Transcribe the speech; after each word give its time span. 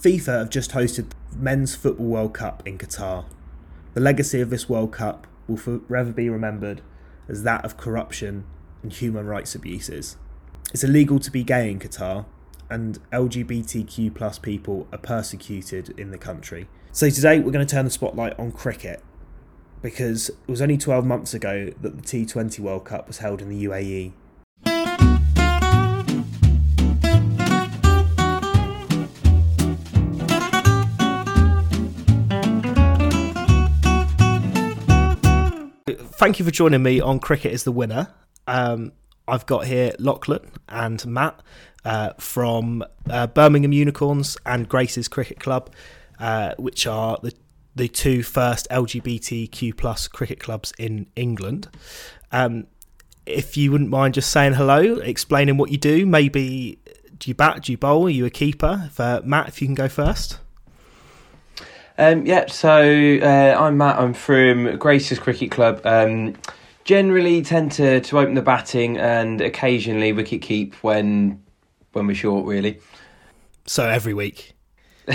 FIFA 0.00 0.38
have 0.38 0.50
just 0.50 0.72
hosted 0.72 1.10
the 1.30 1.38
Men's 1.38 1.74
Football 1.74 2.06
World 2.06 2.34
Cup 2.34 2.66
in 2.66 2.78
Qatar. 2.78 3.24
The 3.94 4.00
legacy 4.00 4.40
of 4.40 4.50
this 4.50 4.68
World 4.68 4.92
Cup 4.92 5.26
will 5.46 5.56
forever 5.56 6.12
be 6.12 6.28
remembered 6.28 6.82
as 7.28 7.42
that 7.42 7.64
of 7.64 7.76
corruption 7.76 8.44
and 8.82 8.92
human 8.92 9.26
rights 9.26 9.54
abuses. 9.54 10.16
It's 10.72 10.84
illegal 10.84 11.18
to 11.18 11.30
be 11.30 11.42
gay 11.42 11.70
in 11.70 11.78
Qatar, 11.78 12.24
and 12.70 12.98
LGBTQ 13.12 14.14
plus 14.14 14.38
people 14.38 14.86
are 14.92 14.98
persecuted 14.98 15.98
in 15.98 16.12
the 16.12 16.18
country. 16.18 16.68
So 16.92 17.10
today 17.10 17.40
we're 17.40 17.50
going 17.50 17.66
to 17.66 17.70
turn 17.70 17.84
the 17.84 17.90
spotlight 17.90 18.38
on 18.38 18.52
cricket 18.52 19.02
because 19.82 20.28
it 20.28 20.48
was 20.48 20.62
only 20.62 20.78
12 20.78 21.04
months 21.04 21.34
ago 21.34 21.70
that 21.80 21.96
the 21.96 22.02
T20 22.02 22.60
World 22.60 22.84
Cup 22.84 23.08
was 23.08 23.18
held 23.18 23.42
in 23.42 23.48
the 23.48 23.64
UAE. 23.64 24.12
Thank 36.20 36.38
you 36.38 36.44
for 36.44 36.50
joining 36.50 36.82
me 36.82 37.00
on 37.00 37.18
Cricket 37.18 37.50
is 37.50 37.64
the 37.64 37.72
Winner. 37.72 38.08
Um, 38.46 38.92
I've 39.26 39.46
got 39.46 39.64
here 39.64 39.94
Lachlan 39.98 40.50
and 40.68 41.06
Matt 41.06 41.40
uh, 41.82 42.12
from 42.18 42.84
uh, 43.08 43.26
Birmingham 43.26 43.72
Unicorns 43.72 44.36
and 44.44 44.68
Grace's 44.68 45.08
Cricket 45.08 45.40
Club, 45.40 45.70
uh, 46.18 46.52
which 46.58 46.86
are 46.86 47.16
the 47.22 47.32
the 47.74 47.88
two 47.88 48.22
first 48.22 48.68
LGBTQ 48.70 49.74
plus 49.78 50.08
cricket 50.08 50.40
clubs 50.40 50.74
in 50.78 51.06
England. 51.16 51.70
Um, 52.32 52.66
if 53.24 53.56
you 53.56 53.72
wouldn't 53.72 53.88
mind 53.88 54.12
just 54.12 54.30
saying 54.30 54.52
hello, 54.52 54.96
explaining 54.96 55.56
what 55.56 55.70
you 55.70 55.78
do, 55.78 56.04
maybe 56.04 56.80
do 57.16 57.30
you 57.30 57.34
bat, 57.34 57.62
do 57.62 57.72
you 57.72 57.78
bowl, 57.78 58.08
are 58.08 58.10
you 58.10 58.26
a 58.26 58.30
keeper? 58.30 58.90
Matt, 59.24 59.48
if 59.48 59.62
you 59.62 59.68
can 59.68 59.74
go 59.74 59.88
first. 59.88 60.38
Um, 62.00 62.24
yeah, 62.24 62.46
so 62.46 62.80
uh, 63.22 63.56
I'm 63.60 63.76
Matt. 63.76 63.98
I'm 63.98 64.14
from 64.14 64.78
Grace's 64.78 65.18
Cricket 65.18 65.50
Club. 65.50 65.82
Um, 65.84 66.34
generally, 66.84 67.42
tend 67.42 67.72
to, 67.72 68.00
to 68.00 68.18
open 68.18 68.32
the 68.32 68.40
batting 68.40 68.96
and 68.96 69.42
occasionally 69.42 70.14
wicket 70.14 70.40
keep 70.40 70.76
when 70.76 71.42
when 71.92 72.06
we're 72.06 72.14
short. 72.14 72.46
Really. 72.46 72.80
So 73.66 73.86
every 73.86 74.14
week. 74.14 74.54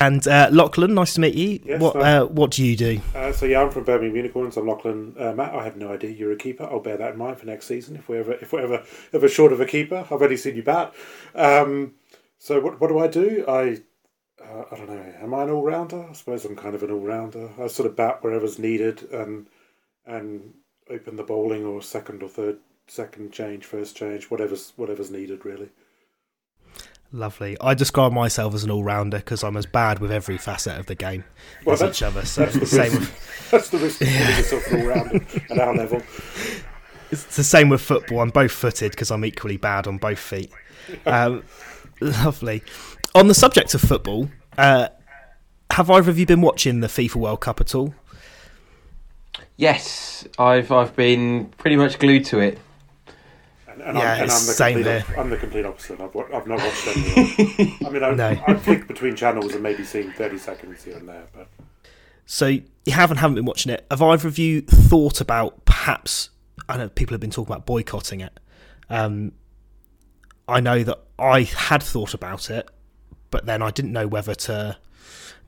and 0.00 0.26
uh, 0.26 0.48
Lachlan, 0.50 0.94
nice 0.94 1.14
to 1.14 1.20
meet 1.20 1.34
you. 1.36 1.60
Yes, 1.64 1.80
what 1.80 1.94
uh, 1.94 2.24
what 2.26 2.50
do 2.50 2.64
you 2.64 2.76
do? 2.76 3.00
Uh, 3.14 3.30
so 3.30 3.46
yeah, 3.46 3.62
I'm 3.62 3.70
from 3.70 3.84
Birmingham 3.84 4.16
Unicorns. 4.16 4.56
I'm 4.56 4.66
Lachlan 4.66 5.14
uh, 5.16 5.32
Matt. 5.32 5.54
I 5.54 5.62
have 5.62 5.76
no 5.76 5.92
idea 5.92 6.10
you're 6.10 6.32
a 6.32 6.36
keeper. 6.36 6.64
I'll 6.64 6.80
bear 6.80 6.96
that 6.96 7.12
in 7.12 7.18
mind 7.18 7.38
for 7.38 7.46
next 7.46 7.66
season 7.66 7.94
if 7.94 8.08
we're 8.08 8.18
ever 8.18 8.32
if 8.32 8.52
we're 8.52 8.62
ever 8.62 8.82
ever 9.12 9.28
short 9.28 9.52
of 9.52 9.60
a 9.60 9.66
keeper. 9.66 9.98
I've 9.98 10.10
already 10.10 10.36
seen 10.36 10.56
you 10.56 10.64
bat. 10.64 10.92
Um, 11.36 11.94
so 12.40 12.58
what 12.58 12.80
what 12.80 12.88
do 12.88 12.98
I 12.98 13.06
do? 13.06 13.44
I 13.46 13.78
uh, 14.52 14.64
I 14.72 14.76
don't 14.76 14.88
know. 14.88 15.14
Am 15.20 15.34
I 15.34 15.42
an 15.44 15.50
all 15.50 15.62
rounder? 15.62 16.06
I 16.08 16.12
suppose 16.12 16.44
I'm 16.44 16.56
kind 16.56 16.74
of 16.74 16.82
an 16.82 16.90
all 16.90 17.00
rounder. 17.00 17.50
I 17.60 17.66
sort 17.68 17.88
of 17.88 17.96
bat 17.96 18.22
wherever's 18.22 18.58
needed 18.58 19.10
and 19.12 19.46
and 20.06 20.54
open 20.90 21.16
the 21.16 21.22
bowling 21.22 21.64
or 21.64 21.82
second 21.82 22.22
or 22.22 22.28
third 22.28 22.58
second 22.86 23.32
change, 23.32 23.64
first 23.64 23.96
change, 23.96 24.26
whatever's 24.30 24.72
whatever's 24.76 25.10
needed 25.10 25.44
really. 25.44 25.70
Lovely. 27.12 27.56
I 27.60 27.74
describe 27.74 28.12
myself 28.12 28.54
as 28.54 28.64
an 28.64 28.70
all 28.72 28.82
rounder 28.82 29.18
because 29.18 29.44
I'm 29.44 29.56
as 29.56 29.66
bad 29.66 30.00
with 30.00 30.10
every 30.10 30.36
facet 30.36 30.78
of 30.78 30.86
the 30.86 30.96
game 30.96 31.24
Well, 31.64 31.74
as 31.74 31.82
each 31.82 32.02
other. 32.02 32.24
So 32.24 32.42
That's 32.42 32.56
the 32.56 32.66
same. 32.66 32.92
risk. 32.92 33.00
With, 33.00 33.50
That's 33.50 33.68
the 33.68 33.78
risk 33.78 34.02
of 34.02 34.08
putting 34.08 34.36
yourself 34.36 34.66
an 34.72 34.80
all 34.80 34.86
rounder 34.88 35.26
at 35.50 35.58
our 35.58 35.74
level. 35.76 36.02
it's 37.12 37.36
the 37.36 37.44
same 37.44 37.68
with 37.68 37.80
football. 37.82 38.20
I'm 38.20 38.30
both 38.30 38.50
footed 38.50 38.90
because 38.90 39.12
I'm 39.12 39.24
equally 39.24 39.56
bad 39.56 39.86
on 39.86 39.98
both 39.98 40.18
feet. 40.18 40.52
Um, 41.06 41.44
lovely. 42.00 42.62
On 43.14 43.28
the 43.28 43.34
subject 43.34 43.74
of 43.74 43.80
football, 43.80 44.28
uh, 44.58 44.88
have 45.70 45.90
either 45.90 46.10
of 46.10 46.18
you 46.18 46.26
been 46.26 46.40
watching 46.40 46.80
the 46.80 46.88
FIFA 46.88 47.16
World 47.16 47.40
Cup 47.40 47.60
at 47.60 47.74
all? 47.74 47.94
Yes, 49.56 50.26
I've 50.38 50.72
I've 50.72 50.96
been 50.96 51.46
pretty 51.58 51.76
much 51.76 51.98
glued 51.98 52.24
to 52.26 52.40
it. 52.40 52.58
And, 53.68 53.82
and 53.82 53.98
Yeah, 53.98 54.14
I'm, 54.14 54.22
and 54.22 54.30
it's 54.30 54.40
I'm 54.40 54.46
the 54.46 54.52
same 54.52 54.74
complete, 54.82 55.02
here. 55.04 55.18
I'm 55.18 55.30
the 55.30 55.36
complete 55.36 55.64
opposite. 55.64 56.00
I've, 56.00 56.16
I've 56.16 56.46
not 56.46 56.58
watched 56.58 56.86
any. 56.88 57.76
I 57.86 57.90
mean, 57.90 58.02
I've, 58.02 58.16
No. 58.16 58.42
I've 58.48 58.62
flicked 58.62 58.88
between 58.88 59.14
channels 59.14 59.54
and 59.54 59.62
maybe 59.62 59.84
seen 59.84 60.12
30 60.12 60.38
seconds 60.38 60.82
here 60.84 60.96
and 60.96 61.08
there, 61.08 61.24
but 61.32 61.48
So 62.26 62.46
you 62.46 62.92
haven't 62.92 63.18
haven't 63.18 63.36
been 63.36 63.44
watching 63.44 63.70
it. 63.72 63.86
Have 63.90 64.02
either 64.02 64.26
of 64.26 64.38
you 64.38 64.60
thought 64.60 65.20
about 65.20 65.64
perhaps? 65.64 66.30
I 66.68 66.76
know 66.78 66.88
people 66.88 67.14
have 67.14 67.20
been 67.20 67.30
talking 67.30 67.52
about 67.52 67.66
boycotting 67.66 68.20
it. 68.20 68.40
Um, 68.90 69.32
I 70.48 70.60
know 70.60 70.82
that 70.82 70.98
I 71.18 71.42
had 71.42 71.82
thought 71.82 72.12
about 72.14 72.50
it, 72.50 72.68
but 73.34 73.46
then 73.46 73.62
I 73.62 73.72
didn't 73.72 73.90
know 73.90 74.06
whether 74.06 74.32
to 74.32 74.76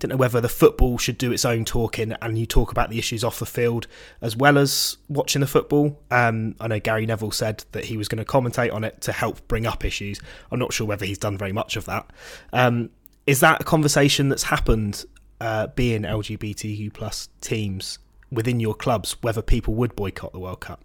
didn't 0.01 0.11
know 0.11 0.17
whether 0.17 0.41
the 0.41 0.49
football 0.49 0.99
should 0.99 1.17
do 1.17 1.31
its 1.31 1.45
own 1.45 1.65
talking 1.65 2.17
and 2.21 2.37
you 2.37 2.45
talk 2.45 2.73
about 2.73 2.91
the 2.91 2.99
issues 2.99 3.23
off 3.23 3.39
the 3.39 3.47
field 3.47 3.87
as 4.21 4.37
well 4.37 4.59
as 4.59 4.97
watching 5.09 5.39
the 5.39 5.47
football. 5.47 6.03
Um, 6.11 6.57
I 6.59 6.67
know 6.67 6.81
Gary 6.81 7.07
Neville 7.07 7.31
said 7.31 7.65
that 7.71 7.85
he 7.85 7.97
was 7.97 8.09
going 8.09 8.19
to 8.19 8.25
commentate 8.25 8.75
on 8.75 8.83
it 8.83 9.01
to 9.03 9.13
help 9.13 9.47
bring 9.47 9.67
up 9.67 9.85
issues. 9.85 10.21
I'm 10.51 10.59
not 10.59 10.73
sure 10.73 10.85
whether 10.85 11.07
he's 11.07 11.17
done 11.17 11.39
very 11.39 11.53
much 11.53 11.77
of 11.77 11.85
that. 11.85 12.11
Um, 12.53 12.91
is 13.25 13.39
that 13.39 13.61
a 13.61 13.65
conversation 13.65 14.31
that's 14.31 14.43
happened 14.43 15.05
uh, 15.41 15.69
being 15.69 16.03
LGBTQ 16.03 16.93
plus 16.93 17.29
teams 17.41 18.01
within 18.33 18.59
your 18.59 18.75
clubs, 18.75 19.17
whether 19.23 19.43
people 19.43 19.75
would 19.75 19.95
boycott 19.95 20.33
the 20.33 20.41
World 20.41 20.61
Cup? 20.61 20.85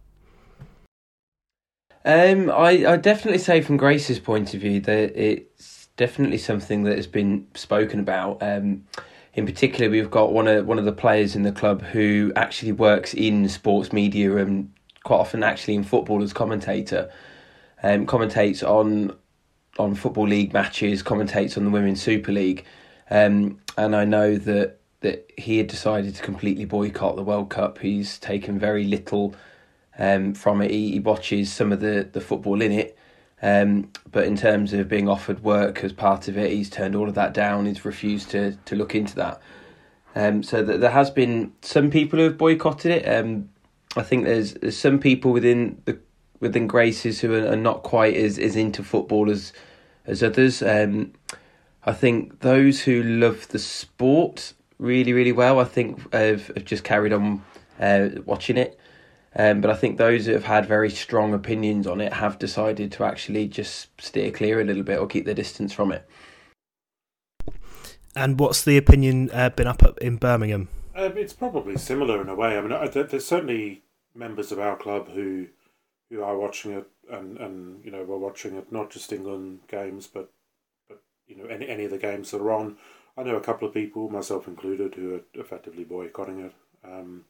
Um, 2.05 2.51
I 2.51 2.85
I 2.85 2.97
definitely 2.97 3.39
say 3.39 3.61
from 3.61 3.77
Grace's 3.77 4.19
point 4.19 4.53
of 4.53 4.61
view 4.61 4.79
that 4.81 5.19
it's 5.19 5.80
definitely 6.01 6.39
something 6.39 6.81
that 6.83 6.95
has 6.95 7.05
been 7.05 7.45
spoken 7.53 7.99
about. 7.99 8.41
Um, 8.41 8.85
in 9.35 9.45
particular, 9.45 9.87
we've 9.87 10.09
got 10.09 10.33
one 10.33 10.47
of 10.47 10.65
one 10.65 10.79
of 10.79 10.85
the 10.85 10.91
players 10.91 11.35
in 11.35 11.43
the 11.43 11.51
club 11.51 11.83
who 11.83 12.33
actually 12.35 12.71
works 12.71 13.13
in 13.13 13.47
sports 13.47 13.93
media 13.93 14.35
and 14.37 14.73
quite 15.03 15.19
often 15.19 15.43
actually 15.43 15.75
in 15.75 15.83
football 15.83 16.23
as 16.23 16.33
commentator. 16.33 17.11
Um, 17.83 18.07
commentates 18.07 18.67
on 18.67 19.15
on 19.77 19.93
football 19.93 20.27
league 20.27 20.53
matches, 20.53 21.03
commentates 21.03 21.55
on 21.55 21.65
the 21.65 21.69
women's 21.69 22.01
super 22.01 22.31
league, 22.31 22.65
um, 23.11 23.59
and 23.77 23.95
I 23.95 24.03
know 24.05 24.37
that 24.37 24.79
that 25.01 25.31
he 25.37 25.59
had 25.59 25.67
decided 25.67 26.15
to 26.15 26.23
completely 26.23 26.65
boycott 26.65 27.15
the 27.15 27.23
World 27.23 27.51
Cup. 27.51 27.77
He's 27.77 28.17
taken 28.17 28.57
very 28.57 28.85
little 28.85 29.35
um, 29.99 30.33
from 30.33 30.63
it. 30.63 30.71
He, 30.71 30.93
he 30.93 30.99
watches 30.99 31.53
some 31.53 31.71
of 31.71 31.79
the, 31.79 32.09
the 32.11 32.21
football 32.21 32.59
in 32.61 32.71
it, 32.71 32.97
Um, 33.41 33.89
but 34.11 34.25
in 34.25 34.35
terms 34.35 34.71
of 34.73 34.87
being 34.87 35.09
offered 35.09 35.43
work 35.43 35.83
as 35.83 35.93
part 35.93 36.27
of 36.27 36.37
it, 36.37 36.51
he's 36.51 36.69
turned 36.69 36.95
all 36.95 37.09
of 37.09 37.15
that 37.15 37.33
down. 37.33 37.65
He's 37.65 37.83
refused 37.85 38.29
to 38.31 38.55
to 38.65 38.75
look 38.75 38.93
into 38.93 39.15
that. 39.15 39.41
Um, 40.15 40.43
so 40.43 40.65
th- 40.65 40.79
there 40.79 40.91
has 40.91 41.09
been 41.09 41.53
some 41.61 41.89
people 41.89 42.19
who 42.19 42.25
have 42.25 42.37
boycotted 42.37 42.91
it. 42.91 43.05
Um, 43.07 43.49
I 43.95 44.03
think 44.03 44.25
there's, 44.25 44.53
there's 44.55 44.77
some 44.77 44.99
people 44.99 45.31
within 45.31 45.81
the 45.85 45.99
within 46.39 46.67
Graces 46.67 47.21
who 47.21 47.33
are, 47.33 47.51
are 47.51 47.57
not 47.57 47.83
quite 47.83 48.15
as, 48.15 48.37
as 48.37 48.55
into 48.55 48.83
football 48.83 49.29
as 49.29 49.53
as 50.05 50.21
others. 50.21 50.61
Um, 50.61 51.13
I 51.85 51.93
think 51.93 52.41
those 52.41 52.81
who 52.81 53.01
love 53.01 53.47
the 53.47 53.59
sport 53.59 54.53
really 54.77 55.13
really 55.13 55.31
well, 55.31 55.59
I 55.59 55.65
think 55.65 56.13
have, 56.13 56.47
have 56.47 56.65
just 56.65 56.83
carried 56.83 57.13
on 57.13 57.41
uh, 57.79 58.09
watching 58.25 58.57
it. 58.57 58.79
Um, 59.35 59.61
but 59.61 59.71
I 59.71 59.75
think 59.75 59.97
those 59.97 60.25
that 60.25 60.33
have 60.33 60.43
had 60.43 60.65
very 60.65 60.89
strong 60.89 61.33
opinions 61.33 61.87
on 61.87 62.01
it 62.01 62.13
have 62.13 62.37
decided 62.37 62.91
to 62.93 63.05
actually 63.05 63.47
just 63.47 63.87
steer 64.01 64.31
clear 64.31 64.59
a 64.59 64.65
little 64.65 64.83
bit 64.83 64.99
or 64.99 65.07
keep 65.07 65.25
their 65.25 65.33
distance 65.33 65.71
from 65.71 65.91
it. 65.91 66.05
And 68.13 68.37
what's 68.39 68.63
the 68.63 68.75
opinion 68.75 69.29
uh, 69.31 69.49
been 69.49 69.67
up 69.67 69.81
in 70.01 70.17
Birmingham? 70.17 70.67
Um, 70.95 71.17
it's 71.17 71.31
probably 71.31 71.77
similar 71.77 72.21
in 72.21 72.27
a 72.27 72.35
way. 72.35 72.57
I 72.57 72.61
mean, 72.61 72.89
there's 72.91 73.25
certainly 73.25 73.83
members 74.13 74.51
of 74.51 74.59
our 74.59 74.75
club 74.75 75.09
who 75.09 75.47
who 76.09 76.21
are 76.21 76.37
watching 76.37 76.73
it, 76.73 76.87
and, 77.09 77.37
and 77.37 77.85
you 77.85 77.91
know, 77.91 78.03
we're 78.03 78.17
watching 78.17 78.57
it 78.57 78.69
not 78.69 78.91
just 78.91 79.13
England 79.13 79.59
games, 79.69 80.07
but 80.07 80.29
but 80.89 81.01
you 81.25 81.37
know, 81.37 81.45
any 81.45 81.69
any 81.69 81.85
of 81.85 81.91
the 81.91 81.97
games 81.97 82.31
that 82.31 82.41
are 82.41 82.51
on. 82.51 82.77
I 83.17 83.23
know 83.23 83.37
a 83.37 83.41
couple 83.41 83.67
of 83.67 83.73
people, 83.73 84.09
myself 84.09 84.47
included, 84.47 84.95
who 84.95 85.15
are 85.15 85.21
effectively 85.33 85.85
boycotting 85.85 86.41
it. 86.41 86.53
Um, 86.83 87.25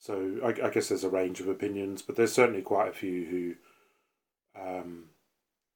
so 0.00 0.38
I, 0.42 0.48
I, 0.66 0.70
guess 0.70 0.88
there's 0.88 1.04
a 1.04 1.10
range 1.10 1.40
of 1.40 1.48
opinions, 1.48 2.00
but 2.00 2.16
there's 2.16 2.32
certainly 2.32 2.62
quite 2.62 2.88
a 2.88 2.92
few 2.92 3.56
who 4.56 4.60
um, 4.60 5.04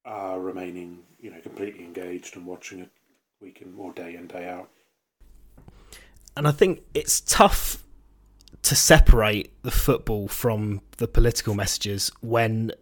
are 0.07 0.41
remaining, 0.41 1.01
you 1.21 1.31
know, 1.31 1.41
completely 1.41 1.85
engaged 1.85 2.35
and 2.35 2.47
watching 2.47 2.81
it 2.81 2.91
week 3.41 3.61
in 3.61 3.75
or 3.77 3.93
day 3.93 4.17
in 4.17 4.27
day 4.27 4.49
out. 4.49 4.71
And 6.37 6.49
I 6.49 6.53
think 6.53 6.83
it's 6.95 7.21
tough 7.21 7.85
to 8.63 8.75
separate 8.75 9.53
the 9.63 9.71
football 9.71 10.27
from 10.27 10.81
the 10.97 11.07
political 11.07 11.55
messages 11.55 12.11
when 12.23 12.73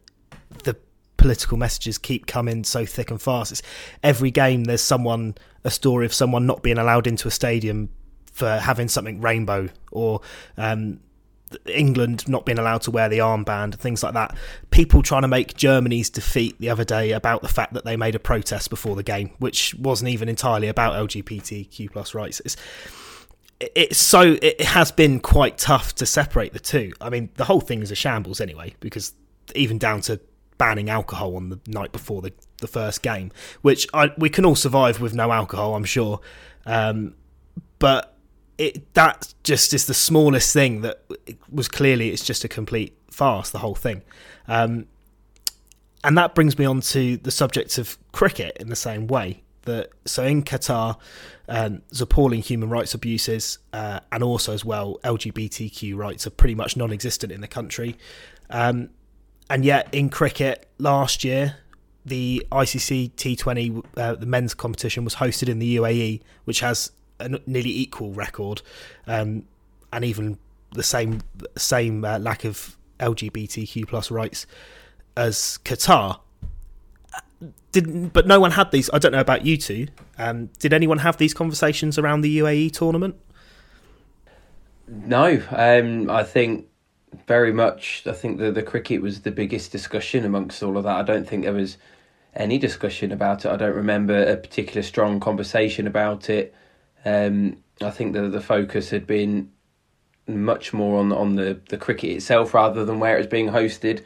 the 0.63 0.77
political 1.17 1.57
messages 1.57 1.99
keep 1.99 2.27
coming 2.27 2.63
so 2.63 2.87
thick 2.87 3.11
and 3.11 3.21
fast. 3.21 3.51
It's 3.51 3.63
every 4.05 4.31
game 4.31 4.65
there's 4.65 4.81
someone 4.81 5.35
a 5.65 5.71
story 5.71 6.07
of 6.07 6.15
someone 6.15 6.47
not 6.47 6.63
being 6.63 6.79
allowed 6.79 7.09
into 7.09 7.27
a 7.27 7.33
stadium 7.33 7.89
for 8.33 8.59
having 8.59 8.89
something 8.89 9.21
rainbow 9.21 9.69
or 9.91 10.21
um, 10.57 11.01
England 11.67 12.29
not 12.29 12.45
being 12.45 12.59
allowed 12.59 12.83
to 12.83 12.91
wear 12.91 13.09
the 13.09 13.19
armband, 13.19 13.75
things 13.77 14.03
like 14.03 14.15
that. 14.15 14.37
People 14.71 15.03
trying 15.03 15.23
to 15.23 15.29
make 15.29 15.57
Germany's 15.57 16.11
defeat 16.11 16.59
the 16.59 16.71
other 16.71 16.85
day 16.85 17.13
about 17.13 17.43
the 17.43 17.49
fact 17.49 17.75
that 17.75 17.85
they 17.85 17.97
made 17.97 18.15
a 18.15 18.19
protest 18.19 18.71
before 18.71 18.97
the 18.97 19.03
game, 19.03 19.31
which 19.39 19.75
wasn't 19.75 20.11
even 20.11 20.29
entirely 20.29 20.69
about 20.69 20.95
LGBTQ 21.09 21.93
plus 21.93 22.15
rights. 22.15 22.41
It's, 22.45 22.57
it's 23.61 23.99
so 23.99 24.37
it 24.43 24.61
has 24.61 24.91
been 24.91 25.21
quite 25.21 25.59
tough 25.59 25.95
to 25.97 26.07
separate 26.07 26.53
the 26.53 26.61
two. 26.61 26.93
I 27.01 27.11
mean, 27.11 27.31
the 27.37 27.45
whole 27.45 27.61
thing 27.61 27.83
is 27.83 27.91
a 27.91 27.95
shambles 27.95 28.41
anyway, 28.41 28.75
because 28.81 29.13
even 29.55 29.79
down 29.79 30.01
to 30.03 30.21
banning 30.59 30.91
alcohol 30.91 31.37
on 31.37 31.49
the 31.49 31.61
night 31.67 31.93
before 31.93 32.23
the, 32.23 32.33
the 32.59 32.67
first 32.67 33.03
game, 33.03 33.33
which 33.63 33.87
I, 33.93 34.13
we 34.17 34.29
can 34.29 34.45
all 34.45 34.55
survive 34.55 35.01
with 35.01 35.15
no 35.15 35.33
alcohol, 35.33 35.75
I'm 35.75 35.85
sure. 35.85 36.21
Um, 36.67 37.15
but 37.79 38.12
it 38.59 38.95
that 38.95 39.35
just 39.43 39.73
is 39.75 39.87
the 39.87 39.95
smallest 39.95 40.53
thing 40.53 40.83
that 40.83 41.03
was 41.51 41.69
clearly 41.69 42.11
it's 42.11 42.25
just 42.25 42.45
a 42.45 42.49
complete 42.49 42.97
farce 43.11 43.51
the 43.51 43.59
whole 43.59 43.75
thing. 43.75 44.03
Um, 44.49 44.87
and 46.05 46.19
that 46.19 46.35
brings 46.35 46.59
me 46.59 46.65
on 46.65 46.81
to 46.81 47.17
the 47.17 47.31
subject 47.31 47.79
of 47.79 47.97
cricket 48.13 48.57
in 48.59 48.69
the 48.69 48.77
same 48.77 49.07
way 49.07 49.43
that 49.63 49.91
so 50.05 50.25
in 50.25 50.43
Qatar 50.43 50.97
um, 51.49 51.83
there's 51.91 52.01
appalling 52.01 52.43
human 52.43 52.69
rights 52.69 52.95
abuses 52.95 53.59
uh, 53.73 54.01
and 54.11 54.23
also 54.23 54.53
as 54.53 54.65
well 54.65 54.99
LGBTQ 55.05 55.97
rights 55.97 56.27
are 56.27 56.31
pretty 56.31 56.55
much 56.55 56.77
non-existent 56.77 57.33
in 57.33 57.41
the 57.41 57.49
country. 57.49 57.97
Um, 58.51 58.91
and 59.49 59.65
yet 59.65 59.89
in 59.93 60.09
cricket 60.09 60.69
last 60.79 61.25
year 61.25 61.57
the 62.05 62.45
ICC 62.51 63.13
T20 63.13 63.85
uh, 63.97 64.15
the 64.17 64.27
men's 64.27 64.55
competition 64.55 65.05
was 65.05 65.17
hosted 65.17 65.49
in 65.49 65.59
the 65.59 65.77
UAE 65.77 66.21
which 66.45 66.61
has 66.61 66.91
a 67.23 67.41
nearly 67.47 67.71
equal 67.71 68.13
record, 68.13 68.63
um, 69.07 69.45
and 69.93 70.05
even 70.05 70.39
the 70.73 70.83
same 70.83 71.21
same 71.57 72.05
uh, 72.05 72.19
lack 72.19 72.45
of 72.45 72.77
LGBTQ 73.01 73.87
plus 73.87 74.11
rights 74.11 74.47
as 75.17 75.59
Qatar. 75.65 76.21
Didn't, 77.73 78.09
but 78.13 78.27
no 78.27 78.39
one 78.39 78.53
had 78.53 78.71
these. 78.71 78.91
I 78.93 78.99
don't 78.99 79.13
know 79.13 79.21
about 79.21 79.47
you 79.47 79.57
two. 79.57 79.89
Um, 80.19 80.51
did 80.59 80.73
anyone 80.73 80.99
have 80.99 81.17
these 81.17 81.35
conversations 81.35 81.99
around 81.99 82.21
the 82.21 82.39
UAE 82.39 82.73
tournament? 82.73 83.17
No, 84.87 85.43
um, 85.51 86.11
I 86.11 86.23
think 86.23 86.67
very 87.27 87.53
much. 87.53 88.03
I 88.07 88.13
think 88.13 88.39
the 88.39 88.53
the 88.53 88.63
cricket 88.63 89.01
was 89.01 89.23
the 89.23 89.31
biggest 89.31 89.73
discussion 89.73 90.25
amongst 90.25 90.63
all 90.63 90.77
of 90.77 90.85
that. 90.85 90.97
I 90.97 91.03
don't 91.03 91.27
think 91.27 91.45
there 91.45 91.53
was 91.53 91.79
any 92.35 92.59
discussion 92.59 93.11
about 93.13 93.45
it. 93.45 93.51
I 93.51 93.57
don't 93.57 93.75
remember 93.75 94.23
a 94.23 94.37
particular 94.37 94.83
strong 94.83 95.19
conversation 95.19 95.87
about 95.87 96.31
it. 96.31 96.55
Um, 97.05 97.59
I 97.81 97.91
think 97.91 98.15
that 98.15 98.29
the 98.31 98.41
focus 98.41 98.91
had 98.91 99.07
been 99.07 99.51
much 100.27 100.73
more 100.73 100.99
on 101.01 101.13
on 101.13 101.37
the, 101.37 101.61
the 101.69 101.77
cricket 101.77 102.11
itself 102.11 102.55
rather 102.55 102.85
than 102.85 103.01
where 103.01 103.17
it's 103.19 103.27
being 103.27 103.49
hosted. 103.49 104.05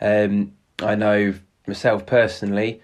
Um, 0.00 0.52
I 0.80 0.94
know 0.94 1.34
myself 1.66 2.04
personally, 2.04 2.82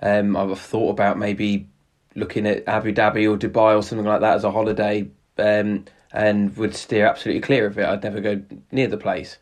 um, 0.00 0.36
I've 0.36 0.58
thought 0.58 0.90
about 0.90 1.18
maybe 1.18 1.68
looking 2.14 2.46
at 2.46 2.68
Abu 2.68 2.92
Dhabi 2.92 3.28
or 3.28 3.36
Dubai 3.38 3.76
or 3.76 3.82
something 3.82 4.06
like 4.06 4.20
that 4.20 4.36
as 4.36 4.44
a 4.44 4.50
holiday, 4.50 5.08
um, 5.38 5.84
and 6.12 6.56
would 6.56 6.74
steer 6.74 7.06
absolutely 7.06 7.40
clear 7.40 7.66
of 7.66 7.78
it. 7.78 7.86
I'd 7.86 8.02
never 8.02 8.20
go 8.20 8.42
near 8.70 8.88
the 8.88 8.98
place. 8.98 9.38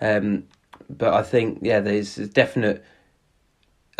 Um, 0.00 0.44
but 0.90 1.14
I 1.14 1.22
think 1.22 1.60
yeah, 1.62 1.80
there's 1.80 2.16
definite 2.16 2.84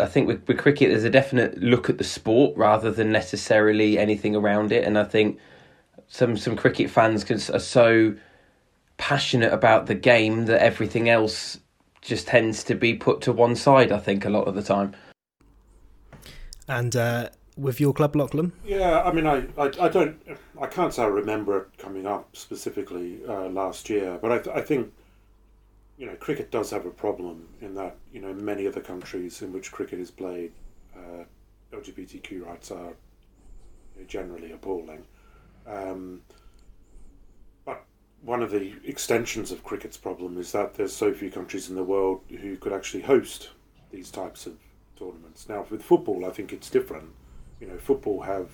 I 0.03 0.07
think 0.07 0.27
with, 0.27 0.45
with 0.47 0.57
cricket, 0.57 0.89
there's 0.89 1.05
a 1.05 1.09
definite 1.09 1.57
look 1.57 1.89
at 1.89 1.97
the 1.97 2.03
sport 2.03 2.57
rather 2.57 2.91
than 2.91 3.11
necessarily 3.11 3.97
anything 3.97 4.35
around 4.35 4.71
it. 4.71 4.83
And 4.83 4.97
I 4.97 5.05
think 5.05 5.39
some 6.07 6.35
some 6.35 6.57
cricket 6.57 6.89
fans 6.89 7.23
can, 7.23 7.37
are 7.53 7.59
so 7.59 8.15
passionate 8.97 9.53
about 9.53 9.85
the 9.85 9.95
game 9.95 10.45
that 10.45 10.61
everything 10.61 11.09
else 11.09 11.59
just 12.01 12.27
tends 12.27 12.63
to 12.65 12.75
be 12.75 12.93
put 12.93 13.21
to 13.21 13.31
one 13.31 13.55
side. 13.55 13.91
I 13.91 13.99
think 13.99 14.25
a 14.25 14.29
lot 14.29 14.47
of 14.47 14.55
the 14.55 14.61
time. 14.61 14.93
And 16.67 16.95
uh, 16.95 17.29
with 17.57 17.79
your 17.79 17.93
club, 17.93 18.15
Lachlan? 18.15 18.51
Yeah, 18.65 19.03
I 19.03 19.11
mean, 19.13 19.25
I, 19.25 19.47
I, 19.57 19.71
I, 19.79 19.89
don't, 19.89 20.17
I 20.61 20.67
can't 20.67 20.93
say 20.93 21.03
I 21.03 21.07
remember 21.07 21.57
it 21.59 21.77
coming 21.77 22.05
up 22.05 22.35
specifically 22.35 23.19
uh, 23.27 23.47
last 23.47 23.89
year, 23.89 24.19
but 24.21 24.31
I, 24.31 24.39
th- 24.39 24.55
I 24.55 24.61
think 24.61 24.93
you 25.97 26.07
know, 26.07 26.15
cricket 26.15 26.51
does 26.51 26.71
have 26.71 26.85
a 26.85 26.91
problem 26.91 27.47
in 27.61 27.75
that, 27.75 27.95
you 28.11 28.19
know, 28.19 28.33
many 28.33 28.65
of 28.65 28.73
the 28.73 28.81
countries 28.81 29.41
in 29.41 29.53
which 29.53 29.71
cricket 29.71 29.99
is 29.99 30.11
played, 30.11 30.51
uh, 30.95 31.23
LGBTQ 31.71 32.45
rights 32.45 32.71
are 32.71 32.93
generally 34.07 34.51
appalling. 34.51 35.03
Um, 35.67 36.21
but 37.65 37.83
one 38.21 38.41
of 38.41 38.51
the 38.51 38.73
extensions 38.85 39.51
of 39.51 39.63
cricket's 39.63 39.97
problem 39.97 40.37
is 40.37 40.51
that 40.51 40.73
there's 40.73 40.95
so 40.95 41.13
few 41.13 41.29
countries 41.29 41.69
in 41.69 41.75
the 41.75 41.83
world 41.83 42.21
who 42.29 42.57
could 42.57 42.73
actually 42.73 43.03
host 43.03 43.51
these 43.91 44.09
types 44.09 44.47
of 44.47 44.57
tournaments. 44.97 45.47
Now, 45.47 45.65
with 45.69 45.83
football, 45.83 46.25
I 46.25 46.31
think 46.31 46.51
it's 46.51 46.69
different. 46.69 47.09
You 47.59 47.67
know, 47.67 47.77
football 47.77 48.21
have 48.21 48.49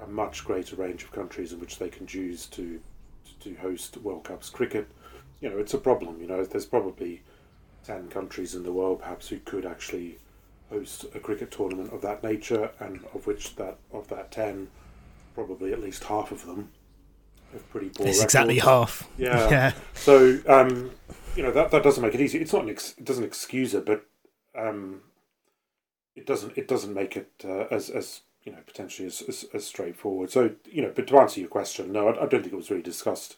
a 0.00 0.06
much 0.06 0.44
greater 0.44 0.76
range 0.76 1.02
of 1.04 1.12
countries 1.12 1.52
in 1.52 1.60
which 1.60 1.78
they 1.78 1.88
can 1.88 2.06
choose 2.06 2.46
to 2.46 2.80
to 3.40 3.54
host 3.56 3.96
World 3.98 4.24
Cups. 4.24 4.48
Cricket 4.48 4.88
you 5.40 5.50
know, 5.50 5.58
it's 5.58 5.74
a 5.74 5.78
problem. 5.78 6.20
You 6.20 6.26
know, 6.26 6.44
there's 6.44 6.66
probably 6.66 7.22
ten 7.84 8.08
countries 8.08 8.54
in 8.54 8.62
the 8.62 8.72
world 8.72 9.00
perhaps 9.00 9.28
who 9.28 9.38
could 9.40 9.64
actually 9.64 10.18
host 10.70 11.06
a 11.14 11.20
cricket 11.20 11.50
tournament 11.50 11.92
of 11.92 12.02
that 12.02 12.22
nature, 12.22 12.70
and 12.80 13.00
of 13.14 13.26
which 13.26 13.56
that 13.56 13.78
of 13.92 14.08
that 14.08 14.30
ten, 14.30 14.68
probably 15.34 15.72
at 15.72 15.80
least 15.80 16.04
half 16.04 16.32
of 16.32 16.44
them 16.46 16.70
have 17.52 17.68
pretty 17.70 17.90
poor. 17.90 18.06
It's 18.06 18.22
exactly 18.22 18.58
half. 18.58 19.08
Yeah. 19.18 19.48
yeah. 19.50 19.72
So 19.94 20.38
um, 20.48 20.90
you 21.36 21.42
know 21.42 21.52
that 21.52 21.70
that 21.70 21.82
doesn't 21.82 22.02
make 22.02 22.14
it 22.14 22.20
easy. 22.20 22.38
It's 22.38 22.52
not 22.52 22.64
an 22.64 22.70
ex- 22.70 22.94
it 22.98 23.04
doesn't 23.04 23.24
excuse 23.24 23.74
it, 23.74 23.84
but 23.86 24.06
um, 24.56 25.02
it 26.14 26.26
doesn't 26.26 26.56
it 26.56 26.66
doesn't 26.66 26.94
make 26.94 27.16
it 27.16 27.30
uh, 27.44 27.66
as 27.70 27.90
as 27.90 28.22
you 28.42 28.52
know 28.52 28.58
potentially 28.66 29.06
as, 29.06 29.22
as, 29.22 29.44
as 29.52 29.66
straightforward. 29.66 30.30
So 30.30 30.52
you 30.70 30.82
know, 30.82 30.92
but 30.94 31.06
to 31.08 31.18
answer 31.18 31.40
your 31.40 31.48
question, 31.48 31.92
no, 31.92 32.08
I, 32.08 32.24
I 32.24 32.26
don't 32.26 32.42
think 32.42 32.52
it 32.52 32.56
was 32.56 32.70
really 32.70 32.82
discussed 32.82 33.36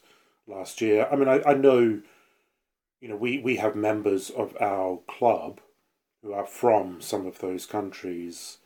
last 0.49 0.81
year. 0.81 1.07
I 1.11 1.15
mean, 1.15 1.27
I, 1.27 1.41
I 1.45 1.53
know, 1.53 2.01
you 3.01 3.07
know, 3.07 3.15
we, 3.15 3.39
we 3.39 3.57
have 3.57 3.75
members 3.75 4.29
of 4.29 4.55
our 4.59 4.99
club 5.07 5.61
who 6.21 6.33
are 6.33 6.45
from 6.45 6.99
some 7.01 7.25
of 7.25 7.39
those 7.39 7.65
countries 7.65 8.57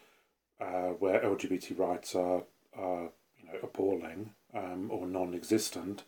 uh, 0.60 0.92
where 1.00 1.22
LGBT 1.22 1.78
rights 1.78 2.16
are, 2.16 2.44
are 2.78 3.10
you 3.38 3.46
know, 3.46 3.60
appalling 3.62 4.32
um, 4.54 4.90
or 4.92 5.06
non-existent, 5.06 6.04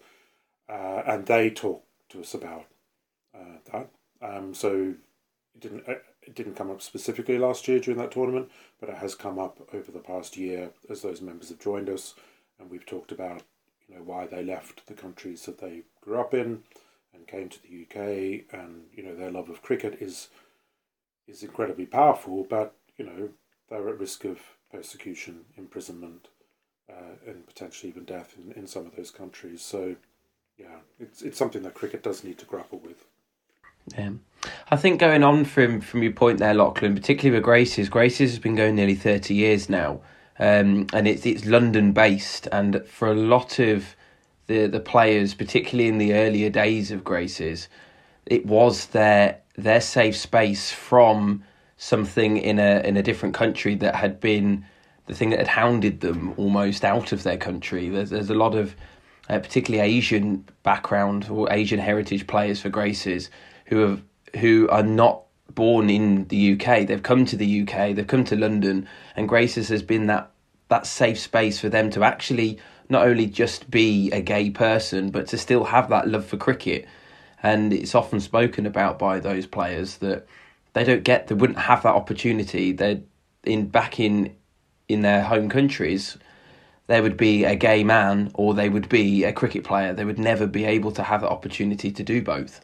uh, 0.69 1.01
and 1.05 1.25
they 1.25 1.49
talk 1.49 1.83
to 2.09 2.21
us 2.21 2.33
about 2.33 2.65
uh, 3.35 3.57
that. 3.71 3.89
Um, 4.21 4.53
so 4.53 4.95
it 5.53 5.59
didn't. 5.59 5.87
Uh, 5.87 5.95
it 6.21 6.33
didn't 6.33 6.55
come 6.55 6.71
up 6.71 6.81
specifically 6.81 7.37
last 7.37 7.67
year 7.67 7.79
during 7.79 7.99
that 7.99 8.11
tournament, 8.11 8.49
but 8.79 8.89
it 8.89 8.95
has 8.95 9.13
come 9.13 9.37
up 9.37 9.59
over 9.71 9.91
the 9.91 9.99
past 9.99 10.37
year 10.37 10.71
as 10.89 11.03
those 11.03 11.21
members 11.21 11.49
have 11.49 11.59
joined 11.59 11.87
us, 11.87 12.15
and 12.59 12.71
we've 12.71 12.85
talked 12.85 13.11
about 13.11 13.43
you 13.87 13.95
know 13.95 14.03
why 14.03 14.27
they 14.27 14.43
left 14.43 14.87
the 14.87 14.93
countries 14.93 15.45
that 15.45 15.59
they 15.59 15.83
grew 16.01 16.19
up 16.19 16.33
in 16.33 16.63
and 17.13 17.27
came 17.27 17.49
to 17.49 17.59
the 17.61 17.83
UK, 17.83 18.45
and 18.51 18.85
you 18.93 19.03
know 19.03 19.15
their 19.15 19.31
love 19.31 19.49
of 19.49 19.61
cricket 19.61 19.97
is 20.01 20.29
is 21.27 21.43
incredibly 21.43 21.85
powerful, 21.85 22.45
but 22.49 22.75
you 22.97 23.05
know 23.05 23.29
they're 23.69 23.89
at 23.89 23.99
risk 23.99 24.25
of 24.25 24.39
persecution, 24.71 25.45
imprisonment, 25.57 26.27
uh, 26.89 27.15
and 27.27 27.45
potentially 27.47 27.89
even 27.89 28.05
death 28.05 28.35
in, 28.37 28.51
in 28.53 28.67
some 28.67 28.85
of 28.85 28.95
those 28.95 29.11
countries. 29.11 29.61
So, 29.61 29.95
yeah, 30.57 30.79
it's 30.99 31.21
it's 31.21 31.37
something 31.37 31.63
that 31.63 31.73
cricket 31.73 32.03
does 32.03 32.23
need 32.23 32.37
to 32.39 32.45
grapple 32.45 32.79
with. 32.79 33.05
Yeah. 33.95 34.11
I 34.69 34.75
think 34.75 34.99
going 34.99 35.23
on 35.23 35.45
from 35.45 35.81
from 35.81 36.03
your 36.03 36.11
point 36.11 36.39
there, 36.39 36.53
Lachlan, 36.53 36.95
particularly 36.95 37.37
with 37.37 37.43
Graces, 37.43 37.89
Graces 37.89 38.31
has 38.31 38.39
been 38.39 38.55
going 38.55 38.75
nearly 38.75 38.95
thirty 38.95 39.33
years 39.33 39.69
now, 39.69 40.01
um, 40.39 40.87
and 40.93 41.07
it's 41.07 41.25
it's 41.25 41.45
London 41.45 41.91
based, 41.91 42.47
and 42.51 42.85
for 42.87 43.09
a 43.09 43.15
lot 43.15 43.59
of 43.59 43.95
the 44.47 44.67
the 44.67 44.79
players, 44.79 45.33
particularly 45.33 45.87
in 45.87 45.97
the 45.97 46.13
earlier 46.13 46.49
days 46.49 46.91
of 46.91 47.03
Graces, 47.03 47.67
it 48.25 48.45
was 48.45 48.87
their 48.87 49.39
their 49.55 49.81
safe 49.81 50.15
space 50.15 50.71
from 50.71 51.43
something 51.77 52.37
in 52.37 52.59
a 52.59 52.81
in 52.85 52.97
a 52.97 53.03
different 53.03 53.35
country 53.35 53.75
that 53.75 53.95
had 53.95 54.19
been 54.19 54.65
the 55.07 55.13
thing 55.13 55.29
that 55.29 55.39
had 55.39 55.47
hounded 55.47 56.01
them 56.01 56.33
almost 56.37 56.83
out 56.83 57.11
of 57.11 57.23
their 57.23 57.37
country. 57.37 57.89
There's 57.89 58.09
there's 58.09 58.29
a 58.29 58.35
lot 58.35 58.55
of 58.55 58.75
uh, 59.29 59.39
particularly 59.39 59.87
Asian 59.87 60.45
background 60.63 61.27
or 61.29 61.51
Asian 61.51 61.79
heritage 61.79 62.27
players 62.27 62.61
for 62.61 62.69
Graces 62.69 63.29
who 63.67 63.77
have 63.77 64.03
who 64.39 64.67
are 64.69 64.83
not 64.83 65.24
born 65.55 65.89
in 65.89 66.27
the 66.27 66.53
UK. 66.53 66.85
They've 66.85 67.01
come 67.01 67.25
to 67.25 67.35
the 67.35 67.61
UK. 67.61 67.95
They've 67.95 68.05
come 68.05 68.25
to 68.25 68.35
London, 68.35 68.87
and 69.15 69.27
Graces 69.27 69.69
has 69.69 69.81
been 69.81 70.07
that 70.07 70.31
that 70.67 70.85
safe 70.85 71.19
space 71.19 71.59
for 71.59 71.69
them 71.69 71.89
to 71.91 72.03
actually 72.03 72.59
not 72.89 73.07
only 73.07 73.27
just 73.27 73.69
be 73.69 74.11
a 74.11 74.21
gay 74.21 74.49
person, 74.49 75.09
but 75.09 75.27
to 75.27 75.37
still 75.37 75.63
have 75.65 75.89
that 75.89 76.07
love 76.07 76.25
for 76.25 76.37
cricket. 76.37 76.85
And 77.41 77.71
it's 77.73 77.95
often 77.95 78.19
spoken 78.19 78.65
about 78.65 78.97
by 78.97 79.19
those 79.19 79.45
players 79.45 79.97
that 79.97 80.27
they 80.73 80.83
don't 80.83 81.03
get, 81.03 81.27
they 81.27 81.35
wouldn't 81.35 81.59
have 81.59 81.83
that 81.83 81.95
opportunity. 81.95 82.71
They're 82.71 83.01
in 83.43 83.67
back 83.67 83.99
in 83.99 84.35
in 84.87 85.01
their 85.01 85.23
home 85.23 85.49
countries. 85.49 86.17
There 86.87 87.01
would 87.01 87.17
be 87.17 87.43
a 87.43 87.55
gay 87.55 87.83
man 87.83 88.31
or 88.35 88.53
they 88.53 88.69
would 88.69 88.89
be 88.89 89.23
a 89.23 89.33
cricket 89.33 89.63
player. 89.63 89.93
They 89.93 90.05
would 90.05 90.19
never 90.19 90.45
be 90.45 90.65
able 90.65 90.91
to 90.91 91.03
have 91.03 91.21
the 91.21 91.29
opportunity 91.29 91.91
to 91.91 92.03
do 92.03 92.21
both 92.21 92.63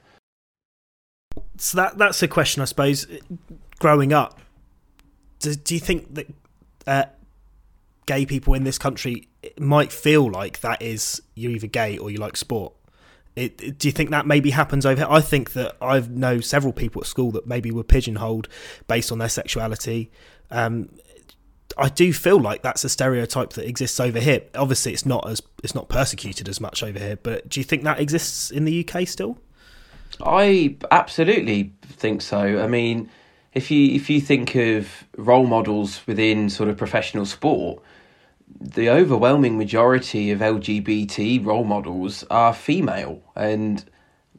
so 1.57 1.77
that 1.77 1.97
that's 1.97 2.21
a 2.23 2.27
question, 2.27 2.61
I 2.61 2.65
suppose. 2.65 3.07
Growing 3.79 4.13
up, 4.13 4.39
do, 5.39 5.55
do 5.55 5.73
you 5.73 5.79
think 5.79 6.13
that 6.15 6.27
uh, 6.87 7.05
gay 8.05 8.25
people 8.25 8.53
in 8.53 8.63
this 8.63 8.77
country 8.77 9.27
might 9.59 9.91
feel 9.91 10.29
like 10.29 10.61
that 10.61 10.81
is 10.81 11.21
you're 11.35 11.51
either 11.51 11.67
gay 11.67 11.97
or 11.97 12.09
you 12.09 12.17
like 12.17 12.37
sport? 12.37 12.73
It, 13.35 13.61
it, 13.61 13.77
do 13.79 13.87
you 13.87 13.91
think 13.91 14.09
that 14.09 14.27
maybe 14.27 14.51
happens 14.51 14.85
over 14.85 15.01
here? 15.01 15.07
I 15.09 15.21
think 15.21 15.53
that 15.53 15.77
I 15.81 15.99
know 15.99 16.41
several 16.41 16.73
people 16.73 17.01
at 17.01 17.07
school 17.07 17.31
that 17.31 17.47
maybe 17.47 17.71
were 17.71 17.83
pigeonholed 17.83 18.47
based 18.87 19.11
on 19.11 19.19
their 19.19 19.29
sexuality. 19.29 20.11
Um, 20.49 20.89
I 21.77 21.87
do 21.87 22.11
feel 22.11 22.39
like 22.39 22.61
that's 22.61 22.83
a 22.83 22.89
stereotype 22.89 23.53
that 23.53 23.67
exists 23.67 23.99
over 23.99 24.19
here. 24.19 24.41
Obviously, 24.55 24.91
it's 24.91 25.05
not 25.05 25.29
as 25.29 25.41
it's 25.63 25.73
not 25.73 25.87
persecuted 25.87 26.49
as 26.49 26.59
much 26.59 26.83
over 26.83 26.99
here. 26.99 27.15
But 27.15 27.47
do 27.47 27.59
you 27.59 27.63
think 27.63 27.83
that 27.83 27.99
exists 27.99 28.51
in 28.51 28.65
the 28.65 28.85
UK 28.87 29.07
still? 29.07 29.37
I 30.25 30.77
absolutely 30.89 31.73
think 31.83 32.21
so. 32.21 32.61
I 32.61 32.67
mean, 32.67 33.09
if 33.53 33.71
you 33.71 33.93
if 33.95 34.09
you 34.09 34.21
think 34.21 34.55
of 34.55 35.07
role 35.17 35.45
models 35.45 36.01
within 36.07 36.49
sort 36.49 36.69
of 36.69 36.77
professional 36.77 37.25
sport, 37.25 37.81
the 38.59 38.89
overwhelming 38.89 39.57
majority 39.57 40.31
of 40.31 40.39
LGBT 40.39 41.45
role 41.45 41.63
models 41.63 42.23
are 42.29 42.53
female, 42.53 43.21
and 43.35 43.83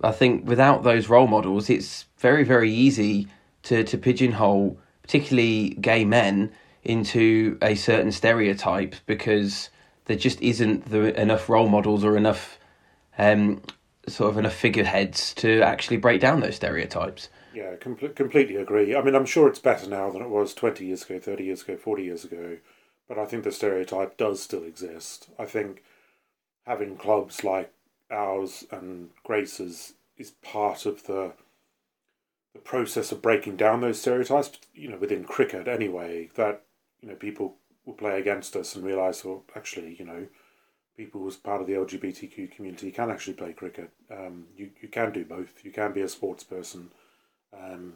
I 0.03 0.13
think 0.13 0.47
without 0.47 0.83
those 0.83 1.09
role 1.09 1.27
models, 1.29 1.71
it's 1.71 2.07
very 2.19 2.45
very 2.45 2.73
easy 2.73 3.29
to 3.65 3.85
to 3.85 3.99
pigeonhole, 3.99 4.79
particularly 5.03 5.71
gay 5.81 6.05
men, 6.05 6.53
into 6.85 7.59
a 7.63 7.75
certain 7.75 8.13
stereotype 8.13 8.97
because 9.07 9.71
there 10.07 10.17
just 10.17 10.41
isn't 10.43 10.91
the, 10.91 11.19
enough 11.21 11.49
role 11.49 11.69
models 11.69 12.05
or 12.05 12.17
enough 12.17 12.59
um, 13.19 13.63
sort 14.09 14.31
of 14.31 14.39
enough 14.39 14.55
figureheads 14.55 15.35
to 15.35 15.63
actually 15.63 15.97
break 15.97 16.21
down 16.21 16.41
those 16.41 16.57
stereotypes. 16.57 17.29
Yeah, 17.53 17.77
com- 17.77 17.97
completely 17.97 18.57
agree. 18.57 18.97
I 18.97 19.03
mean, 19.03 19.15
I'm 19.15 19.27
sure 19.27 19.49
it's 19.49 19.59
better 19.59 19.89
now 19.89 20.11
than 20.11 20.23
it 20.23 20.31
was 20.31 20.55
20 20.55 20.87
years 20.87 21.05
ago, 21.05 21.19
30 21.19 21.45
years 21.45 21.63
ago, 21.63 21.77
40 21.77 22.03
years 22.03 22.25
ago, 22.25 22.59
but 23.09 23.19
I 23.19 23.27
think 23.27 23.45
the 23.45 23.53
stereotype 23.53 24.17
does 24.17 24.43
still 24.43 24.65
exist. 24.65 25.29
I 25.39 25.45
think 25.45 25.83
having 26.67 26.97
clubs 26.97 27.45
like 27.45 27.73
ours 28.11 28.65
and 28.71 29.11
Grace's 29.25 29.95
is 30.17 30.31
part 30.43 30.87
of 30.87 31.07
the 31.07 31.33
the 32.55 32.61
process 32.61 33.13
of 33.13 33.23
breaking 33.23 33.57
down 33.57 33.81
those 33.81 33.99
stereotypes, 33.99 34.51
you 34.75 34.89
know, 34.89 34.99
within 34.99 35.25
cricket 35.25 35.67
anyway, 35.67 36.31
that, 36.35 36.63
you 37.01 37.09
know, 37.09 37.15
people 37.15 37.57
will 37.87 37.95
play 37.95 38.21
against 38.21 38.55
us 38.57 38.77
and 38.77 38.85
realise, 38.85 39.25
well, 39.25 39.43
actually, 39.57 39.97
you 39.99 40.05
know, 40.05 40.27
people 41.03 41.27
as 41.27 41.37
part 41.37 41.61
of 41.61 41.67
the 41.67 41.73
LGBTQ 41.73 42.53
community 42.53 42.93
can 42.93 43.11
actually 43.11 43.35
play 43.35 43.53
cricket. 43.53 43.91
Um, 44.11 44.47
you, 44.57 44.71
you 44.81 44.89
can 44.89 45.13
do 45.13 45.25
both. 45.25 45.65
You 45.65 45.73
can 45.73 45.93
be 45.93 46.03
a 46.03 46.09
sports 46.09 46.45
person, 46.45 46.91
um, 47.53 47.95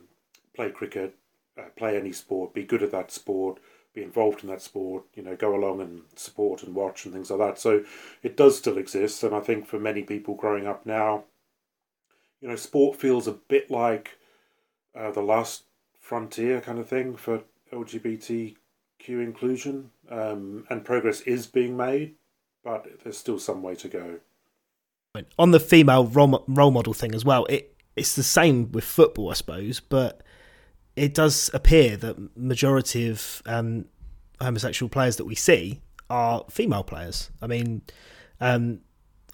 play 0.55 0.71
cricket, 0.71 1.15
uh, 1.57 1.69
play 1.77 1.97
any 1.97 2.11
sport, 2.11 2.53
be 2.53 2.65
good 2.65 2.83
at 2.83 2.91
that 2.91 3.13
sport, 3.13 3.59
be 3.95 4.03
involved 4.03 4.43
in 4.43 4.51
that 4.51 4.61
sport, 4.61 5.05
you 5.15 5.23
know, 5.23 5.37
go 5.37 5.55
along 5.55 5.81
and 5.81 6.03
support 6.17 6.65
and 6.65 6.75
watch 6.75 7.05
and 7.05 7.15
things 7.15 7.31
like 7.31 7.39
that. 7.39 7.61
So 7.61 7.85
it 8.25 8.37
does 8.37 8.59
still 8.59 8.77
exist. 8.77 9.23
And 9.23 9.35
I 9.35 9.41
think 9.41 9.69
for 9.69 9.79
many 9.79 10.03
people 10.03 10.35
growing 10.35 10.67
up 10.67 10.85
now, 10.85 11.25
you 12.41 12.49
know, 12.49 12.57
sport 12.57 12.99
feels 12.99 13.29
a 13.29 13.33
bit 13.33 13.71
like 13.71 14.19
uh, 14.99 15.13
the 15.13 15.23
last 15.23 15.63
frontier 16.01 16.61
kind 16.61 16.81
of 16.81 16.89
thing 16.89 17.17
for 17.17 17.43
LGBTQ 17.73 18.57
inclusion. 19.07 19.91
Um, 20.11 20.67
and 20.69 20.85
progress 20.85 21.21
is 21.21 21.47
being 21.47 21.77
made, 21.77 22.17
but 22.67 22.85
there's 23.05 23.17
still 23.17 23.39
some 23.39 23.63
way 23.63 23.77
to 23.77 23.87
go. 23.87 24.19
On 25.39 25.53
the 25.53 25.61
female 25.61 26.05
role, 26.05 26.45
role 26.49 26.73
model 26.73 26.93
thing 26.93 27.15
as 27.15 27.25
well, 27.25 27.47
it 27.47 27.73
it's 27.95 28.17
the 28.17 28.25
same 28.25 28.73
with 28.73 28.85
football, 28.85 29.31
I 29.31 29.35
suppose, 29.35 29.81
but 29.81 30.21
it 30.97 31.15
does 31.15 31.49
appear 31.55 31.97
that 31.97 32.37
majority 32.37 33.09
of 33.09 33.41
um, 33.47 33.87
homosexual 34.43 34.91
players 34.91 35.17
that 35.17 35.25
we 35.25 35.35
see 35.35 35.81
are 36.11 36.45
female 36.51 36.83
players. 36.83 37.31
I 37.41 37.47
mean, 37.47 37.83
um, 38.41 38.81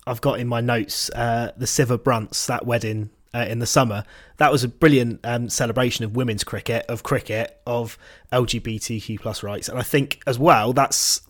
I've 0.07 0.21
got 0.21 0.39
in 0.39 0.47
my 0.47 0.61
notes 0.61 1.11
uh, 1.11 1.53
the 1.57 1.67
Sciver 1.67 2.01
Brunts 2.01 2.47
that 2.47 2.67
wedding 2.67 3.11
uh, 3.35 3.47
in 3.49 3.59
the 3.59 3.67
summer. 3.67 4.05
That 4.37 4.53
was 4.53 4.63
a 4.63 4.69
brilliant 4.69 5.21
um, 5.25 5.49
celebration 5.49 6.05
of 6.05 6.15
women's 6.15 6.45
cricket, 6.45 6.85
of 6.89 7.03
cricket, 7.03 7.61
of 7.67 7.99
LGBTQ 8.31 9.21
plus 9.21 9.43
rights, 9.43 9.69
and 9.69 9.79
I 9.79 9.83
think 9.83 10.23
as 10.27 10.39
well 10.39 10.73
that's 10.73 11.23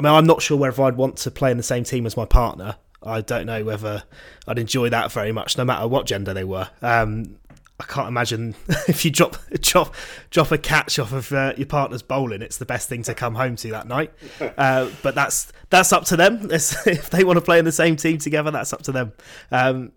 I 0.00 0.02
mean, 0.02 0.14
I'm 0.14 0.26
not 0.26 0.40
sure 0.40 0.56
whether 0.56 0.82
I'd 0.82 0.96
want 0.96 1.18
to 1.18 1.30
play 1.30 1.50
in 1.50 1.58
the 1.58 1.62
same 1.62 1.84
team 1.84 2.06
as 2.06 2.16
my 2.16 2.24
partner. 2.24 2.76
I 3.02 3.20
don't 3.20 3.44
know 3.44 3.62
whether 3.62 4.02
I'd 4.48 4.58
enjoy 4.58 4.88
that 4.88 5.12
very 5.12 5.30
much, 5.30 5.58
no 5.58 5.64
matter 5.66 5.86
what 5.86 6.06
gender 6.06 6.32
they 6.32 6.42
were. 6.42 6.70
Um, 6.80 7.36
I 7.78 7.84
can't 7.84 8.08
imagine 8.08 8.54
if 8.88 9.04
you 9.04 9.10
drop 9.10 9.36
drop 9.60 9.94
drop 10.30 10.52
a 10.52 10.56
catch 10.58 10.98
off 10.98 11.12
of 11.12 11.30
uh, 11.34 11.52
your 11.58 11.66
partner's 11.66 12.00
bowling, 12.00 12.40
it's 12.40 12.56
the 12.56 12.64
best 12.64 12.88
thing 12.88 13.02
to 13.02 13.14
come 13.14 13.34
home 13.34 13.56
to 13.56 13.70
that 13.72 13.86
night. 13.86 14.12
Uh, 14.56 14.90
but 15.02 15.14
that's 15.14 15.52
that's 15.68 15.92
up 15.92 16.04
to 16.06 16.16
them. 16.16 16.48
It's, 16.50 16.86
if 16.86 17.10
they 17.10 17.22
want 17.22 17.36
to 17.36 17.42
play 17.42 17.58
in 17.58 17.66
the 17.66 17.72
same 17.72 17.96
team 17.96 18.16
together, 18.16 18.50
that's 18.50 18.72
up 18.72 18.82
to 18.84 18.92
them. 18.92 19.12
Um, 19.50 19.92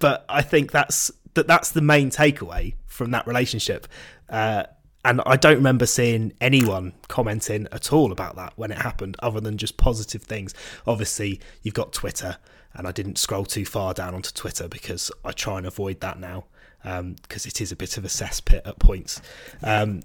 but 0.00 0.24
I 0.28 0.42
think 0.42 0.72
that's 0.72 1.12
that 1.34 1.46
that's 1.46 1.70
the 1.70 1.82
main 1.82 2.10
takeaway 2.10 2.74
from 2.86 3.12
that 3.12 3.28
relationship. 3.28 3.86
Uh, 4.28 4.64
and 5.06 5.22
I 5.24 5.36
don't 5.36 5.54
remember 5.54 5.86
seeing 5.86 6.32
anyone 6.40 6.92
commenting 7.06 7.68
at 7.70 7.92
all 7.92 8.10
about 8.10 8.34
that 8.36 8.54
when 8.56 8.72
it 8.72 8.78
happened, 8.78 9.16
other 9.20 9.40
than 9.40 9.56
just 9.56 9.76
positive 9.76 10.24
things. 10.24 10.52
Obviously, 10.84 11.40
you've 11.62 11.74
got 11.74 11.92
Twitter, 11.92 12.38
and 12.74 12.88
I 12.88 12.90
didn't 12.90 13.16
scroll 13.16 13.44
too 13.44 13.64
far 13.64 13.94
down 13.94 14.16
onto 14.16 14.32
Twitter 14.32 14.66
because 14.66 15.12
I 15.24 15.30
try 15.30 15.58
and 15.58 15.66
avoid 15.66 16.00
that 16.00 16.18
now 16.18 16.46
because 16.82 17.46
um, 17.46 17.48
it 17.48 17.60
is 17.60 17.70
a 17.70 17.76
bit 17.76 17.96
of 17.96 18.04
a 18.04 18.08
cesspit 18.08 18.66
at 18.66 18.80
points. 18.80 19.22
Um, 19.62 20.02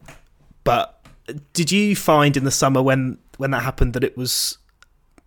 but 0.63 1.03
did 1.53 1.72
you 1.72 1.96
find 1.96 2.38
in 2.38 2.43
the 2.43 2.51
summer 2.51 2.84
when 2.84 3.17
when 3.38 3.50
that 3.51 3.63
happened 3.63 3.93
that 3.93 4.03
it 4.03 4.15
was 4.15 4.60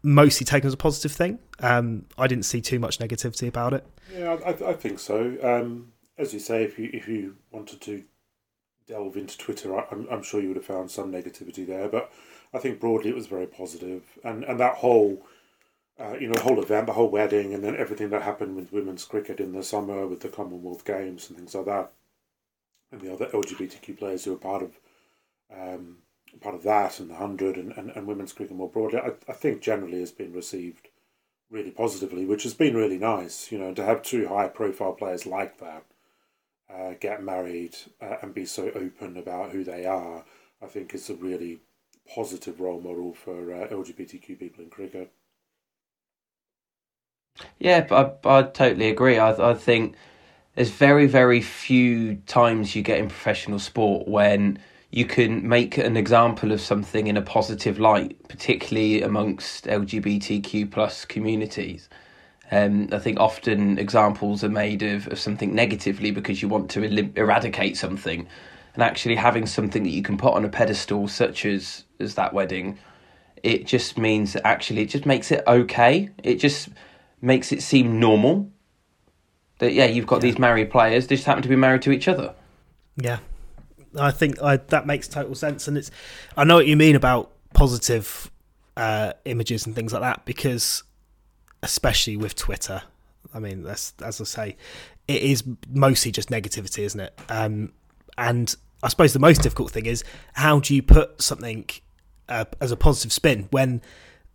mostly 0.04 0.44
taken 0.44 0.68
as 0.68 0.74
a 0.74 0.76
positive 0.76 1.10
thing? 1.10 1.40
Um, 1.58 2.06
I 2.16 2.28
didn't 2.28 2.44
see 2.44 2.60
too 2.60 2.78
much 2.78 3.00
negativity 3.00 3.48
about 3.48 3.74
it. 3.74 3.84
Yeah, 4.12 4.36
I, 4.46 4.50
I 4.70 4.72
think 4.74 5.00
so. 5.00 5.36
Um, 5.42 5.92
as 6.16 6.32
you 6.32 6.38
say, 6.38 6.62
if 6.62 6.78
you 6.78 6.90
if 6.92 7.08
you 7.08 7.38
wanted 7.50 7.80
to 7.80 8.04
delve 8.86 9.16
into 9.16 9.38
Twitter, 9.38 9.76
I'm, 9.90 10.06
I'm 10.10 10.22
sure 10.22 10.40
you 10.40 10.48
would 10.48 10.56
have 10.56 10.66
found 10.66 10.90
some 10.90 11.12
negativity 11.12 11.66
there. 11.66 11.88
But 11.88 12.12
I 12.52 12.58
think 12.58 12.80
broadly 12.80 13.10
it 13.10 13.16
was 13.16 13.26
very 13.26 13.46
positive. 13.46 14.02
and 14.24 14.44
and 14.44 14.58
that 14.60 14.76
whole. 14.76 15.26
Uh, 15.96 16.16
you 16.18 16.26
know, 16.26 16.34
whole 16.42 16.60
event, 16.60 16.86
the 16.86 16.92
whole 16.92 17.08
wedding, 17.08 17.54
and 17.54 17.62
then 17.62 17.76
everything 17.76 18.10
that 18.10 18.22
happened 18.22 18.56
with 18.56 18.72
women's 18.72 19.04
cricket 19.04 19.38
in 19.38 19.52
the 19.52 19.62
summer 19.62 20.08
with 20.08 20.18
the 20.20 20.28
Commonwealth 20.28 20.84
Games 20.84 21.28
and 21.28 21.38
things 21.38 21.54
like 21.54 21.66
that. 21.66 21.92
and 22.90 23.00
the 23.00 23.12
other 23.12 23.26
LGBTQ 23.26 23.96
players 23.98 24.24
who 24.24 24.32
are 24.32 24.36
part 24.36 24.62
of 24.62 24.72
um, 25.56 25.98
part 26.40 26.54
of 26.54 26.62
that 26.64 26.98
and 26.98 27.10
the 27.10 27.14
hundred 27.14 27.56
and, 27.56 27.72
and, 27.72 27.90
and 27.90 28.06
women's 28.06 28.32
cricket 28.32 28.56
more 28.56 28.68
broadly, 28.68 28.98
I, 28.98 29.12
I 29.28 29.34
think 29.34 29.62
generally 29.62 30.00
has 30.00 30.10
been 30.10 30.32
received 30.32 30.88
really 31.50 31.70
positively, 31.70 32.24
which 32.24 32.42
has 32.42 32.54
been 32.54 32.76
really 32.76 32.98
nice. 32.98 33.52
You 33.52 33.58
know, 33.58 33.72
to 33.74 33.84
have 33.84 34.02
two 34.02 34.28
high 34.28 34.48
profile 34.48 34.94
players 34.94 35.26
like 35.26 35.58
that 35.58 35.84
uh, 36.74 36.94
get 37.00 37.22
married 37.22 37.76
uh, 38.00 38.16
and 38.22 38.34
be 38.34 38.46
so 38.46 38.70
open 38.74 39.16
about 39.16 39.50
who 39.50 39.64
they 39.64 39.86
are, 39.86 40.24
I 40.62 40.66
think 40.66 40.94
is 40.94 41.10
a 41.10 41.14
really 41.14 41.60
positive 42.12 42.60
role 42.60 42.80
model 42.80 43.14
for 43.14 43.52
uh, 43.52 43.68
LGBTQ 43.68 44.38
people 44.38 44.64
in 44.64 44.70
cricket. 44.70 45.12
Yeah, 47.58 47.86
I, 47.90 48.38
I 48.38 48.42
totally 48.42 48.90
agree. 48.90 49.18
I, 49.18 49.50
I 49.50 49.54
think 49.54 49.96
there's 50.54 50.70
very, 50.70 51.06
very 51.06 51.40
few 51.40 52.16
times 52.26 52.76
you 52.76 52.82
get 52.82 52.98
in 52.98 53.08
professional 53.08 53.58
sport 53.58 54.06
when 54.06 54.58
you 54.90 55.04
can 55.04 55.48
make 55.48 55.76
an 55.76 55.96
example 55.96 56.52
of 56.52 56.60
something 56.60 57.08
in 57.08 57.16
a 57.16 57.22
positive 57.22 57.80
light, 57.80 58.16
particularly 58.28 59.02
amongst 59.02 59.64
LGBTQ 59.64 60.70
plus 60.70 61.04
communities. 61.04 61.88
Um, 62.50 62.88
I 62.92 62.98
think 62.98 63.18
often 63.18 63.78
examples 63.78 64.44
are 64.44 64.50
made 64.50 64.82
of, 64.82 65.08
of 65.08 65.18
something 65.18 65.54
negatively 65.54 66.10
because 66.10 66.42
you 66.42 66.48
want 66.48 66.70
to 66.72 66.84
eradicate 67.18 67.76
something, 67.76 68.26
and 68.74 68.82
actually 68.82 69.16
having 69.16 69.46
something 69.46 69.82
that 69.82 69.90
you 69.90 70.02
can 70.02 70.16
put 70.16 70.34
on 70.34 70.44
a 70.44 70.48
pedestal, 70.48 71.08
such 71.08 71.46
as 71.46 71.84
as 72.00 72.14
that 72.16 72.34
wedding, 72.34 72.78
it 73.42 73.66
just 73.66 73.96
means 73.96 74.32
that 74.34 74.46
actually 74.46 74.82
it 74.82 74.90
just 74.90 75.06
makes 75.06 75.30
it 75.30 75.42
okay. 75.46 76.10
It 76.22 76.36
just 76.36 76.68
makes 77.20 77.52
it 77.52 77.62
seem 77.62 77.98
normal. 77.98 78.50
That 79.58 79.72
yeah, 79.72 79.86
you've 79.86 80.06
got 80.06 80.16
yeah. 80.16 80.30
these 80.30 80.38
married 80.38 80.70
players; 80.70 81.06
they 81.06 81.16
just 81.16 81.26
happen 81.26 81.42
to 81.42 81.48
be 81.48 81.56
married 81.56 81.82
to 81.82 81.92
each 81.92 82.08
other. 82.08 82.34
Yeah, 82.96 83.18
I 83.98 84.10
think 84.10 84.42
I, 84.42 84.56
that 84.56 84.86
makes 84.86 85.08
total 85.08 85.34
sense, 85.34 85.68
and 85.68 85.78
it's 85.78 85.90
I 86.36 86.44
know 86.44 86.56
what 86.56 86.66
you 86.66 86.76
mean 86.76 86.96
about 86.96 87.30
positive 87.54 88.30
uh, 88.76 89.12
images 89.24 89.66
and 89.66 89.74
things 89.74 89.92
like 89.92 90.02
that 90.02 90.24
because, 90.24 90.82
especially 91.64 92.16
with 92.16 92.36
Twitter, 92.36 92.82
I 93.32 93.40
mean, 93.40 93.62
that's 93.62 93.94
as 94.04 94.20
I 94.20 94.24
say, 94.24 94.56
it 95.08 95.22
is 95.22 95.42
mostly 95.68 96.12
just 96.12 96.28
negativity, 96.28 96.84
isn't 96.84 97.00
it? 97.00 97.18
Um, 97.28 97.72
and 98.16 98.54
I 98.82 98.88
suppose 98.88 99.12
the 99.12 99.18
most 99.18 99.42
difficult 99.42 99.72
thing 99.72 99.86
is 99.86 100.04
how 100.34 100.60
do 100.60 100.74
you 100.74 100.82
put 100.82 101.20
something 101.20 101.68
uh, 102.28 102.44
as 102.60 102.70
a 102.70 102.76
positive 102.76 103.12
spin 103.12 103.48
when 103.50 103.82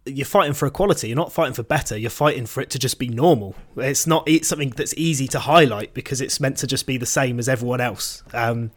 you're 0.06 0.26
fighting 0.26 0.54
for 0.54 0.66
equality. 0.66 1.08
You're 1.08 1.18
not 1.18 1.32
fighting 1.32 1.54
for 1.54 1.64
better. 1.64 1.96
You're 1.98 2.10
fighting 2.10 2.46
for 2.46 2.62
it 2.62 2.70
to 2.72 2.80
just 2.80 2.98
be 2.98 3.10
normal. 3.10 3.56
It's 3.78 4.08
not 4.08 4.28
it's 4.28 4.48
something 4.48 4.72
that's 4.72 4.94
easy 4.98 5.28
to 5.30 5.40
highlight 5.40 5.94
because 5.94 6.22
it's 6.22 6.40
meant 6.40 6.58
to 6.58 6.68
just 6.68 6.88
be 6.88 6.98
the 6.98 7.06
same 7.06 7.38
as 7.38 7.48
everyone 7.48 7.82
else. 7.82 8.24
Um, 8.34 8.72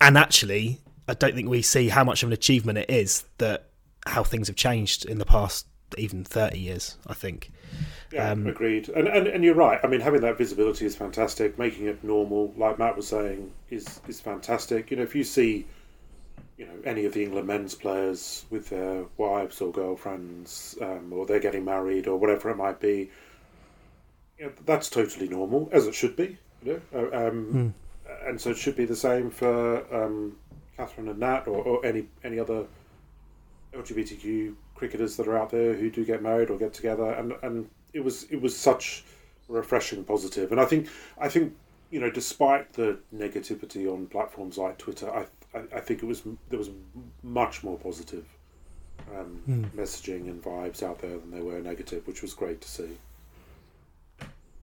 and 0.00 0.16
actually, 0.16 0.80
I 1.06 1.14
don't 1.14 1.34
think 1.34 1.48
we 1.48 1.62
see 1.62 1.88
how 1.88 2.04
much 2.04 2.22
of 2.22 2.28
an 2.28 2.32
achievement 2.32 2.78
it 2.78 2.88
is 2.88 3.24
that 3.38 3.66
how 4.06 4.24
things 4.24 4.48
have 4.48 4.56
changed 4.56 5.04
in 5.04 5.18
the 5.18 5.26
past 5.26 5.66
even 5.98 6.24
30 6.24 6.58
years, 6.58 6.96
I 7.06 7.14
think. 7.14 7.50
Yeah, 8.12 8.30
um, 8.30 8.46
agreed. 8.46 8.88
And, 8.88 9.06
and 9.06 9.26
and 9.26 9.44
you're 9.44 9.54
right. 9.54 9.78
I 9.84 9.86
mean, 9.86 10.00
having 10.00 10.20
that 10.22 10.36
visibility 10.36 10.84
is 10.86 10.96
fantastic. 10.96 11.58
Making 11.58 11.86
it 11.86 12.02
normal, 12.02 12.52
like 12.56 12.78
Matt 12.78 12.96
was 12.96 13.06
saying, 13.06 13.52
is 13.70 14.00
is 14.08 14.20
fantastic. 14.20 14.90
You 14.90 14.96
know, 14.96 15.04
if 15.04 15.14
you 15.14 15.22
see, 15.22 15.66
you 16.56 16.66
know, 16.66 16.72
any 16.84 17.04
of 17.04 17.14
the 17.14 17.22
England 17.22 17.46
men's 17.46 17.74
players 17.74 18.44
with 18.50 18.68
their 18.68 19.04
wives 19.16 19.60
or 19.60 19.70
girlfriends, 19.70 20.76
um, 20.82 21.12
or 21.12 21.24
they're 21.26 21.40
getting 21.40 21.64
married 21.64 22.08
or 22.08 22.16
whatever 22.16 22.50
it 22.50 22.56
might 22.56 22.80
be, 22.80 23.10
you 24.38 24.46
know, 24.46 24.52
that's 24.66 24.90
totally 24.90 25.28
normal, 25.28 25.68
as 25.72 25.86
it 25.86 25.94
should 25.94 26.16
be. 26.16 26.36
You 26.64 26.82
know, 26.92 27.00
uh, 27.00 27.28
um, 27.28 27.52
mm 27.52 27.72
and 28.26 28.40
so 28.40 28.50
it 28.50 28.58
should 28.58 28.76
be 28.76 28.84
the 28.84 28.96
same 28.96 29.30
for 29.30 29.84
um, 29.94 30.36
Katherine 30.76 31.08
and 31.08 31.18
Nat 31.18 31.46
or, 31.46 31.62
or 31.62 31.86
any 31.86 32.06
any 32.24 32.38
other 32.38 32.64
LGBTQ 33.74 34.54
cricketers 34.80 35.16
that 35.18 35.28
are 35.28 35.36
out 35.36 35.50
there 35.50 35.74
who 35.74 35.90
do 35.90 36.06
get 36.06 36.22
married 36.22 36.48
or 36.48 36.56
get 36.56 36.72
together, 36.72 37.12
and 37.12 37.34
and 37.42 37.68
it 37.92 38.02
was 38.02 38.24
it 38.30 38.40
was 38.40 38.56
such 38.56 39.04
a 39.48 39.52
refreshing 39.52 40.02
positive, 40.04 40.50
and 40.52 40.60
I 40.60 40.64
think 40.64 40.88
I 41.18 41.28
think 41.28 41.54
you 41.90 42.00
know 42.00 42.10
despite 42.10 42.72
the 42.72 42.98
negativity 43.14 43.92
on 43.92 44.06
platforms 44.06 44.56
like 44.56 44.78
Twitter, 44.78 45.08
I 45.14 45.26
I, 45.54 45.60
I 45.76 45.80
think 45.80 46.02
it 46.02 46.06
was 46.06 46.22
there 46.48 46.58
was 46.58 46.70
much 47.22 47.62
more 47.62 47.76
positive 47.78 48.24
um, 49.14 49.42
mm. 49.46 49.70
messaging 49.76 50.30
and 50.30 50.42
vibes 50.42 50.82
out 50.82 50.98
there 51.00 51.18
than 51.18 51.30
there 51.30 51.44
were 51.44 51.60
negative, 51.60 52.06
which 52.06 52.22
was 52.22 52.32
great 52.32 52.62
to 52.62 52.68
see. 52.68 52.98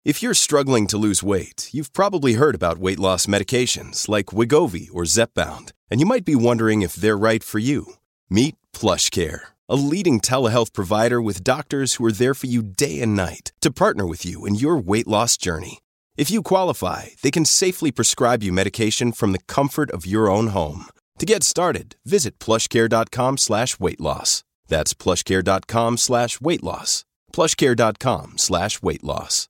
If 0.05 0.21
you're 0.21 0.35
struggling 0.35 0.87
to 0.87 0.97
lose 0.97 1.23
weight, 1.23 1.69
you've 1.73 1.91
probably 1.91 2.33
heard 2.33 2.55
about 2.55 2.77
weight 2.77 2.99
loss 2.99 3.25
medications 3.25 4.07
like 4.07 4.27
Wegovy 4.27 4.87
or 4.93 5.03
Zepbound, 5.03 5.71
and 5.89 5.99
you 5.99 6.05
might 6.05 6.23
be 6.23 6.35
wondering 6.35 6.83
if 6.83 6.93
they're 6.95 7.17
right 7.29 7.43
for 7.43 7.59
you. 7.59 7.95
Meet 8.29 8.55
PlushCare, 8.71 9.54
a 9.67 9.75
leading 9.75 10.19
telehealth 10.19 10.73
provider 10.73 11.21
with 11.21 11.43
doctors 11.43 11.95
who 11.95 12.05
are 12.05 12.11
there 12.11 12.33
for 12.33 12.47
you 12.47 12.61
day 12.61 13.01
and 13.01 13.15
night 13.15 13.51
to 13.61 13.71
partner 13.71 14.05
with 14.05 14.25
you 14.25 14.45
in 14.45 14.55
your 14.55 14.77
weight 14.77 15.07
loss 15.07 15.37
journey. 15.37 15.79
If 16.17 16.31
you 16.31 16.41
qualify, 16.41 17.07
they 17.21 17.31
can 17.31 17.45
safely 17.45 17.91
prescribe 17.91 18.43
you 18.43 18.53
medication 18.53 19.11
from 19.11 19.31
the 19.31 19.43
comfort 19.47 19.91
of 19.91 20.05
your 20.05 20.29
own 20.29 20.47
home. 20.47 20.85
To 21.19 21.25
get 21.25 21.43
started, 21.43 21.95
visit 22.05 22.39
plushcare.com 22.39 23.37
slash 23.37 23.79
weight 23.79 24.01
loss. 24.01 24.43
That's 24.67 24.93
plushcare.com 24.93 25.97
slash 25.97 26.41
weight 26.41 26.63
loss. 26.63 27.05
Plushcare.com 27.33 28.37
slash 28.37 28.81
weight 28.81 29.03
loss. 29.03 29.47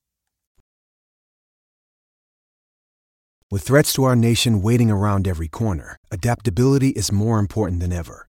With 3.51 3.61
threats 3.61 3.93
to 3.93 4.03
our 4.05 4.15
nation 4.15 4.61
waiting 4.63 4.89
around 4.89 5.27
every 5.27 5.47
corner, 5.47 5.97
adaptability 6.11 6.89
is 6.89 7.11
more 7.11 7.37
important 7.37 7.79
than 7.79 7.93
ever. 7.93 8.27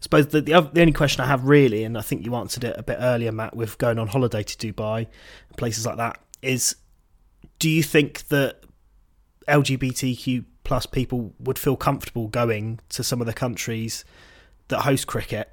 suppose 0.00 0.28
the, 0.28 0.40
the, 0.40 0.54
other, 0.54 0.70
the 0.72 0.80
only 0.80 0.92
question 0.92 1.22
I 1.22 1.26
have 1.26 1.44
really, 1.44 1.84
and 1.84 1.96
I 1.98 2.00
think 2.02 2.24
you 2.24 2.34
answered 2.34 2.64
it 2.64 2.76
a 2.78 2.82
bit 2.82 2.98
earlier, 3.00 3.32
Matt, 3.32 3.56
with 3.56 3.78
going 3.78 3.98
on 3.98 4.08
holiday 4.08 4.42
to 4.42 4.72
Dubai, 4.72 5.06
and 5.48 5.56
places 5.56 5.86
like 5.86 5.96
that, 5.96 6.20
is 6.42 6.76
do 7.58 7.68
you 7.68 7.82
think 7.82 8.28
that 8.28 8.62
LGBTQ 9.48 10.44
plus 10.64 10.86
people 10.86 11.32
would 11.40 11.58
feel 11.58 11.76
comfortable 11.76 12.28
going 12.28 12.78
to 12.90 13.02
some 13.02 13.20
of 13.20 13.26
the 13.26 13.32
countries 13.32 14.04
that 14.68 14.80
host 14.80 15.06
cricket 15.06 15.50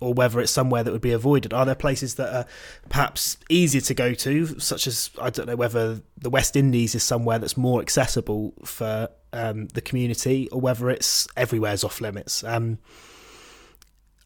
or 0.00 0.12
whether 0.12 0.40
it's 0.40 0.50
somewhere 0.50 0.82
that 0.82 0.92
would 0.92 1.00
be 1.00 1.12
avoided. 1.12 1.54
Are 1.54 1.64
there 1.64 1.74
places 1.74 2.16
that 2.16 2.34
are 2.34 2.46
perhaps 2.88 3.38
easier 3.48 3.80
to 3.82 3.94
go 3.94 4.12
to, 4.12 4.58
such 4.58 4.86
as 4.86 5.10
I 5.20 5.30
don't 5.30 5.46
know 5.46 5.56
whether 5.56 6.02
the 6.18 6.28
West 6.28 6.56
Indies 6.56 6.94
is 6.94 7.02
somewhere 7.02 7.38
that's 7.38 7.56
more 7.56 7.80
accessible 7.80 8.52
for 8.64 9.08
um, 9.32 9.68
the 9.68 9.80
community, 9.80 10.48
or 10.50 10.60
whether 10.60 10.90
it's 10.90 11.26
everywhere's 11.36 11.82
off 11.84 12.00
limits. 12.00 12.44
Um, 12.44 12.78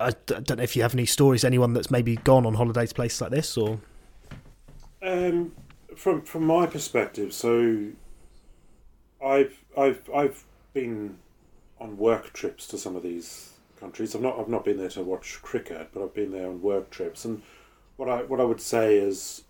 I 0.01 0.13
don't 0.27 0.57
know 0.57 0.63
if 0.63 0.75
you 0.75 0.83
have 0.83 0.95
any 0.95 1.07
stories. 1.07 1.45
Anyone 1.45 1.75
that's 1.75 1.91
maybe 1.91 2.17
gone 2.17 2.47
on 2.47 2.55
holiday 2.55 2.87
to 2.87 2.95
places 2.95 3.21
like 3.21 3.31
this, 3.31 3.57
or 3.57 3.81
um, 5.03 5.53
from 5.95 6.23
from 6.23 6.47
my 6.47 6.67
perspective, 6.67 7.33
so 7.35 7.89
I've 9.25 9.63
I've 9.77 10.09
I've 10.15 10.45
been 10.73 11.19
on 11.79 11.97
work 11.97 12.33
trips 12.33 12.67
to 12.69 12.79
some 12.79 12.97
of 12.97 13.03
these 13.03 13.55
countries. 13.79 14.15
I've 14.15 14.23
not 14.23 14.39
I've 14.39 14.49
not 14.49 14.65
been 14.65 14.79
there 14.79 14.89
to 14.91 15.03
watch 15.03 15.41
cricket, 15.43 15.91
but 15.93 16.03
I've 16.03 16.15
been 16.15 16.33
there 16.33 16.49
on 16.49 16.63
work 16.63 16.91
trips. 16.91 17.25
And 17.25 17.43
what 17.97 18.09
I 18.09 18.23
what 18.23 18.41
I 18.41 18.45
would 18.45 18.61
say 18.61 18.97
is, 18.97 19.45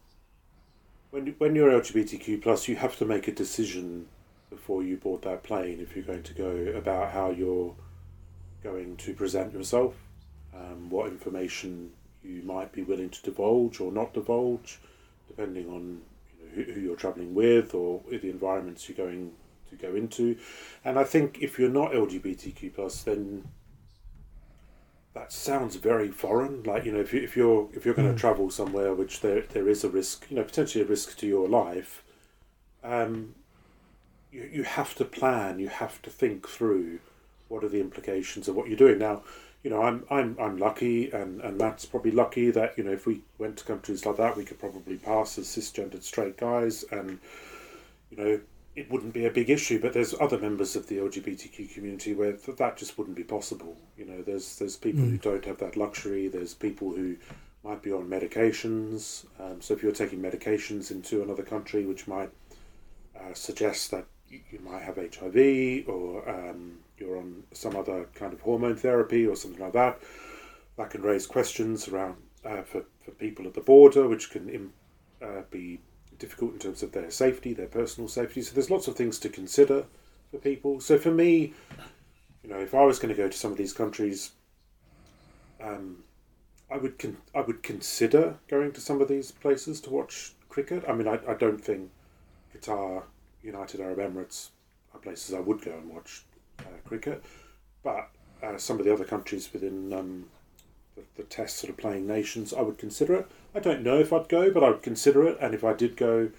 when 1.11 1.35
when 1.39 1.55
you're 1.55 1.71
LGBTQ 1.71 2.43
plus, 2.43 2.67
you 2.67 2.77
have 2.77 2.97
to 2.99 3.05
make 3.05 3.29
a 3.29 3.33
decision 3.33 4.07
before 4.51 4.83
you 4.83 4.97
board 4.97 5.23
that 5.23 5.45
plane 5.45 5.79
if 5.81 5.95
you're 5.95 6.05
going 6.05 6.25
to 6.25 6.35
go 6.35 6.51
about 6.77 7.13
how 7.13 7.31
you're 7.31 7.75
going 8.65 8.97
to 8.97 9.15
present 9.15 9.53
yourself, 9.53 9.95
um, 10.55 10.91
what 10.91 11.09
information 11.09 11.91
you 12.23 12.43
might 12.43 12.73
be 12.73 12.83
willing 12.83 13.11
to 13.11 13.23
divulge 13.23 13.81
or 13.81 13.93
not 13.93 14.15
divulge, 14.15 14.79
depending 15.29 15.69
on 15.69 16.01
you 16.39 16.45
know, 16.45 16.53
who, 16.55 16.73
who 16.73 16.81
you're 16.81 16.97
travelling 16.97 17.35
with 17.35 17.75
or 17.75 18.01
the 18.11 18.31
environments 18.31 18.89
you're 18.89 18.97
going 18.97 19.33
to 19.71 19.77
go 19.77 19.95
into. 19.95 20.37
And 20.85 20.99
I 20.99 21.05
think 21.05 21.39
if 21.41 21.59
you're 21.59 21.71
not 21.71 21.93
LGBTQ 21.93 22.75
plus, 22.75 23.03
then 23.03 23.45
that 25.15 25.33
sounds 25.33 25.77
very 25.77 26.09
foreign. 26.09 26.63
Like 26.63 26.85
you 26.85 26.93
know, 26.93 27.01
if 27.01 27.13
you 27.13 27.23
if 27.23 27.37
you're 27.37 27.69
if 27.73 27.85
you're 27.85 27.95
going 27.95 28.09
to 28.09 28.15
mm. 28.15 28.21
travel 28.21 28.51
somewhere 28.51 28.95
which 28.95 29.21
there 29.21 29.43
there 29.43 29.69
is 29.69 29.85
a 29.85 29.89
risk, 29.89 30.27
you 30.31 30.37
know, 30.37 30.45
potentially 30.45 30.85
a 30.85 30.87
risk 30.87 31.17
to 31.19 31.27
your 31.27 31.49
life, 31.49 32.03
um, 32.85 33.35
you, 34.31 34.49
you 34.53 34.63
have 34.63 34.95
to 34.97 35.05
plan, 35.05 35.59
you 35.59 35.69
have 35.69 36.01
to 36.03 36.11
think 36.11 36.49
through 36.49 37.01
what 37.49 37.65
are 37.65 37.69
the 37.69 37.81
implications 37.81 38.47
of 38.47 38.55
what 38.55 38.69
you're 38.69 38.77
doing. 38.77 38.99
Now, 38.99 39.23
you 39.63 39.71
know, 39.71 39.83
I'm 39.83 40.05
I'm 40.11 40.37
I'm 40.41 40.57
lucky, 40.57 41.11
and 41.11 41.41
and 41.41 41.59
Matt's 41.59 41.85
probably 41.87 42.11
lucky 42.13 42.51
that 42.51 42.77
you 42.79 42.85
know 42.85 42.93
if 42.93 43.07
we 43.07 43.21
went 43.39 43.59
to 43.59 43.65
countries 43.65 44.07
like 44.07 44.17
that, 44.17 44.37
we 44.37 44.45
could 44.45 44.59
probably 44.59 44.97
pass 44.97 45.39
as 45.39 45.47
cisgendered 45.47 46.03
straight 46.03 46.37
guys, 46.37 46.85
and 46.91 47.19
you 48.11 48.17
know 48.17 48.41
it 48.77 48.91
wouldn't 48.91 49.13
be 49.13 49.27
a 49.27 49.31
big 49.31 49.51
issue. 49.51 49.81
But 49.81 49.93
there's 49.93 50.15
other 50.21 50.39
members 50.39 50.77
of 50.77 50.87
the 50.87 50.99
LGBTQ 50.99 51.75
community 51.75 52.15
where 52.15 52.33
th- 52.33 52.57
that 52.59 52.77
just 52.77 52.97
wouldn't 52.97 53.17
be 53.17 53.25
possible. 53.25 53.77
You 53.99 54.07
know, 54.07 54.23
there's 54.23 54.57
there's 54.59 54.77
people 54.77 55.03
Mm. 55.05 55.11
who 55.11 55.19
don't 55.19 55.45
have 55.45 55.59
that 55.59 55.77
luxury. 55.77 56.29
There's 56.29 56.55
people 56.55 56.91
who 56.93 57.17
might 57.63 57.83
be 57.83 57.93
on 57.93 58.09
medications. 58.09 59.27
Um, 59.39 59.61
so 59.61 59.75
if 59.75 59.83
you're 59.83 59.93
taking 59.93 60.21
medications 60.21 60.91
into 60.91 61.23
another 61.23 61.43
country, 61.43 61.85
which 61.85 62.09
might 62.09 62.31
uh, 63.15 63.35
suggest 63.35 63.91
that 63.91 64.07
you, 64.31 64.41
you 64.51 64.59
might 64.61 64.83
have 64.83 64.97
HIV 64.97 65.87
or 65.89 66.27
um, 66.29 66.79
you're 67.01 67.19
on 67.19 67.43
some 67.53 67.75
other 67.75 68.07
kind 68.15 68.33
of 68.33 68.41
hormone 68.41 68.77
therapy 68.77 69.27
or 69.27 69.35
something 69.35 69.61
like 69.61 69.73
that, 69.73 70.01
that 70.77 70.91
can 70.91 71.03
raise 71.03 71.27
questions 71.27 71.89
around 71.89 72.17
uh, 72.45 72.63
for, 72.63 72.85
for 73.05 73.11
people 73.13 73.47
at 73.47 73.55
the 73.55 73.61
border, 73.61 74.07
which 74.07 74.31
can 74.31 74.73
uh, 75.23 75.43
be 75.51 75.81
difficult 76.19 76.53
in 76.53 76.59
terms 76.59 76.83
of 76.83 76.93
their 76.93 77.11
safety, 77.11 77.53
their 77.53 77.67
personal 77.67 78.09
safety. 78.09 78.43
So 78.43 78.55
there's 78.55 78.71
lots 78.71 78.89
of 78.89 78.97
things 78.97 79.19
to 79.21 79.29
consider 79.29 79.87
for 80.31 80.39
people. 80.39 80.81
So 80.81 80.99
for 80.99 81.11
me, 81.11 81.55
you 82.43 82.51
know, 82.51 82.59
if 82.61 82.75
I 82.75 82.85
was 82.85 82.99
going 82.99 83.15
to 83.15 83.21
go 83.21 83.29
to 83.29 83.37
some 83.37 83.53
of 83.53 83.59
these 83.59 83.73
countries, 83.73 84.33
um, 85.61 86.05
I 86.71 86.77
would 86.77 86.99
con- 86.99 87.19
I 87.35 87.41
would 87.41 87.63
consider 87.63 88.37
going 88.49 88.73
to 88.73 88.81
some 88.81 89.01
of 89.01 89.09
these 89.09 89.33
places 89.33 89.81
to 89.83 89.91
watch 89.91 90.35
cricket. 90.49 90.85
I 90.89 90.93
mean, 90.93 91.09
I, 91.09 91.19
I 91.29 91.35
don't 91.35 91.63
think 91.63 91.91
Qatar, 92.55 93.03
United 93.43 93.81
Arab 93.81 93.99
Emirates 93.99 94.51
are 94.95 95.01
places 95.01 95.35
I 95.35 95.41
would 95.41 95.63
go 95.63 95.73
and 95.73 95.91
watch 95.91 96.25
cricket, 96.85 97.25
but 97.83 98.11
uh, 98.43 98.57
some 98.59 98.79
of 98.79 98.85
the 98.85 98.93
other 98.93 99.05
countries 99.05 99.53
within 99.53 99.93
um, 99.93 100.27
the, 100.97 101.03
the 101.17 101.23
test 101.23 101.59
sort 101.59 101.71
of 101.71 101.77
playing 101.77 102.07
nations, 102.07 102.53
I 102.53 102.63
would 102.63 102.79
consider 102.79 103.15
it. 103.15 103.27
I 103.55 103.61
don't 103.61 103.83
know 103.83 103.99
if 103.99 104.13
I'd 104.13 104.29
go, 104.29 104.51
but 104.51 104.65
I 104.65 104.71
would 104.71 104.83
consider 104.83 105.27
it, 105.27 105.39
and 105.41 105.55
if 105.55 105.65
I 105.65 105.73
did 105.73 105.97
go, 105.97 106.31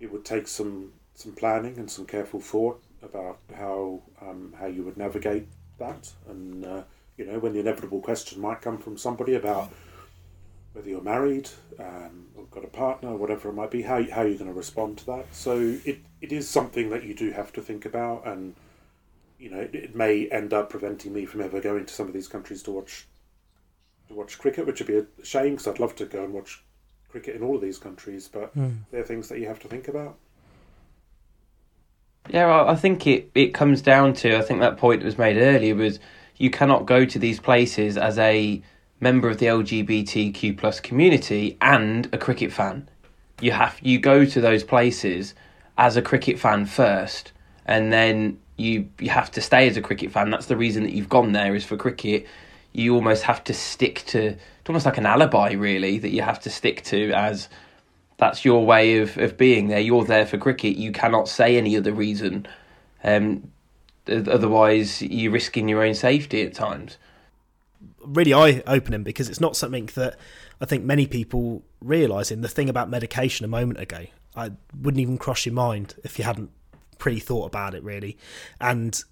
it 0.00 0.12
would 0.12 0.24
take 0.24 0.48
some 0.48 0.92
some 1.14 1.32
planning 1.32 1.78
and 1.78 1.90
some 1.90 2.04
careful 2.04 2.40
thought 2.40 2.82
about 3.02 3.38
how 3.56 4.02
um, 4.20 4.54
how 4.58 4.66
you 4.66 4.82
would 4.82 4.96
navigate 4.96 5.48
that, 5.78 6.12
and 6.28 6.64
uh, 6.64 6.82
you 7.16 7.26
know 7.26 7.38
when 7.38 7.52
the 7.52 7.60
inevitable 7.60 8.00
question 8.00 8.40
might 8.40 8.60
come 8.60 8.78
from 8.78 8.96
somebody 8.98 9.34
about 9.34 9.72
whether 10.72 10.90
you're 10.90 11.00
married 11.00 11.48
um, 11.78 12.26
or 12.36 12.44
got 12.50 12.62
a 12.62 12.68
partner, 12.68 13.16
whatever 13.16 13.48
it 13.48 13.54
might 13.54 13.70
be, 13.70 13.82
how 13.82 14.02
how 14.10 14.22
you're 14.22 14.38
going 14.38 14.50
to 14.50 14.52
respond 14.52 14.98
to 14.98 15.06
that. 15.06 15.26
So 15.32 15.78
it, 15.84 16.00
it 16.20 16.32
is 16.32 16.48
something 16.48 16.90
that 16.90 17.04
you 17.04 17.14
do 17.14 17.30
have 17.30 17.52
to 17.54 17.62
think 17.62 17.86
about, 17.86 18.26
and 18.26 18.54
you 19.38 19.50
know 19.50 19.60
it, 19.60 19.74
it 19.74 19.94
may 19.96 20.28
end 20.28 20.52
up 20.52 20.70
preventing 20.70 21.12
me 21.12 21.24
from 21.26 21.40
ever 21.42 21.60
going 21.60 21.84
to 21.84 21.92
some 21.94 22.06
of 22.06 22.12
these 22.12 22.28
countries 22.28 22.62
to 22.64 22.70
watch 22.70 23.06
to 24.08 24.14
watch 24.14 24.38
cricket, 24.38 24.66
which 24.66 24.80
would 24.80 24.86
be 24.86 24.98
a 24.98 25.24
shame 25.24 25.52
because 25.52 25.66
I'd 25.66 25.80
love 25.80 25.96
to 25.96 26.06
go 26.06 26.24
and 26.24 26.32
watch 26.32 26.62
cricket 27.08 27.36
in 27.36 27.42
all 27.42 27.56
of 27.56 27.62
these 27.62 27.78
countries, 27.78 28.28
but 28.28 28.54
Mm. 28.56 28.84
they're 28.90 29.02
things 29.04 29.28
that 29.28 29.38
you 29.38 29.46
have 29.46 29.58
to 29.60 29.68
think 29.68 29.88
about. 29.88 30.16
Yeah, 32.28 32.46
I 32.46 32.72
I 32.72 32.76
think 32.76 33.06
it, 33.06 33.30
it 33.34 33.54
comes 33.54 33.82
down 33.82 34.12
to 34.14 34.36
I 34.36 34.42
think 34.42 34.60
that 34.60 34.78
point 34.78 35.00
that 35.00 35.06
was 35.06 35.18
made 35.18 35.36
earlier 35.36 35.74
was 35.74 35.98
you 36.36 36.50
cannot 36.50 36.86
go 36.86 37.04
to 37.04 37.18
these 37.18 37.40
places 37.40 37.96
as 37.96 38.18
a 38.18 38.62
member 39.00 39.28
of 39.28 39.38
the 39.38 39.46
LGBTQ 39.46 40.56
plus 40.58 40.80
community 40.80 41.56
and 41.60 42.08
a 42.12 42.18
cricket 42.18 42.52
fan. 42.52 42.88
You 43.40 43.52
have 43.52 43.78
you 43.82 43.98
go 43.98 44.24
to 44.24 44.40
those 44.40 44.64
places 44.64 45.34
as 45.78 45.96
a 45.96 46.02
cricket 46.02 46.38
fan 46.38 46.66
first, 46.66 47.32
and 47.66 47.92
then 47.92 48.38
you 48.56 48.88
you 48.98 49.10
have 49.10 49.30
to 49.32 49.40
stay 49.40 49.68
as 49.68 49.76
a 49.76 49.82
cricket 49.82 50.10
fan. 50.12 50.30
That's 50.30 50.46
the 50.46 50.56
reason 50.56 50.82
that 50.84 50.92
you've 50.92 51.08
gone 51.08 51.32
there 51.32 51.54
is 51.54 51.64
for 51.64 51.76
cricket. 51.76 52.26
You 52.72 52.94
almost 52.94 53.22
have 53.22 53.42
to 53.44 53.54
stick 53.54 54.04
to 54.08 54.36
it's 54.66 54.68
almost 54.68 54.86
like 54.86 54.98
an 54.98 55.06
alibi, 55.06 55.52
really, 55.52 55.98
that 55.98 56.10
you 56.10 56.22
have 56.22 56.40
to 56.40 56.50
stick 56.50 56.82
to 56.84 57.12
as 57.12 57.48
that's 58.18 58.44
your 58.44 58.66
way 58.66 58.98
of, 58.98 59.16
of 59.18 59.36
being 59.36 59.68
there. 59.68 59.78
You're 59.78 60.04
there 60.04 60.26
for 60.26 60.38
cricket. 60.38 60.76
You 60.76 60.90
cannot 60.90 61.28
say 61.28 61.56
any 61.56 61.76
other 61.76 61.92
reason. 61.92 62.48
Um, 63.04 63.52
otherwise, 64.08 65.02
you're 65.02 65.32
risking 65.32 65.68
your 65.68 65.84
own 65.84 65.94
safety 65.94 66.42
at 66.42 66.54
times. 66.54 66.96
really 68.04 68.32
eye 68.34 68.62
opening 68.66 69.02
because 69.02 69.28
it's 69.28 69.40
not 69.40 69.56
something 69.56 69.86
that 69.94 70.16
I 70.60 70.64
think 70.64 70.84
many 70.84 71.06
people 71.06 71.62
realise. 71.80 72.30
In 72.30 72.40
the 72.40 72.48
thing 72.48 72.68
about 72.68 72.88
medication 72.88 73.44
a 73.44 73.48
moment 73.48 73.78
ago, 73.78 74.06
I 74.34 74.52
wouldn't 74.80 75.00
even 75.00 75.18
cross 75.18 75.46
your 75.46 75.54
mind 75.54 75.94
if 76.04 76.18
you 76.18 76.24
hadn't 76.24 76.50
pre 76.98 77.18
thought 77.18 77.46
about 77.46 77.74
it 77.74 77.82
really, 77.82 78.18
and 78.60 79.02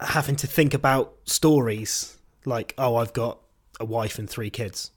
having 0.00 0.36
to 0.36 0.46
think 0.46 0.74
about 0.74 1.14
stories 1.24 2.18
like, 2.44 2.74
oh, 2.78 2.96
I've 2.96 3.12
got 3.12 3.38
a 3.80 3.84
wife 3.84 4.18
and 4.18 4.28
three 4.28 4.50
kids. 4.50 4.90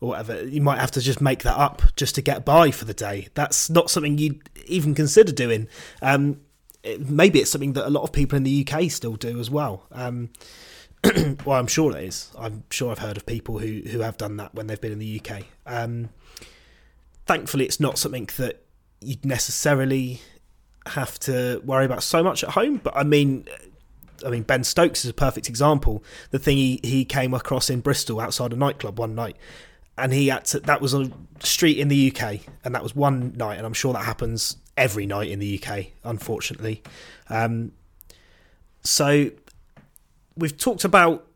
Or 0.00 0.10
whatever, 0.10 0.46
you 0.46 0.60
might 0.60 0.78
have 0.78 0.90
to 0.92 1.00
just 1.00 1.22
make 1.22 1.42
that 1.44 1.56
up 1.56 1.82
just 1.96 2.14
to 2.16 2.22
get 2.22 2.44
by 2.44 2.70
for 2.70 2.84
the 2.84 2.92
day. 2.92 3.28
That's 3.34 3.70
not 3.70 3.90
something 3.90 4.18
you'd 4.18 4.48
even 4.66 4.94
consider 4.94 5.32
doing. 5.32 5.68
Um, 6.02 6.42
it, 6.82 7.08
maybe 7.08 7.40
it's 7.40 7.50
something 7.50 7.72
that 7.74 7.86
a 7.86 7.90
lot 7.90 8.02
of 8.02 8.12
people 8.12 8.36
in 8.36 8.42
the 8.42 8.66
UK 8.66 8.90
still 8.90 9.16
do 9.16 9.40
as 9.40 9.50
well. 9.50 9.86
Um, 9.90 10.30
well, 11.44 11.58
I'm 11.58 11.66
sure 11.66 11.96
it 11.96 12.04
is. 12.04 12.30
I'm 12.38 12.64
sure 12.70 12.90
I've 12.90 12.98
heard 12.98 13.16
of 13.16 13.24
people 13.24 13.58
who 13.58 13.82
who 13.88 14.00
have 14.00 14.18
done 14.18 14.36
that 14.36 14.54
when 14.54 14.66
they've 14.66 14.80
been 14.80 14.92
in 14.92 14.98
the 14.98 15.20
UK. 15.20 15.44
Um, 15.64 16.10
thankfully, 17.24 17.64
it's 17.64 17.80
not 17.80 17.98
something 17.98 18.28
that 18.36 18.64
you'd 19.00 19.24
necessarily 19.24 20.20
have 20.88 21.18
to 21.20 21.60
worry 21.64 21.84
about 21.84 22.02
so 22.02 22.22
much 22.22 22.44
at 22.44 22.50
home. 22.50 22.80
But 22.82 22.96
I 22.96 23.02
mean, 23.02 23.46
I 24.24 24.30
mean, 24.30 24.42
Ben 24.42 24.64
Stokes 24.64 25.04
is 25.04 25.10
a 25.10 25.14
perfect 25.14 25.48
example. 25.48 26.02
The 26.30 26.38
thing 26.38 26.56
he, 26.56 26.80
he 26.82 27.04
came 27.04 27.34
across 27.34 27.70
in 27.70 27.80
Bristol 27.80 28.20
outside 28.20 28.52
a 28.52 28.56
nightclub 28.56 28.98
one 28.98 29.14
night, 29.14 29.36
and 29.98 30.12
he 30.12 30.28
had 30.28 30.44
to, 30.46 30.60
that 30.60 30.80
was 30.80 30.94
a 30.94 31.10
street 31.40 31.78
in 31.78 31.88
the 31.88 32.12
UK, 32.12 32.40
and 32.64 32.74
that 32.74 32.82
was 32.82 32.94
one 32.94 33.32
night, 33.36 33.56
and 33.56 33.66
I'm 33.66 33.72
sure 33.72 33.92
that 33.92 34.04
happens 34.04 34.56
every 34.76 35.06
night 35.06 35.30
in 35.30 35.38
the 35.38 35.60
UK, 35.62 35.86
unfortunately. 36.04 36.82
Um, 37.28 37.72
so 38.82 39.30
we've 40.36 40.56
talked 40.56 40.84
about 40.84 41.26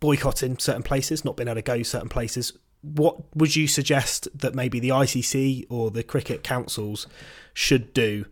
boycotting 0.00 0.58
certain 0.58 0.82
places, 0.82 1.24
not 1.24 1.36
being 1.36 1.48
able 1.48 1.56
to 1.56 1.62
go 1.62 1.82
certain 1.82 2.08
places. 2.08 2.52
What 2.82 3.34
would 3.34 3.56
you 3.56 3.66
suggest 3.66 4.28
that 4.38 4.54
maybe 4.54 4.78
the 4.78 4.90
ICC 4.90 5.66
or 5.68 5.90
the 5.90 6.02
cricket 6.02 6.42
councils 6.42 7.06
should 7.54 7.92
do? 7.94 8.26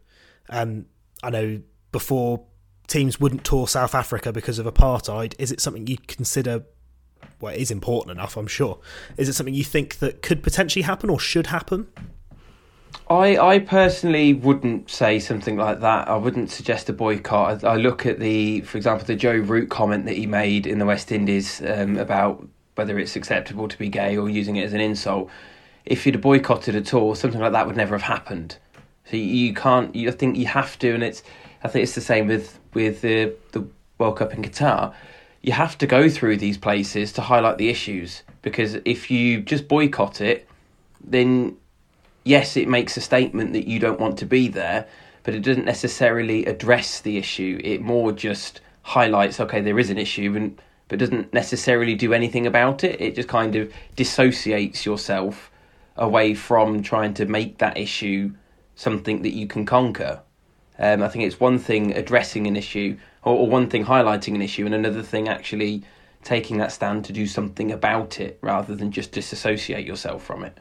Um, 0.53 0.87
I 1.23 1.31
know 1.31 1.63
before 1.91 2.45
teams 2.87 3.19
wouldn't 3.19 3.43
tour 3.43 3.67
South 3.67 3.95
Africa 3.95 4.33
because 4.33 4.59
of 4.59 4.67
apartheid. 4.67 5.35
Is 5.39 5.51
it 5.51 5.61
something 5.61 5.87
you'd 5.87 6.07
consider? 6.07 6.65
Well, 7.41 7.55
it 7.55 7.61
is 7.61 7.71
important 7.71 8.13
enough, 8.13 8.37
I'm 8.37 8.47
sure. 8.47 8.79
Is 9.17 9.29
it 9.29 9.33
something 9.33 9.55
you 9.55 9.65
think 9.65 9.99
that 9.99 10.23
could 10.23 10.43
potentially 10.43 10.83
happen 10.83 11.11
or 11.11 11.19
should 11.19 11.49
happen? 11.49 11.89
I, 13.09 13.37
I 13.39 13.59
personally 13.59 14.35
wouldn't 14.35 14.91
say 14.91 15.19
something 15.19 15.57
like 15.57 15.81
that. 15.81 16.09
I 16.09 16.17
wouldn't 16.17 16.51
suggest 16.51 16.89
a 16.89 16.93
boycott. 16.93 17.65
I, 17.65 17.73
I 17.73 17.77
look 17.77 18.07
at 18.07 18.21
the, 18.21 18.61
for 18.63 18.77
example, 18.77 19.07
the 19.07 19.17
Joe 19.17 19.37
Root 19.37 19.71
comment 19.71 20.05
that 20.07 20.17
he 20.17 20.27
made 20.27 20.67
in 20.67 20.79
the 20.79 20.87
West 20.87 21.11
Indies 21.11 21.63
um, 21.67 21.97
about 21.97 22.47
whether 22.75 22.99
it's 22.99 23.17
acceptable 23.17 23.69
to 23.69 23.79
be 23.79 23.89
gay 23.89 24.17
or 24.17 24.29
using 24.29 24.57
it 24.57 24.65
as 24.65 24.73
an 24.73 24.81
insult. 24.81 25.31
If 25.85 26.07
you'd 26.07 26.15
have 26.15 26.23
boycotted 26.23 26.77
at 26.77 26.95
all, 26.95 27.15
something 27.15 27.41
like 27.41 27.53
that 27.53 27.67
would 27.67 27.77
never 27.77 27.97
have 27.97 28.03
happened. 28.03 28.59
So 29.11 29.17
you, 29.17 29.53
can't. 29.55 29.95
You, 29.95 30.09
I 30.09 30.13
think 30.13 30.37
you 30.37 30.47
have 30.47 30.79
to, 30.81 30.95
and 30.95 31.03
it's. 31.03 31.23
I 31.65 31.69
think 31.69 31.83
it's 31.85 31.95
the 31.95 32.01
same 32.01 32.29
with 32.29 32.59
with 32.75 33.03
the 33.03 33.35
the 33.53 33.67
World 33.99 34.19
Cup 34.19 34.33
in 34.33 34.43
Qatar. 34.43 34.95
You 35.43 35.53
have 35.53 35.77
to 35.79 35.87
go 35.87 36.09
through 36.09 36.37
these 36.37 36.57
places 36.57 37.13
to 37.15 37.21
highlight 37.21 37.59
the 37.59 37.69
issues 37.69 38.23
because 38.43 38.79
if 38.85 39.11
you 39.11 39.41
just 39.41 39.67
boycott 39.67 40.21
it, 40.21 40.49
then 41.03 41.57
yes, 42.25 42.57
it 42.57 42.69
makes 42.69 42.97
a 42.97 43.01
statement 43.01 43.53
that 43.53 43.67
you 43.67 43.79
don't 43.79 43.99
want 43.99 44.19
to 44.19 44.27
be 44.27 44.49
there, 44.49 44.87
but 45.25 45.35
it 45.35 45.41
doesn't 45.41 45.65
necessarily 45.65 46.45
address 46.47 47.01
the 47.01 47.19
issue. 47.19 47.61
It 47.63 47.81
more 47.81 48.13
just 48.13 48.61
highlights, 48.83 49.41
okay, 49.41 49.61
there 49.61 49.79
is 49.79 49.91
an 49.91 49.99
issue, 49.99 50.35
and 50.37 50.61
but 50.89 50.99
doesn't 50.99 51.33
necessarily 51.33 51.95
do 51.95 52.13
anything 52.13 52.47
about 52.47 52.85
it. 52.85 53.01
It 53.01 53.15
just 53.15 53.29
kind 53.29 53.57
of 53.57 53.73
dissociates 53.97 54.85
yourself 54.85 55.51
away 55.97 56.35
from 56.35 56.83
trying 56.83 57.15
to 57.15 57.25
make 57.25 57.59
that 57.59 57.79
issue 57.79 58.33
something 58.75 59.23
that 59.23 59.35
you 59.35 59.47
can 59.47 59.65
conquer. 59.65 60.21
Um, 60.79 61.03
I 61.03 61.09
think 61.09 61.25
it's 61.25 61.39
one 61.39 61.59
thing 61.59 61.93
addressing 61.93 62.47
an 62.47 62.57
issue, 62.57 62.97
or, 63.23 63.37
or 63.37 63.47
one 63.47 63.69
thing 63.69 63.85
highlighting 63.85 64.35
an 64.35 64.43
issue, 64.43 64.67
and 64.67 64.75
another 64.75 65.03
thing 65.03 65.29
actually 65.29 65.83
taking 66.25 66.59
that 66.59 66.73
stand 66.73 67.05
to 67.05 67.13
do 67.13 67.27
something 67.27 67.73
about 67.73 68.21
it 68.21 68.39
rather 68.43 68.75
than 68.75 68.93
just 68.93 69.13
disassociate 69.13 69.87
yourself 69.87 70.25
from 70.25 70.45
it. 70.45 70.57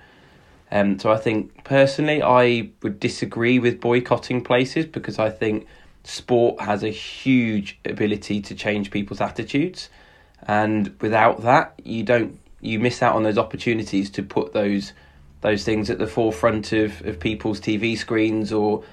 Um, 0.72 1.00
so 1.00 1.12
I 1.12 1.18
think 1.18 1.64
personally, 1.64 2.22
I 2.22 2.70
would 2.82 3.00
disagree 3.00 3.60
with 3.60 3.82
boycotting 3.82 4.44
places 4.44 4.86
because 4.86 5.20
I 5.20 5.30
think 5.30 5.68
sport 6.04 6.62
has 6.62 6.84
a 6.84 6.90
huge 6.90 7.80
ability 7.86 8.42
to 8.42 8.56
change 8.56 8.90
people's 8.90 9.22
attitudes, 9.22 9.90
and 10.48 10.96
without 11.02 11.44
that, 11.44 11.80
you 11.84 12.04
don't 12.04 12.40
you 12.62 12.80
miss 12.80 13.02
out 13.02 13.16
on 13.16 13.24
those 13.24 13.38
opportunities 13.38 14.10
to 14.12 14.24
put 14.24 14.54
those 14.54 14.94
those 15.42 15.64
things 15.64 15.90
at 15.90 16.00
the 16.00 16.08
forefront 16.08 16.72
of, 16.72 17.06
of 17.06 17.20
people's 17.20 17.60
TV 17.60 17.98
screens 17.98 18.52
or 18.52 18.84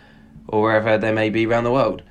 or 0.48 0.62
wherever 0.62 0.96
they 0.96 1.12
may 1.12 1.28
be 1.28 1.46
around 1.46 1.64
the 1.64 1.72
world. 1.72 2.02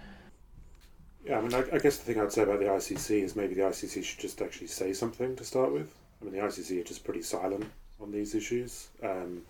Yeah, 1.25 1.39
I 1.39 1.41
mean, 1.41 1.53
I, 1.53 1.63
I 1.73 1.79
guess 1.79 1.97
the 1.97 2.13
thing 2.13 2.21
I'd 2.21 2.31
say 2.31 2.43
about 2.43 2.59
the 2.59 2.65
ICC 2.65 3.23
is 3.23 3.35
maybe 3.35 3.55
the 3.55 3.61
ICC 3.61 4.03
should 4.03 4.19
just 4.19 4.41
actually 4.41 4.67
say 4.67 4.93
something 4.93 5.35
to 5.35 5.43
start 5.43 5.73
with. 5.73 5.93
I 6.21 6.25
mean, 6.25 6.35
the 6.35 6.39
ICC 6.41 6.79
are 6.79 6.83
just 6.83 7.03
pretty 7.03 7.21
silent 7.23 7.65
on 7.99 8.11
these 8.11 8.35
issues. 8.35 8.87
Um, 9.03 9.41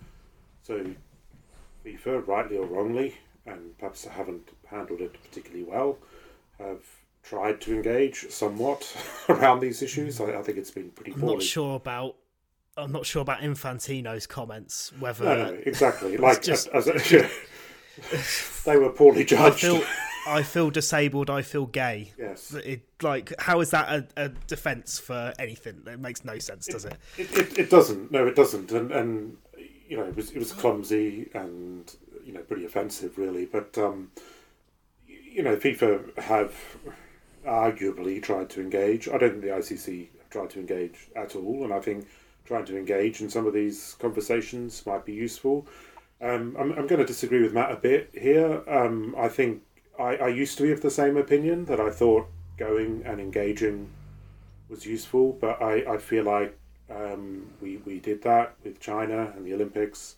so, 0.62 0.84
FIFA, 1.84 2.26
rightly 2.26 2.56
or 2.56 2.66
wrongly, 2.66 3.14
and 3.46 3.76
perhaps 3.78 4.04
haven't 4.06 4.48
handled 4.66 5.00
it 5.02 5.14
particularly 5.22 5.64
well, 5.64 5.98
have 6.58 6.80
tried 7.22 7.60
to 7.60 7.74
engage 7.74 8.28
somewhat 8.30 8.96
around 9.28 9.60
these 9.60 9.82
issues. 9.82 10.20
I, 10.20 10.38
I 10.38 10.42
think 10.42 10.58
it's 10.58 10.70
been 10.70 10.90
pretty 10.90 11.12
I'm 11.12 11.20
poorly. 11.20 11.36
not 11.36 11.42
sure 11.44 11.76
about. 11.76 12.16
I'm 12.78 12.92
not 12.92 13.04
sure 13.06 13.22
about 13.22 13.40
Infantino's 13.40 14.26
comments. 14.26 14.92
Whether 14.98 15.24
No, 15.24 15.58
exactly. 15.66 16.16
Like 16.16 16.42
just- 16.42 16.68
as, 16.68 16.88
as 16.88 17.12
a, 17.12 17.28
they 18.64 18.76
were 18.76 18.90
poorly 18.90 19.22
I 19.22 19.24
judged. 19.24 19.60
feel, 19.60 19.82
I 20.26 20.42
feel 20.42 20.70
disabled. 20.70 21.30
I 21.30 21.42
feel 21.42 21.66
gay. 21.66 22.12
Yes. 22.18 22.54
It, 22.54 22.82
like, 23.02 23.32
how 23.40 23.60
is 23.60 23.70
that 23.70 23.88
a, 23.88 24.06
a 24.24 24.28
defense 24.46 24.98
for 24.98 25.32
anything? 25.38 25.82
It 25.86 25.98
makes 25.98 26.24
no 26.24 26.38
sense, 26.38 26.66
does 26.66 26.84
it? 26.84 26.96
It, 27.16 27.36
it, 27.36 27.58
it 27.58 27.70
doesn't. 27.70 28.12
No, 28.12 28.26
it 28.26 28.36
doesn't. 28.36 28.70
And 28.72 28.92
and 28.92 29.36
you 29.88 29.96
know, 29.96 30.04
it 30.04 30.14
was 30.14 30.30
it 30.30 30.38
was 30.38 30.52
clumsy 30.52 31.28
and 31.34 31.92
you 32.24 32.32
know 32.32 32.40
pretty 32.42 32.64
offensive, 32.66 33.18
really. 33.18 33.46
But 33.46 33.76
um, 33.78 34.10
you 35.08 35.42
know, 35.42 35.56
FIFA 35.56 36.18
have 36.18 36.54
arguably 37.46 38.22
tried 38.22 38.50
to 38.50 38.60
engage. 38.60 39.08
I 39.08 39.18
don't 39.18 39.30
think 39.30 39.42
the 39.42 39.48
ICC 39.48 40.08
have 40.18 40.30
tried 40.30 40.50
to 40.50 40.60
engage 40.60 41.08
at 41.16 41.34
all, 41.36 41.64
and 41.64 41.72
I 41.72 41.80
think 41.80 42.06
trying 42.48 42.64
to 42.64 42.78
engage 42.78 43.20
in 43.20 43.28
some 43.28 43.46
of 43.46 43.52
these 43.52 43.94
conversations 44.00 44.84
might 44.86 45.04
be 45.04 45.12
useful. 45.12 45.66
Um, 46.20 46.56
I'm 46.58 46.72
I'm 46.72 46.86
going 46.86 47.00
to 47.00 47.04
disagree 47.04 47.42
with 47.42 47.52
Matt 47.52 47.70
a 47.70 47.76
bit 47.76 48.10
here. 48.12 48.62
Um, 48.66 49.14
I 49.16 49.28
think 49.28 49.62
I, 49.98 50.16
I 50.16 50.28
used 50.28 50.56
to 50.56 50.64
be 50.64 50.72
of 50.72 50.80
the 50.80 50.90
same 50.90 51.16
opinion 51.16 51.66
that 51.66 51.78
I 51.78 51.90
thought 51.90 52.26
going 52.56 53.02
and 53.04 53.20
engaging 53.20 53.90
was 54.68 54.86
useful, 54.86 55.36
but 55.40 55.62
I, 55.62 55.94
I 55.94 55.98
feel 55.98 56.24
like 56.24 56.58
um, 56.90 57.46
we, 57.60 57.76
we 57.84 58.00
did 58.00 58.22
that 58.22 58.54
with 58.64 58.80
China 58.80 59.32
and 59.36 59.46
the 59.46 59.54
Olympics, 59.54 60.16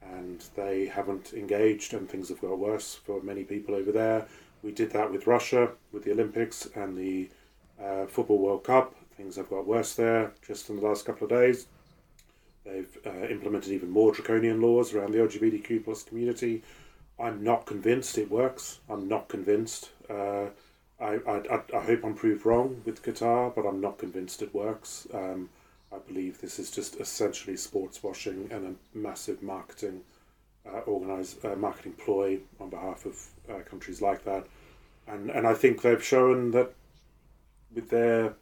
and 0.00 0.42
they 0.56 0.86
haven't 0.86 1.32
engaged, 1.34 1.92
and 1.92 2.08
things 2.08 2.28
have 2.28 2.40
got 2.40 2.58
worse 2.58 2.94
for 2.94 3.20
many 3.22 3.44
people 3.44 3.74
over 3.74 3.92
there. 3.92 4.26
We 4.62 4.72
did 4.72 4.92
that 4.92 5.10
with 5.10 5.26
Russia, 5.26 5.70
with 5.92 6.04
the 6.04 6.12
Olympics 6.12 6.68
and 6.74 6.96
the 6.96 7.28
uh, 7.82 8.06
Football 8.06 8.38
World 8.38 8.64
Cup. 8.64 8.94
Things 9.16 9.36
have 9.36 9.48
got 9.50 9.66
worse 9.66 9.94
there 9.94 10.32
just 10.46 10.68
in 10.70 10.76
the 10.76 10.82
last 10.86 11.04
couple 11.04 11.24
of 11.24 11.30
days. 11.30 11.66
They've 12.64 12.98
uh, 13.06 13.26
implemented 13.28 13.72
even 13.72 13.90
more 13.90 14.12
draconian 14.12 14.60
laws 14.60 14.94
around 14.94 15.12
the 15.12 15.18
LGBTQ 15.18 15.84
plus 15.84 16.02
community. 16.02 16.62
I'm 17.20 17.44
not 17.44 17.66
convinced 17.66 18.18
it 18.18 18.30
works. 18.30 18.80
I'm 18.88 19.06
not 19.06 19.28
convinced. 19.28 19.90
Uh, 20.10 20.46
I, 21.00 21.18
I, 21.26 21.60
I- 21.74 21.80
hope 21.80 22.04
I'm 22.04 22.14
proved 22.14 22.46
wrong 22.46 22.82
with 22.84 23.02
Qatar, 23.02 23.54
but 23.54 23.66
I'm 23.66 23.80
not 23.80 23.98
convinced 23.98 24.42
it 24.42 24.54
works. 24.54 25.06
Um, 25.12 25.50
I 25.92 25.98
believe 25.98 26.40
this 26.40 26.58
is 26.58 26.70
just 26.70 26.96
essentially 27.00 27.56
sports 27.56 28.02
washing 28.02 28.48
and 28.50 28.76
a 28.94 28.98
massive 28.98 29.42
marketing 29.42 30.00
uh, 30.66 30.78
organized 30.80 31.44
uh, 31.44 31.54
marketing 31.54 31.92
ploy 31.92 32.38
on 32.58 32.70
behalf 32.70 33.06
of 33.06 33.22
uh, 33.48 33.60
countries 33.60 34.00
like 34.00 34.24
that. 34.24 34.46
And 35.06 35.30
and 35.30 35.46
I 35.46 35.54
think 35.54 35.82
they've 35.82 36.02
shown 36.02 36.50
that 36.52 36.72
with 37.74 37.90
their 37.90 38.34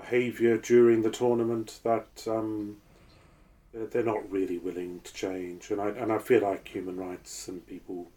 behaviour 0.00 0.56
during 0.56 1.02
the 1.02 1.10
tournament 1.10 1.80
that 1.84 2.24
um, 2.26 2.76
they're, 3.72 4.02
not 4.02 4.30
really 4.30 4.58
willing 4.58 5.00
to 5.04 5.14
change. 5.14 5.70
And 5.70 5.80
I 5.80 5.88
and 5.88 6.12
I 6.12 6.18
feel 6.18 6.42
like 6.42 6.66
human 6.66 6.96
rights 6.96 7.48
and 7.48 7.66
people, 7.66 8.10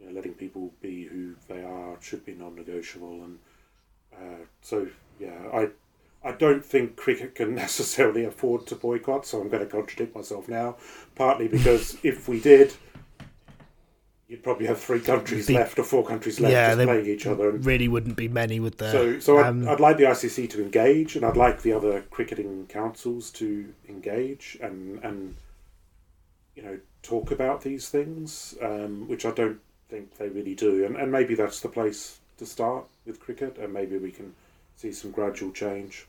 you 0.00 0.06
know, 0.06 0.12
letting 0.12 0.34
people 0.34 0.72
be 0.80 1.04
who 1.04 1.34
they 1.48 1.62
are 1.62 1.96
should 2.00 2.24
be 2.24 2.34
non-negotiable. 2.34 3.24
And 3.24 3.38
uh, 4.14 4.44
so 4.62 4.88
yeah, 5.20 5.48
I. 5.52 5.68
I 6.24 6.32
don't 6.32 6.64
think 6.64 6.96
cricket 6.96 7.36
can 7.36 7.54
necessarily 7.66 8.24
afford 8.24 8.66
to 8.66 8.74
boycott, 8.74 9.26
so 9.26 9.40
I'm 9.40 9.48
going 9.48 9.64
to 9.64 9.70
contradict 9.70 10.16
myself 10.16 10.48
now. 10.48 10.74
Partly 11.14 11.46
because 11.46 11.98
if 12.02 12.26
we 12.26 12.40
did, 12.40 12.72
you'd 14.28 14.42
probably 14.42 14.66
have 14.66 14.80
three 14.80 15.00
countries 15.00 15.46
Be- 15.46 15.54
left 15.54 15.78
or 15.78 15.84
four 15.84 16.04
countries 16.04 16.40
left 16.40 16.52
yeah, 16.52 16.74
just 16.74 16.84
playing 16.86 17.06
each 17.06 17.26
other. 17.26 17.50
And 17.50 17.64
really 17.64 17.88
wouldn't 17.88 18.16
be 18.16 18.28
many 18.28 18.60
with 18.60 18.78
the. 18.78 18.90
so, 18.90 19.20
so 19.20 19.38
I'd, 19.38 19.46
um, 19.46 19.68
I'd 19.68 19.80
like 19.80 19.96
the 19.96 20.04
ICC 20.04 20.50
to 20.50 20.62
engage, 20.62 21.16
and 21.16 21.24
I'd 21.24 21.36
like 21.36 21.62
the 21.62 21.72
other 21.72 22.02
cricketing 22.10 22.66
councils 22.68 23.30
to 23.32 23.72
engage 23.88 24.58
and 24.60 25.02
and 25.04 25.36
you 26.54 26.62
know 26.62 26.78
talk 27.02 27.30
about 27.30 27.62
these 27.62 27.88
things, 27.88 28.56
um, 28.62 29.08
which 29.08 29.24
I 29.24 29.30
don't 29.30 29.60
think 29.88 30.16
they 30.16 30.28
really 30.28 30.54
do. 30.54 30.84
And 30.84 30.96
and 30.96 31.12
maybe 31.12 31.34
that's 31.34 31.60
the 31.60 31.68
place 31.68 32.18
to 32.38 32.46
start 32.46 32.84
with 33.06 33.20
cricket, 33.20 33.58
and 33.58 33.72
maybe 33.72 33.96
we 33.96 34.10
can 34.10 34.34
see 34.76 34.92
some 34.92 35.10
gradual 35.10 35.52
change. 35.52 36.06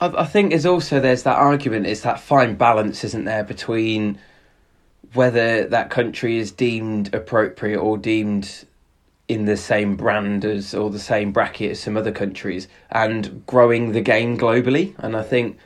I, 0.00 0.08
I 0.08 0.24
think 0.24 0.50
there's 0.50 0.66
also 0.66 1.00
there's 1.00 1.22
that 1.24 1.36
argument. 1.36 1.86
It's 1.86 2.00
that 2.02 2.20
fine 2.20 2.54
balance, 2.54 3.04
isn't 3.04 3.24
there, 3.24 3.44
between 3.44 4.18
whether 5.14 5.66
that 5.66 5.90
country 5.90 6.38
is 6.38 6.52
deemed 6.52 7.14
appropriate 7.14 7.78
or 7.78 7.98
deemed 7.98 8.64
in 9.28 9.44
the 9.44 9.56
same 9.56 9.96
brand 9.96 10.44
as 10.44 10.74
or 10.74 10.90
the 10.90 10.98
same 10.98 11.32
bracket 11.32 11.72
as 11.72 11.80
some 11.80 11.96
other 11.96 12.12
countries, 12.12 12.68
and 12.90 13.44
growing 13.46 13.92
the 13.92 14.00
game 14.00 14.38
globally. 14.38 14.94
And 14.98 15.16
I 15.16 15.22
think 15.22 15.58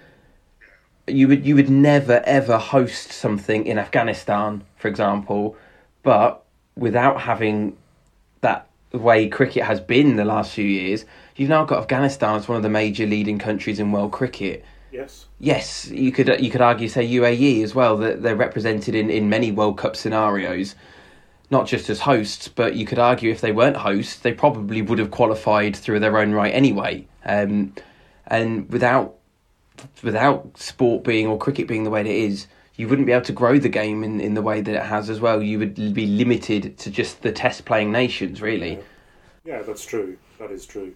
you 1.06 1.28
would 1.28 1.46
you 1.46 1.56
would 1.56 1.70
never 1.70 2.22
ever 2.24 2.58
host 2.58 3.12
something 3.12 3.66
in 3.66 3.78
Afghanistan, 3.78 4.64
for 4.76 4.88
example, 4.88 5.56
but 6.02 6.42
without 6.76 7.20
having 7.20 7.76
that 8.40 8.66
way 8.92 9.28
cricket 9.28 9.64
has 9.64 9.80
been 9.80 10.16
the 10.16 10.24
last 10.24 10.52
few 10.52 10.64
years, 10.64 11.04
you've 11.36 11.50
now 11.50 11.64
got 11.64 11.80
Afghanistan 11.80 12.36
as 12.36 12.48
one 12.48 12.56
of 12.56 12.62
the 12.62 12.70
major 12.70 13.06
leading 13.06 13.38
countries 13.38 13.78
in 13.78 13.92
world 13.92 14.12
cricket. 14.12 14.64
Yes. 14.92 15.26
Yes, 15.38 15.88
you 15.88 16.12
could 16.12 16.40
you 16.40 16.50
could 16.50 16.60
argue 16.60 16.88
say 16.88 17.06
UAE 17.06 17.62
as 17.62 17.74
well 17.74 17.96
that 17.98 18.22
they're 18.22 18.36
represented 18.36 18.94
in, 18.94 19.10
in 19.10 19.28
many 19.28 19.52
World 19.52 19.78
Cup 19.78 19.96
scenarios, 19.96 20.74
not 21.50 21.66
just 21.66 21.88
as 21.88 22.00
hosts, 22.00 22.48
but 22.48 22.74
you 22.74 22.86
could 22.86 22.98
argue 22.98 23.30
if 23.30 23.40
they 23.40 23.52
weren't 23.52 23.76
hosts, 23.76 24.16
they 24.16 24.32
probably 24.32 24.82
would 24.82 24.98
have 24.98 25.10
qualified 25.10 25.76
through 25.76 26.00
their 26.00 26.18
own 26.18 26.32
right 26.32 26.52
anyway. 26.52 27.06
Um, 27.24 27.74
and 28.26 28.70
without 28.70 29.16
without 30.02 30.58
sport 30.58 31.04
being 31.04 31.26
or 31.26 31.38
cricket 31.38 31.66
being 31.66 31.84
the 31.84 31.90
way 31.90 32.00
it 32.00 32.06
is, 32.06 32.46
you 32.76 32.88
wouldn't 32.88 33.06
be 33.06 33.12
able 33.12 33.24
to 33.24 33.32
grow 33.32 33.58
the 33.58 33.68
game 33.68 34.02
in, 34.02 34.20
in 34.20 34.34
the 34.34 34.42
way 34.42 34.60
that 34.60 34.74
it 34.74 34.82
has 34.82 35.10
as 35.10 35.20
well. 35.20 35.42
You 35.42 35.58
would 35.58 35.74
be 35.74 36.06
limited 36.06 36.78
to 36.78 36.90
just 36.90 37.22
the 37.22 37.32
test 37.32 37.64
playing 37.64 37.92
nations, 37.92 38.42
really. 38.42 38.78
Yeah, 39.44 39.62
that's 39.62 39.84
true. 39.84 40.16
That 40.38 40.50
is 40.50 40.66
true. 40.66 40.94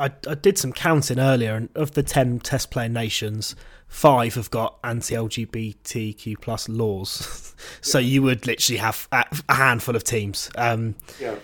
I, 0.00 0.10
I 0.28 0.34
did 0.34 0.58
some 0.58 0.72
counting 0.72 1.18
earlier, 1.18 1.54
and 1.54 1.68
of 1.74 1.92
the 1.92 2.02
10 2.02 2.40
test 2.40 2.70
playing 2.70 2.92
nations, 2.92 3.54
five 3.88 4.34
have 4.34 4.50
got 4.50 4.78
anti 4.82 5.14
LGBTQ 5.14 6.40
plus 6.40 6.68
laws. 6.68 7.54
so 7.80 7.98
you 7.98 8.22
would 8.22 8.46
literally 8.46 8.78
have 8.78 9.06
a, 9.12 9.24
a 9.48 9.54
handful 9.54 9.94
of 9.96 10.04
teams. 10.04 10.50
Um, 10.56 10.94
Yeah. 11.20 11.36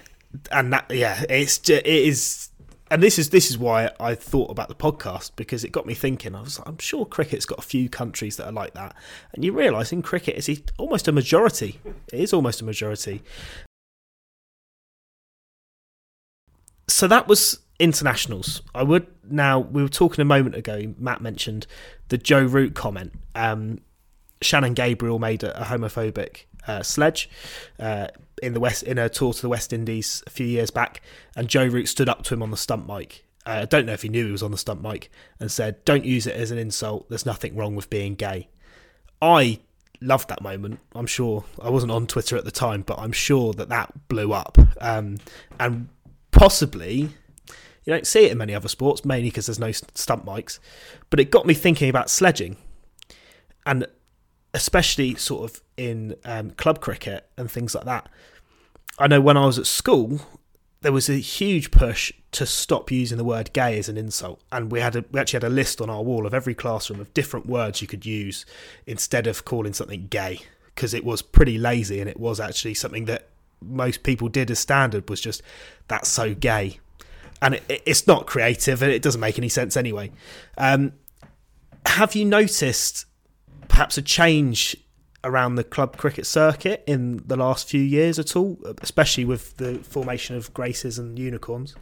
and 0.51 0.73
that, 0.73 0.91
yeah, 0.91 1.23
it's 1.29 1.59
ju- 1.59 1.75
it 1.75 1.87
is. 1.87 2.51
And 2.89 3.03
this 3.03 3.19
is 3.19 3.31
this 3.31 3.51
is 3.51 3.59
why 3.59 3.91
I 3.99 4.15
thought 4.15 4.49
about 4.49 4.69
the 4.69 4.75
podcast 4.77 5.33
because 5.35 5.65
it 5.65 5.73
got 5.73 5.87
me 5.87 5.95
thinking. 5.95 6.37
I 6.37 6.41
was 6.41 6.61
like, 6.61 6.69
I'm 6.69 6.79
sure 6.79 7.05
cricket's 7.05 7.45
got 7.45 7.59
a 7.59 7.63
few 7.63 7.89
countries 7.89 8.37
that 8.37 8.47
are 8.47 8.53
like 8.53 8.75
that, 8.75 8.95
and 9.35 9.45
you 9.45 9.53
realise 9.53 9.91
in 9.93 10.03
cricket 10.03 10.37
it's 10.49 10.49
almost 10.79 11.09
a 11.09 11.13
majority. 11.13 11.81
It 12.13 12.21
is 12.21 12.33
almost 12.33 12.61
a 12.61 12.65
majority. 12.65 13.23
so 16.89 17.09
that 17.09 17.27
was 17.29 17.59
internationals. 17.79 18.63
I 18.75 18.83
would 18.83 19.07
now 19.29 19.59
we 19.59 19.83
were 19.83 19.89
talking 19.89 20.23
a 20.23 20.27
moment 20.27 20.55
ago. 20.55 20.95
Matt 20.99 21.21
mentioned 21.21 21.67
the 22.09 22.19
Joe 22.19 22.45
Root 22.45 22.75
comment. 22.75 23.13
Um, 23.35 23.81
Shannon 24.43 24.75
Gabriel 24.75 25.19
made 25.19 25.43
a, 25.43 25.61
a 25.61 25.65
homophobic 25.65 26.45
uh, 26.67 26.83
sledge 26.83 27.31
uh, 27.79 28.09
in 28.43 28.55
the 28.55 28.61
West 28.61 28.83
in 28.83 28.99
a 28.99 29.09
tour 29.09 29.33
to 29.33 29.43
the 29.43 29.49
West 29.49 29.73
Indies 29.73 30.23
a 30.27 30.31
few 30.31 30.47
years 30.47 30.71
back, 30.71 31.03
and 31.35 31.49
Joe 31.49 31.67
Root 31.67 31.89
stood 31.89 32.09
up 32.09 32.23
to 32.25 32.35
him 32.35 32.43
on 32.43 32.51
the 32.51 32.57
stump 32.57 32.87
mic. 32.87 33.25
Uh, 33.45 33.61
I 33.63 33.65
don't 33.65 33.87
know 33.87 33.93
if 33.93 34.03
he 34.03 34.09
knew 34.09 34.27
he 34.27 34.33
was 34.33 34.43
on 34.43 34.51
the 34.51 34.59
stump 34.59 34.83
mic 34.83 35.11
and 35.41 35.51
said, 35.51 35.85
"Don't 35.85 36.05
use 36.05 36.27
it 36.27 36.37
as 36.37 36.51
an 36.51 36.59
insult. 36.59 37.09
There's 37.09 37.27
nothing 37.27 37.57
wrong 37.57 37.75
with 37.75 37.91
being 37.91 38.15
gay." 38.15 38.49
I 39.23 39.61
loved 40.01 40.29
that 40.29 40.43
moment. 40.43 40.81
I'm 40.95 41.07
sure 41.07 41.45
I 41.61 41.71
wasn't 41.71 41.93
on 41.93 42.07
Twitter 42.07 42.37
at 42.37 42.45
the 42.45 42.51
time, 42.51 42.83
but 42.83 42.99
I'm 42.99 43.13
sure 43.13 43.53
that 43.55 43.69
that 43.69 44.09
blew 44.09 44.33
up. 44.33 44.59
Um, 44.81 45.17
and 45.59 45.89
possibly, 46.33 47.11
you 47.87 47.93
don't 47.93 48.07
see 48.07 48.27
it 48.27 48.33
in 48.33 48.39
many 48.39 48.55
other 48.55 48.69
sports, 48.69 49.05
mainly 49.05 49.31
because 49.31 49.47
there's 49.47 49.61
no 49.61 49.73
st- 49.73 49.97
stump 49.97 50.27
mics. 50.27 50.59
But 51.09 51.21
it 51.21 51.31
got 51.31 51.47
me 51.47 51.55
thinking 51.55 51.89
about 51.89 52.11
sledging, 52.11 52.57
and 53.65 53.87
especially 54.53 55.15
sort 55.15 55.51
of 55.51 55.63
in 55.77 56.17
um, 56.25 56.51
club 56.51 56.81
cricket 56.81 57.29
and 57.37 57.51
things 57.51 57.75
like 57.75 57.85
that. 57.85 58.09
I 58.99 59.07
know 59.07 59.21
when 59.21 59.37
I 59.37 59.47
was 59.47 59.59
at 59.59 59.67
school, 59.67 60.21
there 60.81 60.93
was 60.93 61.09
a 61.09 61.15
huge 61.15 61.71
push 61.71 62.13
to 62.33 62.45
stop 62.45 62.91
using 62.91 63.19
the 63.19 63.25
word 63.25 63.53
gay 63.53 63.79
as 63.79 63.89
an 63.89 63.97
insult, 63.97 64.43
and 64.51 64.73
we 64.73 64.81
had 64.81 64.97
a, 64.97 65.05
we 65.13 65.21
actually 65.21 65.37
had 65.39 65.53
a 65.53 65.55
list 65.55 65.81
on 65.81 65.89
our 65.89 66.03
wall 66.03 66.27
of 66.27 66.35
every 66.35 66.55
classroom 66.55 67.01
of 67.01 67.15
different 67.15 67.47
words 67.47 67.81
you 67.81 67.87
could 67.87 68.05
use 68.05 68.45
instead 68.87 69.29
of 69.29 69.45
calling 69.45 69.73
something 69.73 70.09
gay 70.09 70.41
because 70.75 70.93
it 70.93 71.05
was 71.05 71.23
pretty 71.23 71.57
lazy 71.57 72.01
and 72.01 72.11
it 72.11 72.19
was 72.19 72.41
actually 72.41 72.75
something 72.75 73.05
that 73.07 73.29
most 73.63 74.03
people 74.03 74.29
did 74.29 74.51
as 74.51 74.59
standard 74.59 75.09
was 75.09 75.21
just 75.21 75.41
that's 75.89 76.09
so 76.09 76.35
gay 76.35 76.79
and 77.43 77.55
it, 77.55 77.83
it's 77.87 78.07
not 78.07 78.27
creative 78.27 78.83
and 78.83 78.93
it 78.93 79.03
doesn't 79.03 79.21
make 79.21 79.39
any 79.39 79.49
sense 79.49 79.77
anyway 79.77 80.11
um, 80.59 80.93
have 81.87 82.15
you 82.15 82.25
noticed 82.25 83.07
perhaps 83.69 83.99
a 83.99 84.03
change 84.03 84.77
around 85.25 85.57
the 85.57 85.65
club 85.65 85.97
cricket 85.97 86.27
circuit 86.27 86.83
in 86.87 87.23
the 87.27 87.37
last 87.37 87.69
few 87.69 87.81
years 87.81 88.19
at 88.19 88.37
all 88.37 88.59
especially 88.83 89.25
with 89.25 89.57
the 89.57 89.79
formation 89.79 90.37
of 90.37 90.53
graces 90.55 90.99
and 90.99 91.19
unicorns 91.19 91.75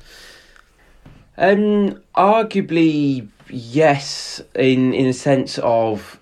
um, 1.36 2.00
arguably 2.16 3.28
yes 3.48 4.40
in 4.54 4.94
in 4.94 5.06
a 5.06 5.12
sense 5.12 5.58
of 5.58 6.18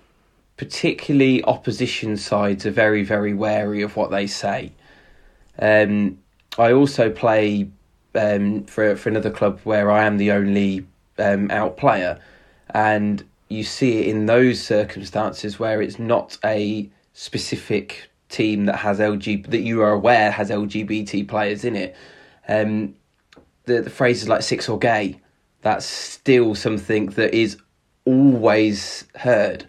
particularly 0.57 1.43
opposition 1.43 2.15
sides 2.15 2.65
are 2.65 2.71
very, 2.71 3.03
very 3.03 3.33
wary 3.33 3.81
of 3.81 3.95
what 3.95 4.11
they 4.11 4.27
say. 4.27 4.71
Um, 5.59 6.19
I 6.57 6.71
also 6.71 7.09
play 7.09 7.69
um, 8.15 8.63
for 8.65 8.95
for 8.95 9.09
another 9.09 9.31
club 9.31 9.59
where 9.63 9.91
I 9.91 10.05
am 10.05 10.17
the 10.17 10.31
only 10.31 10.85
um, 11.17 11.49
out 11.51 11.77
player, 11.77 12.19
and 12.71 13.23
you 13.49 13.63
see 13.63 13.99
it 13.99 14.07
in 14.07 14.25
those 14.25 14.61
circumstances 14.61 15.59
where 15.59 15.81
it's 15.81 15.99
not 15.99 16.37
a 16.43 16.89
specific 17.13 18.09
team 18.29 18.65
that 18.65 18.77
has 18.77 18.99
LG 18.99 19.49
that 19.49 19.61
you 19.61 19.81
are 19.81 19.91
aware 19.91 20.31
has 20.31 20.49
LGBT 20.49 21.27
players 21.27 21.63
in 21.63 21.75
it. 21.75 21.95
Um, 22.47 22.95
the 23.65 23.81
the 23.81 23.89
phrases 23.89 24.27
like 24.27 24.41
six 24.41 24.67
or 24.67 24.77
gay, 24.77 25.19
that's 25.61 25.85
still 25.85 26.55
something 26.55 27.07
that 27.11 27.33
is 27.33 27.57
always 28.05 29.05
heard 29.15 29.65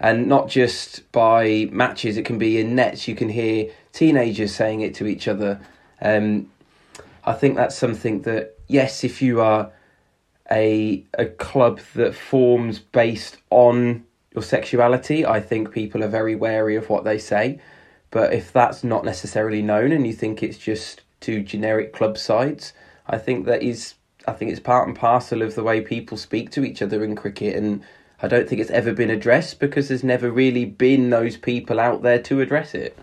and 0.00 0.26
not 0.26 0.48
just 0.48 1.10
by 1.12 1.68
matches. 1.72 2.16
It 2.16 2.24
can 2.24 2.38
be 2.38 2.58
in 2.58 2.74
nets. 2.74 3.08
You 3.08 3.14
can 3.14 3.28
hear 3.28 3.70
teenagers 3.92 4.54
saying 4.54 4.80
it 4.80 4.94
to 4.96 5.06
each 5.06 5.28
other. 5.28 5.60
Um, 6.00 6.50
I 7.26 7.32
think 7.32 7.56
that's 7.56 7.76
something 7.76 8.22
that 8.22 8.58
yes, 8.68 9.04
if 9.04 9.22
you 9.22 9.40
are 9.40 9.72
a 10.50 11.04
a 11.14 11.26
club 11.26 11.80
that 11.94 12.14
forms 12.14 12.78
based 12.78 13.38
on 13.50 14.04
your 14.34 14.42
sexuality, 14.42 15.24
I 15.24 15.40
think 15.40 15.72
people 15.72 16.02
are 16.04 16.08
very 16.08 16.34
wary 16.34 16.76
of 16.76 16.88
what 16.88 17.04
they 17.04 17.18
say. 17.18 17.60
But 18.10 18.32
if 18.32 18.52
that's 18.52 18.84
not 18.84 19.04
necessarily 19.04 19.62
known 19.62 19.90
and 19.90 20.06
you 20.06 20.12
think 20.12 20.42
it's 20.42 20.58
just 20.58 21.02
two 21.20 21.42
generic 21.42 21.92
club 21.92 22.18
sides, 22.18 22.72
I 23.06 23.18
think 23.18 23.46
that 23.46 23.62
is 23.62 23.94
I 24.26 24.32
think 24.32 24.50
it's 24.50 24.60
part 24.60 24.86
and 24.86 24.96
parcel 24.96 25.42
of 25.42 25.54
the 25.54 25.62
way 25.62 25.80
people 25.80 26.16
speak 26.16 26.50
to 26.52 26.64
each 26.64 26.82
other 26.82 27.04
in 27.04 27.16
cricket 27.16 27.56
and 27.56 27.82
I 28.22 28.28
don't 28.28 28.48
think 28.48 28.60
it's 28.60 28.70
ever 28.70 28.92
been 28.92 29.10
addressed 29.10 29.58
because 29.60 29.88
there's 29.88 30.04
never 30.04 30.30
really 30.30 30.64
been 30.64 31.10
those 31.10 31.36
people 31.36 31.80
out 31.80 32.02
there 32.02 32.22
to 32.22 32.40
address 32.40 32.74
it. 32.74 32.96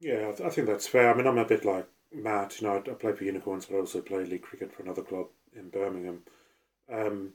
Yeah, 0.00 0.32
I, 0.40 0.46
I 0.46 0.50
think 0.50 0.66
that's 0.66 0.88
fair. 0.88 1.12
I 1.12 1.16
mean, 1.16 1.26
I'm 1.26 1.38
a 1.38 1.44
bit 1.44 1.64
like 1.64 1.86
Matt. 2.14 2.60
You 2.60 2.68
know, 2.68 2.74
I, 2.74 2.78
I 2.78 2.94
play 2.94 3.12
for 3.12 3.24
Unicorns, 3.24 3.66
but 3.66 3.76
I 3.76 3.80
also 3.80 4.00
play 4.00 4.24
league 4.24 4.42
cricket 4.42 4.72
for 4.72 4.82
another 4.82 5.02
club 5.02 5.26
in 5.56 5.68
Birmingham. 5.68 6.22
Um, 6.92 7.30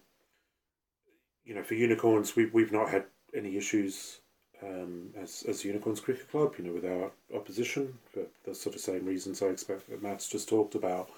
you 1.46 1.56
know, 1.56 1.64
for 1.64 1.76
Unicorns, 1.76 2.36
we 2.36 2.46
we've 2.48 2.72
not 2.72 2.90
had 2.90 3.06
any 3.36 3.58
issues 3.58 4.20
um, 4.62 5.10
as 5.18 5.44
as 5.48 5.64
Unicorns 5.64 6.00
Cricket 6.00 6.30
Club. 6.30 6.56
You 6.58 6.66
know, 6.66 6.74
with 6.74 6.86
our 6.86 7.12
opposition 7.34 7.98
for 8.12 8.24
the 8.46 8.54
sort 8.54 8.76
of 8.76 8.82
same 8.82 9.06
reasons 9.06 9.42
I 9.42 9.48
expect 9.48 9.90
that 9.90 10.04
Matt's 10.04 10.30
just 10.30 10.50
talked 10.50 10.76
about. 10.76 11.10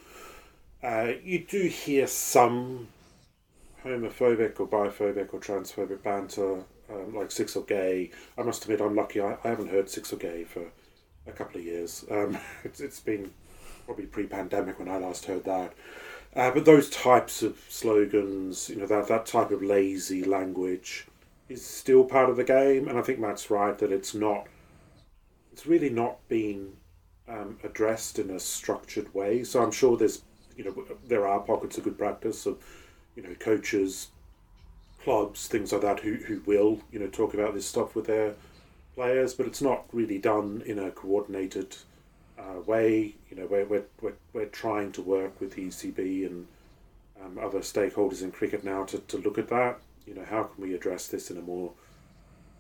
Uh, 0.82 1.14
you 1.24 1.40
do 1.40 1.64
hear 1.68 2.08
some 2.08 2.88
homophobic 3.84 4.60
or 4.60 4.68
biphobic 4.68 5.34
or 5.34 5.40
transphobic 5.40 6.02
banter, 6.04 6.64
um, 6.90 7.16
like 7.16 7.32
Six 7.32 7.56
or 7.56 7.64
Gay. 7.64 8.12
I 8.38 8.44
must 8.44 8.64
admit, 8.64 8.82
I'm 8.82 8.96
lucky. 8.96 9.20
I, 9.22 9.38
I 9.44 9.50
haven't 9.50 9.70
heard 9.70 9.90
Six 9.90 10.14
or 10.14 10.18
Gay 10.18 10.44
for 10.46 10.64
a 11.28 11.32
couple 11.32 11.60
of 11.60 11.66
years. 11.66 12.06
Um, 12.10 12.38
it's, 12.64 12.80
it's 12.80 13.00
been 13.00 13.32
probably 13.90 14.06
pre-pandemic 14.06 14.78
when 14.78 14.88
I 14.88 14.98
last 14.98 15.26
heard 15.26 15.46
that. 15.46 15.74
Uh, 16.36 16.52
but 16.52 16.64
those 16.64 16.92
types 16.92 17.42
of 17.42 17.58
slogans, 17.70 18.70
you 18.70 18.76
know, 18.76 18.86
that 18.86 19.08
that 19.08 19.26
type 19.26 19.50
of 19.50 19.64
lazy 19.64 20.24
language, 20.24 21.08
is 21.50 21.66
still 21.66 22.04
part 22.04 22.30
of 22.30 22.38
the 22.38 22.44
game. 22.44 22.88
And 22.88 23.00
I 23.00 23.02
think 23.02 23.18
Matt's 23.18 23.50
right 23.50 23.76
that 23.80 23.92
it's 23.92 24.14
not. 24.14 24.46
It's 25.52 25.66
really 25.66 25.90
not 25.90 26.18
being 26.28 26.78
um, 27.28 27.58
addressed 27.64 28.20
in 28.20 28.30
a 28.30 28.40
structured 28.40 29.12
way. 29.16 29.44
So 29.44 29.64
I'm 29.64 29.72
sure 29.72 29.98
there's, 29.98 30.22
you 30.56 30.66
know, 30.66 30.86
there 31.08 31.28
are 31.28 31.40
pockets 31.40 31.80
of 31.80 31.86
good 31.86 31.98
practice 31.98 32.46
of 32.46 32.64
you 33.16 33.24
know, 33.24 33.34
coaches, 33.40 34.10
clubs, 35.04 35.48
things 35.48 35.74
like 35.74 35.82
that, 35.82 36.02
who, 36.02 36.14
who 36.14 36.44
will, 36.46 36.80
you 36.92 37.00
know, 37.00 37.08
talk 37.08 37.34
about 37.34 37.56
this 37.56 37.66
stuff 37.66 37.96
with 37.96 38.06
their 38.06 38.36
players, 38.94 39.34
but 39.34 39.48
it's 39.48 39.64
not 39.64 39.86
really 39.92 40.20
done 40.20 40.62
in 40.68 40.78
a 40.78 40.92
coordinated 40.92 41.76
uh, 42.40 42.62
way. 42.62 43.16
You 43.30 43.38
know, 43.38 43.48
we're, 43.48 43.66
we're, 43.66 44.14
we're, 44.34 44.46
trying 44.46 44.92
to 44.94 45.02
work 45.02 45.40
with 45.40 45.56
the 45.56 45.68
ECB 45.68 46.26
and 46.26 46.48
um, 47.24 47.38
other 47.42 47.60
stakeholders 47.60 48.22
in 48.22 48.32
cricket 48.32 48.64
now 48.64 48.86
to, 48.86 49.00
to 49.00 49.18
look 49.18 49.38
at 49.38 49.50
that. 49.50 49.80
You 50.06 50.16
know, 50.16 50.26
how 50.26 50.44
can 50.44 50.64
we 50.64 50.74
address 50.74 51.08
this 51.08 51.30
in 51.30 51.38
a 51.38 51.42
more 51.42 51.72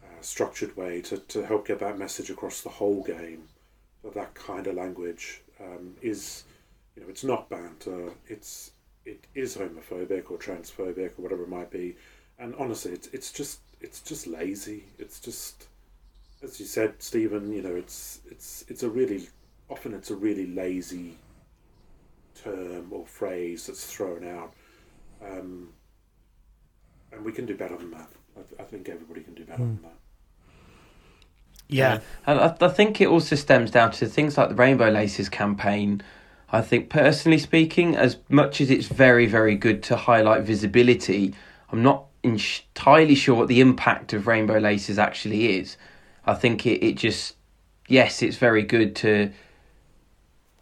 uh, 0.03 0.21
structured 0.21 0.75
way 0.77 1.01
to, 1.03 1.17
to 1.17 1.45
help 1.45 1.67
get 1.67 1.79
that 1.79 1.97
message 1.97 2.29
across 2.29 2.61
the 2.61 2.69
whole 2.69 3.03
game? 3.03 3.43
That 4.03 4.13
that 4.13 4.33
kind 4.33 4.67
of 4.67 4.75
language 4.75 5.41
um, 5.59 5.95
is, 6.01 6.43
you 6.95 7.03
know, 7.03 7.09
it's 7.09 7.23
not 7.23 7.49
banter. 7.49 8.11
It's 8.27 8.71
it 9.05 9.25
is 9.33 9.57
homophobic 9.57 10.29
or 10.29 10.37
transphobic 10.37 11.17
or 11.17 11.21
whatever 11.21 11.43
it 11.43 11.49
might 11.49 11.71
be. 11.71 11.95
And 12.37 12.55
honestly, 12.55 12.91
it's 12.91 13.07
it's 13.07 13.31
just 13.31 13.59
it's 13.81 14.01
just 14.01 14.27
lazy. 14.27 14.83
It's 14.97 15.19
just 15.19 15.67
as 16.41 16.59
you 16.59 16.65
said, 16.65 16.95
Stephen. 16.99 17.51
You 17.51 17.61
know, 17.61 17.75
it's 17.75 18.21
it's 18.29 18.63
it's 18.67 18.83
a 18.83 18.89
really 18.89 19.27
often 19.69 19.93
it's 19.93 20.11
a 20.11 20.15
really 20.15 20.47
lazy 20.47 21.17
term 22.43 22.87
or 22.91 23.05
phrase 23.05 23.67
that's 23.67 23.85
thrown 23.85 24.27
out. 24.27 24.53
Um, 25.23 25.69
and 27.11 27.25
we 27.25 27.31
can 27.31 27.45
do 27.45 27.55
better 27.55 27.77
than 27.77 27.91
that. 27.91 28.09
I, 28.37 28.63
I 28.63 28.65
think 28.65 28.89
everybody 28.89 29.21
can 29.21 29.33
do 29.33 29.43
better 29.43 29.63
mm. 29.63 29.81
than 29.81 29.81
that. 29.83 29.95
Yeah, 31.67 31.99
and 32.25 32.39
I, 32.39 32.55
I 32.61 32.69
think 32.69 32.99
it 32.99 33.07
also 33.07 33.35
stems 33.35 33.69
down 33.69 33.91
to 33.91 34.07
things 34.07 34.37
like 34.37 34.49
the 34.49 34.55
Rainbow 34.55 34.89
Laces 34.89 35.29
campaign 35.29 36.01
I 36.51 36.61
think, 36.61 36.89
personally 36.89 37.37
speaking, 37.37 37.95
as 37.95 38.17
much 38.27 38.59
as 38.59 38.71
it's 38.71 38.87
very, 38.87 39.27
very 39.27 39.55
good 39.55 39.83
to 39.83 39.95
highlight 39.95 40.43
visibility, 40.43 41.35
I'm 41.71 41.83
not 41.83 42.05
entirely 42.23 43.15
sure 43.15 43.35
what 43.35 43.47
the 43.47 43.61
impact 43.61 44.13
of 44.13 44.25
Rainbow 44.25 44.57
Laces 44.57 44.97
actually 44.97 45.57
is. 45.57 45.77
I 46.25 46.33
think 46.33 46.65
it, 46.65 46.83
it 46.83 46.97
just, 46.97 47.35
yes, 47.87 48.23
it's 48.23 48.37
very 48.37 48.63
good 48.63 48.95
to 48.97 49.31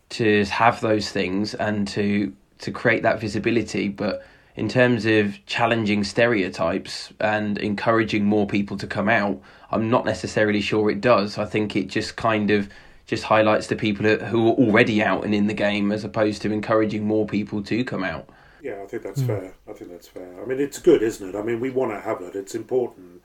to 0.10 0.46
have 0.46 0.82
those 0.82 1.10
things 1.12 1.54
and 1.54 1.88
to 1.90 2.34
to 2.60 2.72
create 2.72 3.04
that 3.04 3.20
visibility, 3.20 3.88
but 3.88 4.26
in 4.56 4.68
terms 4.68 5.06
of 5.06 5.46
challenging 5.46 6.04
stereotypes 6.04 7.14
and 7.20 7.60
encouraging 7.60 8.26
more 8.26 8.48
people 8.48 8.76
to 8.78 8.88
come 8.88 9.08
out, 9.08 9.40
I'm 9.70 9.90
not 9.92 10.06
necessarily 10.06 10.62
sure 10.62 10.90
it 10.90 11.00
does. 11.00 11.38
I 11.38 11.46
think 11.46 11.76
it 11.76 11.88
just 11.88 12.16
kind 12.16 12.50
of 12.50 12.68
just 13.06 13.24
highlights 13.24 13.68
the 13.68 13.76
people 13.76 14.06
who 14.06 14.50
are 14.50 14.54
already 14.54 15.04
out 15.04 15.24
and 15.24 15.36
in 15.36 15.46
the 15.46 15.54
game 15.54 15.92
as 15.92 16.04
opposed 16.04 16.42
to 16.42 16.52
encouraging 16.52 17.06
more 17.06 17.28
people 17.28 17.62
to 17.64 17.84
come 17.84 18.04
out. 18.04 18.28
Yeah, 18.62 18.82
I 18.84 18.88
think 18.88 19.04
that's 19.04 19.22
mm. 19.22 19.28
fair. 19.28 19.54
I 19.70 19.74
think 19.74 19.92
that's 19.92 20.08
fair. 20.08 20.42
I 20.42 20.46
mean, 20.46 20.60
it's 20.60 20.80
good, 20.80 21.04
isn't 21.04 21.30
it? 21.30 21.38
I 21.38 21.44
mean, 21.44 21.60
we 21.60 21.70
want 21.70 21.92
to 21.92 22.00
have 22.00 22.22
it. 22.22 22.36
It's 22.36 22.56
important, 22.56 23.22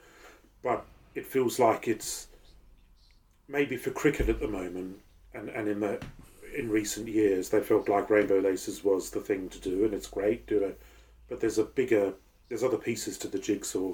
but 0.63 0.85
it 1.15 1.27
feels 1.27 1.59
like 1.59 1.89
it's 1.89 2.29
maybe 3.49 3.77
for 3.77 3.91
cricket 3.91 4.29
at 4.29 4.39
the 4.39 4.49
moment, 4.49 4.99
and 5.35 5.49
and 5.49 5.67
in 5.67 5.81
the 5.81 6.01
in 6.55 6.71
recent 6.71 7.09
years, 7.09 7.49
they 7.49 7.61
felt 7.61 7.89
like 7.89 8.11
rainbow 8.11 8.39
laces 8.39 8.85
was 8.85 9.11
the 9.11 9.21
thing 9.21 9.49
to 9.49 9.59
do, 9.59 9.85
and 9.85 9.95
it's 9.95 10.07
great, 10.07 10.47
do 10.47 10.63
it. 10.65 10.81
But 11.29 11.41
there's 11.41 11.59
a 11.59 11.65
bigger, 11.65 12.15
there's 12.49 12.63
other 12.63 12.77
pieces 12.77 13.19
to 13.19 13.29
the 13.29 13.39
jigsaw 13.39 13.93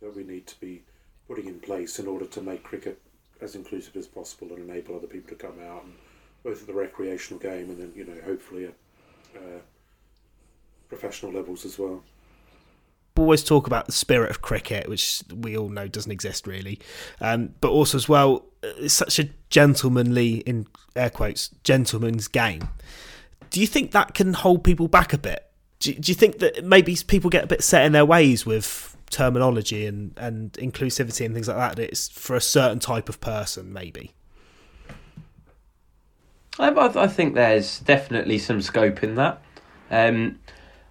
that 0.00 0.14
we 0.14 0.24
need 0.24 0.46
to 0.48 0.60
be 0.60 0.82
putting 1.26 1.46
in 1.46 1.60
place 1.60 1.98
in 1.98 2.06
order 2.06 2.26
to 2.26 2.42
make 2.42 2.62
cricket 2.62 3.00
as 3.40 3.54
inclusive 3.54 3.96
as 3.96 4.06
possible 4.06 4.52
and 4.52 4.68
enable 4.68 4.96
other 4.96 5.06
people 5.06 5.30
to 5.30 5.34
come 5.34 5.58
out 5.66 5.84
and 5.84 5.94
both 6.42 6.60
at 6.60 6.66
the 6.66 6.74
recreational 6.74 7.40
game 7.40 7.70
and 7.70 7.78
then 7.78 7.92
you 7.96 8.04
know 8.04 8.20
hopefully 8.24 8.66
at 8.66 8.74
uh, 9.36 9.58
professional 10.88 11.32
levels 11.32 11.64
as 11.64 11.78
well. 11.78 12.02
Always 13.16 13.44
talk 13.44 13.66
about 13.66 13.86
the 13.86 13.92
spirit 13.92 14.30
of 14.30 14.42
cricket, 14.42 14.88
which 14.88 15.22
we 15.32 15.56
all 15.56 15.68
know 15.68 15.86
doesn't 15.86 16.10
exist 16.10 16.46
really, 16.46 16.80
um, 17.20 17.54
but 17.60 17.70
also 17.70 17.96
as 17.96 18.08
well, 18.08 18.44
it's 18.62 18.94
such 18.94 19.18
a 19.20 19.28
gentlemanly, 19.50 20.38
in 20.38 20.66
air 20.96 21.10
quotes, 21.10 21.50
gentleman's 21.62 22.26
game. 22.26 22.68
Do 23.50 23.60
you 23.60 23.68
think 23.68 23.92
that 23.92 24.14
can 24.14 24.32
hold 24.32 24.64
people 24.64 24.88
back 24.88 25.12
a 25.12 25.18
bit? 25.18 25.48
Do, 25.78 25.94
do 25.94 26.10
you 26.10 26.16
think 26.16 26.40
that 26.40 26.64
maybe 26.64 26.96
people 27.06 27.30
get 27.30 27.44
a 27.44 27.46
bit 27.46 27.62
set 27.62 27.84
in 27.84 27.92
their 27.92 28.04
ways 28.04 28.44
with 28.44 28.94
terminology 29.14 29.86
and, 29.86 30.12
and 30.16 30.52
inclusivity 30.54 31.24
and 31.24 31.34
things 31.34 31.48
like 31.48 31.56
that. 31.56 31.78
It's 31.78 32.08
for 32.08 32.36
a 32.36 32.40
certain 32.40 32.80
type 32.80 33.08
of 33.08 33.20
person, 33.20 33.72
maybe. 33.72 34.12
I, 36.58 36.70
I 36.70 37.06
think 37.06 37.34
there's 37.34 37.80
definitely 37.80 38.38
some 38.38 38.60
scope 38.60 39.02
in 39.02 39.14
that. 39.16 39.42
Um, 39.90 40.38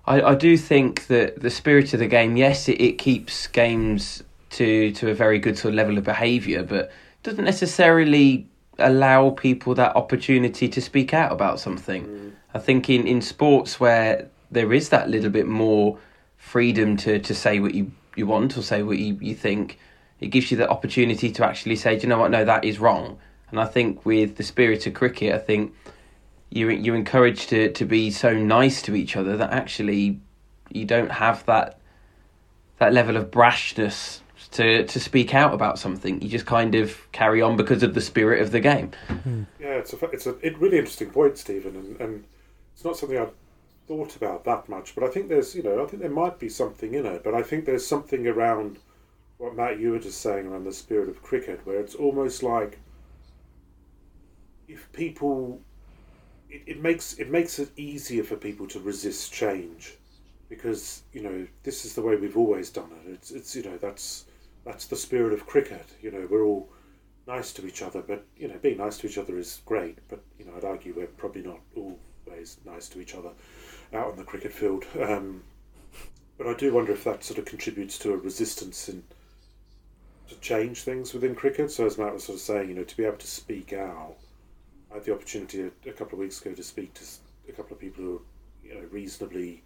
I, 0.05 0.21
I 0.21 0.35
do 0.35 0.57
think 0.57 1.07
that 1.07 1.41
the 1.41 1.49
spirit 1.49 1.93
of 1.93 1.99
the 1.99 2.07
game, 2.07 2.35
yes, 2.37 2.67
it, 2.67 2.81
it 2.81 2.97
keeps 2.97 3.47
games 3.47 4.23
to 4.51 4.91
to 4.91 5.09
a 5.09 5.13
very 5.13 5.39
good 5.39 5.57
sort 5.57 5.73
of 5.73 5.75
level 5.75 5.97
of 5.97 6.03
behaviour, 6.03 6.63
but 6.63 6.91
doesn't 7.23 7.45
necessarily 7.45 8.45
allow 8.79 9.29
people 9.31 9.75
that 9.75 9.95
opportunity 9.95 10.67
to 10.67 10.81
speak 10.81 11.13
out 11.13 11.31
about 11.31 11.59
something. 11.59 12.05
Mm. 12.05 12.31
I 12.53 12.59
think 12.59 12.89
in, 12.89 13.07
in 13.07 13.21
sports 13.21 13.79
where 13.79 14.27
there 14.51 14.73
is 14.73 14.89
that 14.89 15.09
little 15.09 15.29
bit 15.29 15.47
more 15.47 15.97
freedom 16.37 16.97
to, 16.97 17.19
to 17.19 17.33
say 17.33 17.59
what 17.59 17.73
you, 17.73 17.91
you 18.15 18.27
want 18.27 18.57
or 18.57 18.61
say 18.61 18.83
what 18.83 18.97
you, 18.97 19.17
you 19.21 19.35
think, 19.35 19.79
it 20.19 20.27
gives 20.27 20.51
you 20.51 20.57
the 20.57 20.69
opportunity 20.69 21.31
to 21.31 21.45
actually 21.45 21.75
say, 21.75 21.95
do 21.95 22.03
you 22.03 22.09
know 22.09 22.19
what, 22.19 22.31
no, 22.31 22.45
that 22.45 22.63
is 22.63 22.79
wrong. 22.79 23.17
And 23.49 23.59
I 23.59 23.65
think 23.65 24.05
with 24.05 24.35
the 24.35 24.43
spirit 24.43 24.85
of 24.85 24.93
cricket, 24.93 25.33
I 25.33 25.39
think 25.39 25.73
you 26.53 26.69
you're 26.69 26.95
encouraged 26.95 27.49
to, 27.49 27.71
to 27.71 27.85
be 27.85 28.11
so 28.11 28.33
nice 28.33 28.81
to 28.83 28.95
each 28.95 29.15
other 29.15 29.35
that 29.37 29.51
actually 29.51 30.19
you 30.71 30.85
don't 30.85 31.11
have 31.11 31.45
that 31.47 31.79
that 32.77 32.93
level 32.93 33.17
of 33.17 33.31
brashness 33.31 34.19
to 34.51 34.85
to 34.85 34.99
speak 34.99 35.33
out 35.33 35.53
about 35.53 35.79
something. 35.79 36.21
You 36.21 36.29
just 36.29 36.45
kind 36.45 36.75
of 36.75 37.11
carry 37.11 37.41
on 37.41 37.57
because 37.57 37.81
of 37.81 37.95
the 37.95 38.01
spirit 38.01 38.41
of 38.41 38.51
the 38.51 38.59
game. 38.59 38.91
Hmm. 39.07 39.43
Yeah, 39.59 39.77
it's 39.77 39.93
a 39.93 40.05
it's 40.09 40.27
a 40.27 40.35
it 40.45 40.57
really 40.59 40.77
interesting 40.77 41.09
point, 41.09 41.37
Stephen, 41.37 41.75
and, 41.75 41.99
and 41.99 42.23
it's 42.73 42.85
not 42.85 42.97
something 42.97 43.17
I've 43.17 43.33
thought 43.87 44.15
about 44.15 44.45
that 44.45 44.69
much. 44.69 44.93
But 44.95 45.03
I 45.03 45.07
think 45.07 45.29
there's 45.29 45.55
you 45.55 45.63
know 45.63 45.83
I 45.83 45.87
think 45.87 46.01
there 46.01 46.11
might 46.11 46.37
be 46.39 46.49
something 46.49 46.93
in 46.93 47.05
it. 47.05 47.23
But 47.23 47.33
I 47.33 47.41
think 47.41 47.65
there's 47.65 47.85
something 47.85 48.27
around 48.27 48.77
what 49.39 49.55
Matt 49.55 49.79
you 49.79 49.91
were 49.91 49.99
just 49.99 50.21
saying 50.21 50.45
around 50.45 50.65
the 50.65 50.71
spirit 50.71 51.09
of 51.09 51.23
cricket, 51.23 51.61
where 51.65 51.79
it's 51.79 51.95
almost 51.95 52.43
like 52.43 52.79
if 54.67 54.91
people 54.93 55.59
it, 56.53 56.61
it 56.67 56.81
makes 56.81 57.13
it 57.15 57.29
makes 57.29 57.59
it 57.59 57.71
easier 57.75 58.23
for 58.23 58.35
people 58.35 58.67
to 58.67 58.79
resist 58.79 59.33
change 59.33 59.97
because 60.49 61.01
you 61.11 61.21
know 61.21 61.47
this 61.63 61.83
is 61.83 61.95
the 61.95 62.01
way 62.01 62.15
we've 62.15 62.37
always 62.37 62.69
done 62.69 62.91
it. 63.03 63.09
It's 63.11 63.31
it's 63.31 63.55
you 63.55 63.63
know 63.63 63.77
that's 63.77 64.25
that's 64.63 64.85
the 64.85 64.95
spirit 64.95 65.33
of 65.33 65.47
cricket. 65.47 65.87
You 66.01 66.11
know 66.11 66.27
we're 66.29 66.45
all 66.45 66.69
nice 67.27 67.51
to 67.53 67.65
each 67.65 67.81
other, 67.81 68.01
but 68.01 68.25
you 68.37 68.47
know 68.47 68.57
being 68.61 68.77
nice 68.77 68.97
to 68.99 69.07
each 69.07 69.17
other 69.17 69.37
is 69.37 69.61
great. 69.65 69.97
But 70.09 70.23
you 70.37 70.45
know 70.45 70.53
I'd 70.55 70.63
argue 70.63 70.93
we're 70.95 71.07
probably 71.07 71.41
not 71.41 71.59
always 71.75 72.57
nice 72.65 72.87
to 72.89 73.01
each 73.01 73.15
other 73.15 73.31
out 73.91 74.11
on 74.11 74.17
the 74.17 74.23
cricket 74.23 74.53
field. 74.53 74.85
Um, 75.01 75.43
but 76.37 76.47
I 76.47 76.53
do 76.53 76.73
wonder 76.73 76.91
if 76.91 77.03
that 77.03 77.23
sort 77.23 77.39
of 77.39 77.45
contributes 77.45 77.97
to 77.99 78.13
a 78.13 78.17
resistance 78.17 78.89
in 78.89 79.03
to 80.29 80.35
change 80.39 80.81
things 80.83 81.13
within 81.13 81.35
cricket. 81.35 81.71
So 81.71 81.85
as 81.85 81.97
Matt 81.97 82.13
was 82.13 82.23
sort 82.23 82.37
of 82.37 82.41
saying, 82.41 82.69
you 82.69 82.75
know, 82.75 82.83
to 82.83 82.97
be 82.97 83.05
able 83.05 83.17
to 83.17 83.27
speak 83.27 83.73
out 83.73 84.15
I 84.93 84.97
had 84.97 85.05
the 85.05 85.13
opportunity 85.13 85.61
a, 85.61 85.89
a, 85.89 85.93
couple 85.93 86.13
of 86.13 86.19
weeks 86.19 86.39
ago 86.39 86.53
to 86.53 86.63
speak 86.63 86.93
to 86.93 87.03
a 87.49 87.51
couple 87.51 87.73
of 87.73 87.79
people 87.79 88.03
who 88.03 88.15
are, 88.17 88.67
you 88.67 88.75
know, 88.75 88.87
reasonably, 88.91 89.63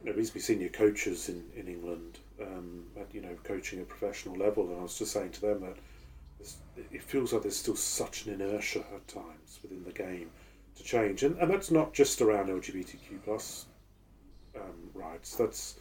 you 0.00 0.10
know, 0.10 0.12
reasonably 0.12 0.40
senior 0.40 0.68
coaches 0.68 1.28
in 1.28 1.42
in 1.56 1.66
England, 1.66 2.20
um, 2.40 2.84
at 2.96 3.12
you 3.12 3.20
know, 3.20 3.34
coaching 3.42 3.80
at 3.80 3.88
professional 3.88 4.36
level, 4.36 4.68
and 4.68 4.78
I 4.78 4.82
was 4.84 4.96
just 4.96 5.12
saying 5.12 5.32
to 5.32 5.40
them 5.40 5.62
that 5.62 5.76
it 6.92 7.02
feels 7.02 7.32
like 7.32 7.42
there's 7.42 7.56
still 7.56 7.74
such 7.74 8.26
an 8.26 8.34
inertia 8.34 8.84
at 8.94 9.08
times 9.08 9.58
within 9.62 9.82
the 9.82 9.90
game 9.90 10.30
to 10.76 10.84
change, 10.84 11.24
and 11.24 11.36
and 11.38 11.50
that's 11.50 11.72
not 11.72 11.92
just 11.92 12.20
around 12.20 12.48
LGBTQ 12.48 13.24
plus 13.24 13.66
um, 14.54 14.90
rights. 14.94 15.34
That's 15.34 15.74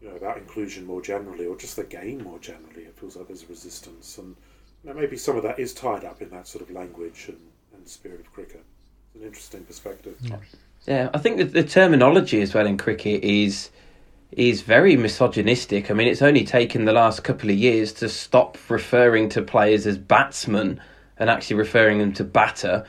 you 0.00 0.08
know 0.08 0.14
about 0.14 0.38
inclusion 0.38 0.86
more 0.86 1.02
generally, 1.02 1.46
or 1.46 1.56
just 1.56 1.74
the 1.74 1.82
game 1.82 2.22
more 2.22 2.38
generally. 2.38 2.82
It 2.82 2.96
feels 2.96 3.16
like 3.16 3.26
there's 3.26 3.42
a 3.42 3.48
resistance, 3.48 4.18
and 4.18 4.36
you 4.84 4.90
know, 4.90 4.94
maybe 4.94 5.16
some 5.16 5.36
of 5.36 5.42
that 5.42 5.58
is 5.58 5.74
tied 5.74 6.04
up 6.04 6.22
in 6.22 6.30
that 6.30 6.46
sort 6.46 6.62
of 6.62 6.70
language 6.70 7.24
and 7.26 7.40
and 7.84 7.90
spirit 7.90 8.20
of 8.20 8.32
cricket. 8.32 8.64
It's 9.14 9.20
an 9.20 9.26
interesting 9.26 9.64
perspective. 9.64 10.16
Yeah, 10.22 10.36
yeah 10.86 11.10
I 11.12 11.18
think 11.18 11.36
that 11.36 11.52
the 11.52 11.62
terminology 11.62 12.40
as 12.40 12.54
well 12.54 12.66
in 12.66 12.78
cricket 12.78 13.22
is 13.22 13.70
is 14.32 14.62
very 14.62 14.96
misogynistic. 14.96 15.90
I 15.90 15.94
mean, 15.94 16.08
it's 16.08 16.22
only 16.22 16.44
taken 16.44 16.86
the 16.86 16.92
last 16.92 17.22
couple 17.22 17.50
of 17.50 17.56
years 17.56 17.92
to 17.94 18.08
stop 18.08 18.58
referring 18.68 19.28
to 19.28 19.42
players 19.42 19.86
as 19.86 19.96
batsmen 19.96 20.80
and 21.18 21.30
actually 21.30 21.56
referring 21.56 21.98
them 21.98 22.12
to 22.14 22.24
batter. 22.24 22.84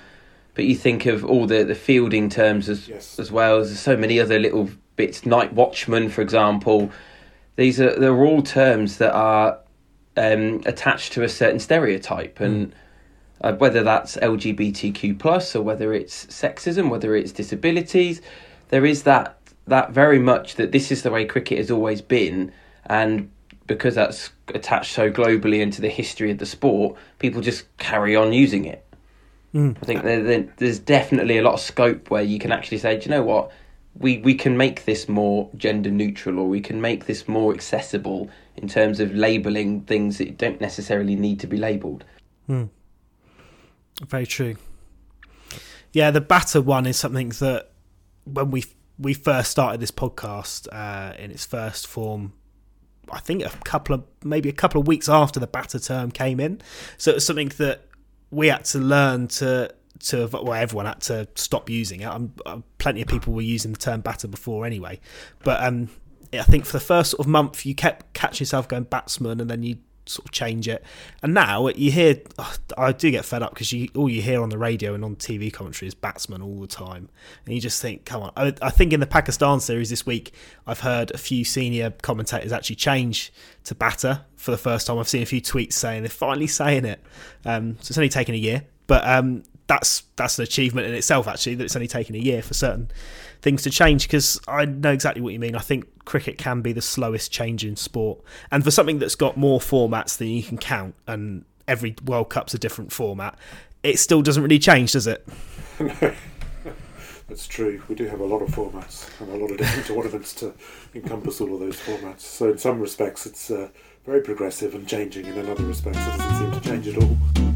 But 0.56 0.66
you 0.66 0.76
think 0.76 1.06
of 1.06 1.24
all 1.24 1.46
the, 1.46 1.64
the 1.64 1.76
fielding 1.76 2.30
terms 2.30 2.70
as 2.70 2.88
yes. 2.88 3.20
as 3.20 3.32
well. 3.32 3.58
There's 3.58 3.80
so 3.80 3.98
many 3.98 4.20
other 4.20 4.40
little 4.40 4.70
bits. 4.96 5.26
Night 5.26 5.52
watchman, 5.54 6.10
for 6.10 6.22
example. 6.22 6.90
These 7.58 7.82
are 7.82 8.00
they're 8.00 8.24
all 8.24 8.42
terms 8.42 8.98
that 9.00 9.14
are 9.14 9.60
um, 10.16 10.62
attached 10.66 11.12
to 11.14 11.24
a 11.24 11.30
certain 11.30 11.60
stereotype, 11.60 12.40
and 12.40 12.72
mm 12.72 12.76
uh, 13.42 13.54
whether 13.54 13.84
that's 13.84 14.18
LGBTQ 14.18 15.20
plus 15.20 15.56
or 15.56 15.62
whether 15.62 15.94
it's 15.94 16.26
sexism, 16.28 16.90
whether 16.90 17.16
it's 17.16 17.32
disabilities. 17.32 18.22
There 18.70 18.86
is 18.86 19.04
that 19.04 19.38
that 19.68 19.92
very 19.92 20.20
much 20.20 20.56
that 20.56 20.72
this 20.72 20.92
is 20.92 21.02
the 21.02 21.12
way 21.12 21.26
cricket 21.26 21.58
has 21.58 21.72
always 21.72 22.02
been, 22.02 22.52
and 22.86 23.32
because 23.68 23.96
that's 23.96 24.32
attached 24.50 24.92
so 24.92 25.10
globally 25.10 25.60
into 25.60 25.82
the 25.82 25.90
history 25.90 26.32
of 26.32 26.38
the 26.38 26.46
sport, 26.46 26.96
people 27.20 27.42
just 27.42 27.66
carry 27.78 28.16
on 28.16 28.32
using 28.32 28.66
it. 28.66 28.86
Mm. 29.54 29.78
I 29.82 29.86
think 29.86 30.04
there, 30.04 30.22
there, 30.22 30.48
there's 30.58 30.80
definitely 30.80 31.38
a 31.38 31.42
lot 31.42 31.54
of 31.54 31.60
scope 31.60 32.12
where 32.12 32.22
you 32.22 32.38
can 32.40 32.52
actually 32.52 32.78
say, 32.78 32.98
do 32.98 33.06
you 33.06 33.12
know 33.12 33.24
what? 33.24 33.52
We, 33.98 34.18
we 34.18 34.36
can 34.36 34.58
make 34.58 34.84
this 34.84 35.08
more 35.08 35.50
gender 35.56 35.90
neutral 35.90 36.40
or 36.40 36.50
we 36.50 36.60
can 36.60 36.82
make 36.82 37.06
this 37.06 37.28
more 37.28 37.54
accessible 37.54 38.30
in 38.58 38.68
terms 38.68 39.00
of 39.00 39.16
labelling 39.16 39.82
things 39.82 40.18
that 40.18 40.38
don't 40.38 40.60
necessarily 40.60 41.16
need 41.16 41.40
to 41.40 41.48
be 41.48 41.58
labelled. 41.58 42.04
Mm. 42.50 42.70
Very 44.04 44.26
true. 44.26 44.56
Yeah, 45.94 46.12
the 46.12 46.22
batter 46.22 46.62
one 46.62 46.86
is 46.86 46.98
something 46.98 47.30
that 47.30 47.72
when 48.26 48.52
we 48.52 48.66
we 48.98 49.14
first 49.14 49.52
started 49.52 49.80
this 49.82 49.92
podcast 49.92 50.68
uh, 50.72 51.14
in 51.18 51.32
its 51.32 51.46
first 51.46 51.88
form, 51.88 52.34
I 53.10 53.20
think 53.20 53.44
a 53.44 53.50
couple 53.64 53.96
of 53.96 54.04
maybe 54.24 54.50
a 54.50 54.54
couple 54.54 54.82
of 54.82 54.88
weeks 54.88 55.08
after 55.08 55.40
the 55.40 55.48
batter 55.48 55.80
term 55.80 56.12
came 56.12 56.40
in. 56.40 56.62
So 56.98 57.12
it 57.12 57.16
was 57.16 57.26
something 57.26 57.50
that 57.58 57.88
we 58.32 58.48
had 58.48 58.66
to 58.66 58.80
learn 58.80 59.28
to 59.30 59.74
to 60.00 60.28
well 60.28 60.54
everyone 60.54 60.86
had 60.86 61.02
to 61.02 61.28
stop 61.36 61.70
using 61.70 62.02
it. 62.02 62.08
I'm, 62.08 62.34
I'm, 62.46 62.64
plenty 62.78 63.02
of 63.02 63.08
people 63.08 63.34
were 63.34 63.42
using 63.42 63.72
the 63.72 63.80
term 63.80 64.02
batter 64.02 64.28
before 64.28 64.66
anyway, 64.66 65.00
but 65.44 65.64
um, 65.64 65.90
I 66.34 66.44
think 66.44 66.66
for 66.66 66.74
the 66.74 66.82
first 66.82 67.12
sort 67.12 67.22
of 67.22 67.28
month 67.28 67.66
you 67.66 67.74
kept 67.74 68.14
catching 68.14 68.44
yourself 68.44 68.68
going 68.68 68.84
batsman, 68.84 69.40
and 69.40 69.50
then 69.50 69.64
you 69.64 69.78
sort 70.06 70.26
of 70.26 70.32
change 70.32 70.68
it. 70.68 70.84
And 71.22 71.34
now 71.34 71.68
you 71.70 71.92
hear, 71.92 72.22
I 72.78 72.92
do 72.92 73.12
get 73.12 73.26
fed 73.26 73.42
up 73.44 73.54
because 73.54 73.72
you 73.72 73.90
all 73.96 74.10
you 74.10 74.22
hear 74.22 74.42
on 74.42 74.50
the 74.50 74.58
radio 74.58 74.94
and 74.94 75.04
on 75.04 75.16
TV 75.16 75.52
commentary 75.52 75.88
is 75.88 75.96
batsman 75.96 76.42
all 76.42 76.60
the 76.60 76.68
time, 76.68 77.10
and 77.46 77.56
you 77.56 77.62
just 77.62 77.82
think, 77.82 78.06
come 78.06 78.24
on. 78.24 78.32
I, 78.36 78.54
I, 78.62 78.70
think 78.70 78.94
in 78.94 79.00
the 79.00 79.08
Pakistan 79.08 79.60
series 79.60 79.90
this 79.90 80.06
week, 80.06 80.34
I've 80.68 80.82
heard 80.82 81.12
a 81.12 81.18
few 81.18 81.44
senior 81.44 81.92
commentators 82.02 82.52
actually 82.52 82.78
change 82.78 83.34
to 83.66 83.76
batter 83.76 84.22
for 84.36 84.52
the 84.52 84.58
first 84.58 84.88
time. 84.88 85.00
I've 85.00 85.10
seen 85.10 85.24
a 85.24 85.28
few 85.28 85.42
tweets 85.42 85.74
saying 85.74 86.04
they're 86.04 86.10
finally 86.10 86.48
saying 86.48 86.86
it. 86.86 87.02
Um, 87.46 87.78
so 87.82 87.92
it's 87.92 87.98
only 87.98 88.10
taken 88.10 88.36
a 88.36 88.40
year, 88.40 88.64
but 88.88 89.08
um, 89.08 89.44
that's 89.68 90.04
that's 90.16 90.38
an 90.38 90.44
achievement 90.44 90.88
in 90.88 90.94
itself. 90.94 91.28
Actually, 91.28 91.56
that 91.56 91.66
it's 91.66 91.76
only 91.76 91.88
taken 91.88 92.16
a 92.16 92.20
year 92.20 92.42
for 92.42 92.54
certain 92.54 92.90
things 93.46 93.62
to 93.62 93.70
change 93.70 94.08
because 94.08 94.42
I 94.48 94.66
know 94.66 94.92
exactly 94.92 95.22
what 95.22 95.32
you 95.32 95.40
mean. 95.40 95.56
I 95.56 95.60
think 95.60 96.04
cricket 96.04 96.40
can 96.40 96.62
be 96.64 96.74
the 96.74 96.82
slowest 96.82 97.32
change 97.32 97.64
in 97.64 97.76
sport, 97.76 98.20
and 98.52 98.64
for 98.64 98.72
something 98.72 98.98
that's 98.98 99.16
got 99.16 99.38
more 99.38 99.60
formats 99.60 100.18
than 100.18 100.30
you 100.30 100.42
can 100.42 100.58
count, 100.58 100.96
and 101.08 101.46
every 101.68 101.96
World 102.04 102.30
Cup's 102.30 102.56
a 102.56 102.58
different 102.58 102.92
format, 102.92 103.38
it 103.84 104.00
still 104.00 104.24
doesn't 104.24 104.42
really 104.42 104.58
change, 104.58 104.94
does 104.94 105.06
it? 105.06 105.26
that's 107.28 107.46
true. 107.48 107.84
We 107.88 107.94
do 107.94 108.08
have 108.08 108.20
a 108.20 108.26
lot 108.26 108.42
of 108.42 108.50
formats 108.50 109.10
and 109.22 109.32
a 109.32 109.38
lot 109.38 109.52
of 109.52 109.58
different 109.58 109.86
tournaments 109.88 110.34
to 110.36 110.52
encompass 110.96 111.40
all 111.40 111.54
of 111.54 111.60
those 111.60 111.80
formats. 111.80 112.22
So 112.22 112.50
in 112.50 112.58
some 112.58 112.80
respects, 112.80 113.28
it's 113.28 113.52
uh, 113.52 113.70
very 114.08 114.22
progressive 114.22 114.74
and 114.74 114.88
changing, 114.88 115.28
and 115.28 115.38
in 115.38 115.48
other 115.48 115.66
respects, 115.66 116.00
it 116.00 116.18
doesn't 116.18 116.52
seem 116.52 116.62
to 116.62 116.68
change 116.68 116.88
at 116.88 116.98
all. 116.98 117.55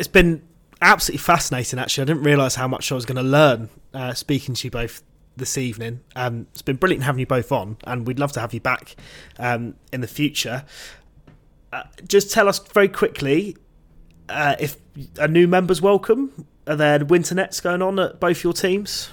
It's 0.00 0.08
been 0.08 0.42
absolutely 0.80 1.18
fascinating. 1.18 1.78
Actually, 1.78 2.02
I 2.02 2.04
didn't 2.06 2.22
realise 2.22 2.54
how 2.54 2.66
much 2.66 2.90
I 2.90 2.94
was 2.94 3.04
going 3.04 3.16
to 3.16 3.22
learn 3.22 3.68
uh, 3.92 4.14
speaking 4.14 4.54
to 4.54 4.66
you 4.66 4.70
both 4.70 5.02
this 5.36 5.58
evening. 5.58 6.00
Um, 6.16 6.46
it's 6.52 6.62
been 6.62 6.76
brilliant 6.76 7.04
having 7.04 7.20
you 7.20 7.26
both 7.26 7.52
on, 7.52 7.76
and 7.84 8.06
we'd 8.06 8.18
love 8.18 8.32
to 8.32 8.40
have 8.40 8.54
you 8.54 8.60
back 8.60 8.96
um, 9.38 9.74
in 9.92 10.00
the 10.00 10.06
future. 10.06 10.64
Uh, 11.70 11.82
just 12.08 12.32
tell 12.32 12.48
us 12.48 12.58
very 12.58 12.88
quickly 12.88 13.58
uh, 14.30 14.56
if 14.58 14.78
a 15.18 15.28
new 15.28 15.46
member's 15.46 15.82
welcome. 15.82 16.46
Are 16.66 16.76
there 16.76 17.04
winter 17.04 17.34
nets 17.34 17.60
going 17.60 17.82
on 17.82 17.98
at 17.98 18.18
both 18.18 18.42
your 18.42 18.54
teams? 18.54 19.10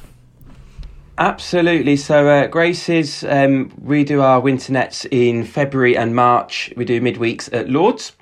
Absolutely. 1.18 1.98
So, 1.98 2.30
uh, 2.30 2.48
Grace's, 2.48 3.26
um, 3.26 3.74
we 3.82 4.06
do 4.06 4.22
our 4.22 4.40
winter 4.40 4.72
nets 4.72 5.06
in 5.12 5.44
February 5.44 5.98
and 5.98 6.16
March. 6.16 6.72
We 6.78 6.86
do 6.86 7.02
midweeks 7.02 7.52
at 7.52 7.70
Lords. 7.70 8.14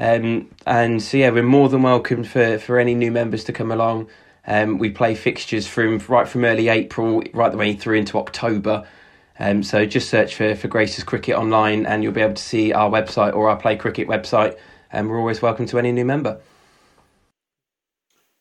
Um, 0.00 0.48
and 0.66 1.02
so 1.02 1.18
yeah, 1.18 1.28
we're 1.28 1.42
more 1.42 1.68
than 1.68 1.82
welcome 1.82 2.24
for, 2.24 2.58
for 2.58 2.78
any 2.78 2.94
new 2.94 3.12
members 3.12 3.44
to 3.44 3.52
come 3.52 3.70
along. 3.70 4.08
Um, 4.46 4.78
we 4.78 4.88
play 4.88 5.14
fixtures 5.14 5.66
from 5.66 5.98
right 6.08 6.26
from 6.26 6.46
early 6.46 6.68
April 6.68 7.22
right 7.34 7.52
the 7.52 7.58
way 7.58 7.74
through 7.74 7.98
into 7.98 8.18
October. 8.18 8.86
Um, 9.38 9.62
so 9.62 9.84
just 9.84 10.08
search 10.08 10.34
for, 10.34 10.54
for 10.54 10.68
Grace's 10.68 11.04
Cricket 11.04 11.36
online 11.36 11.84
and 11.84 12.02
you'll 12.02 12.14
be 12.14 12.22
able 12.22 12.34
to 12.34 12.42
see 12.42 12.72
our 12.72 12.90
website 12.90 13.34
or 13.34 13.50
our 13.50 13.56
Play 13.56 13.76
Cricket 13.76 14.08
website. 14.08 14.58
And 14.90 15.10
we're 15.10 15.18
always 15.18 15.42
welcome 15.42 15.66
to 15.66 15.78
any 15.78 15.92
new 15.92 16.06
member. 16.06 16.40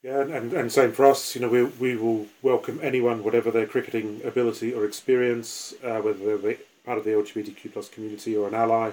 Yeah, 0.02 0.22
and, 0.22 0.54
and 0.54 0.72
same 0.72 0.94
for 0.94 1.06
us. 1.08 1.36
You 1.36 1.42
know, 1.42 1.50
we 1.50 1.64
we 1.64 1.98
will 1.98 2.28
welcome 2.42 2.80
anyone, 2.82 3.22
whatever 3.22 3.52
their 3.52 3.68
cricketing 3.68 4.22
ability 4.24 4.74
or 4.74 4.86
experience, 4.86 5.74
uh, 5.84 6.00
whether 6.00 6.38
they're 6.38 6.56
part 6.86 6.98
of 6.98 7.04
the 7.04 7.12
LGBTQ 7.12 7.74
plus 7.74 7.90
community 7.90 8.36
or 8.38 8.48
an 8.48 8.54
ally. 8.54 8.92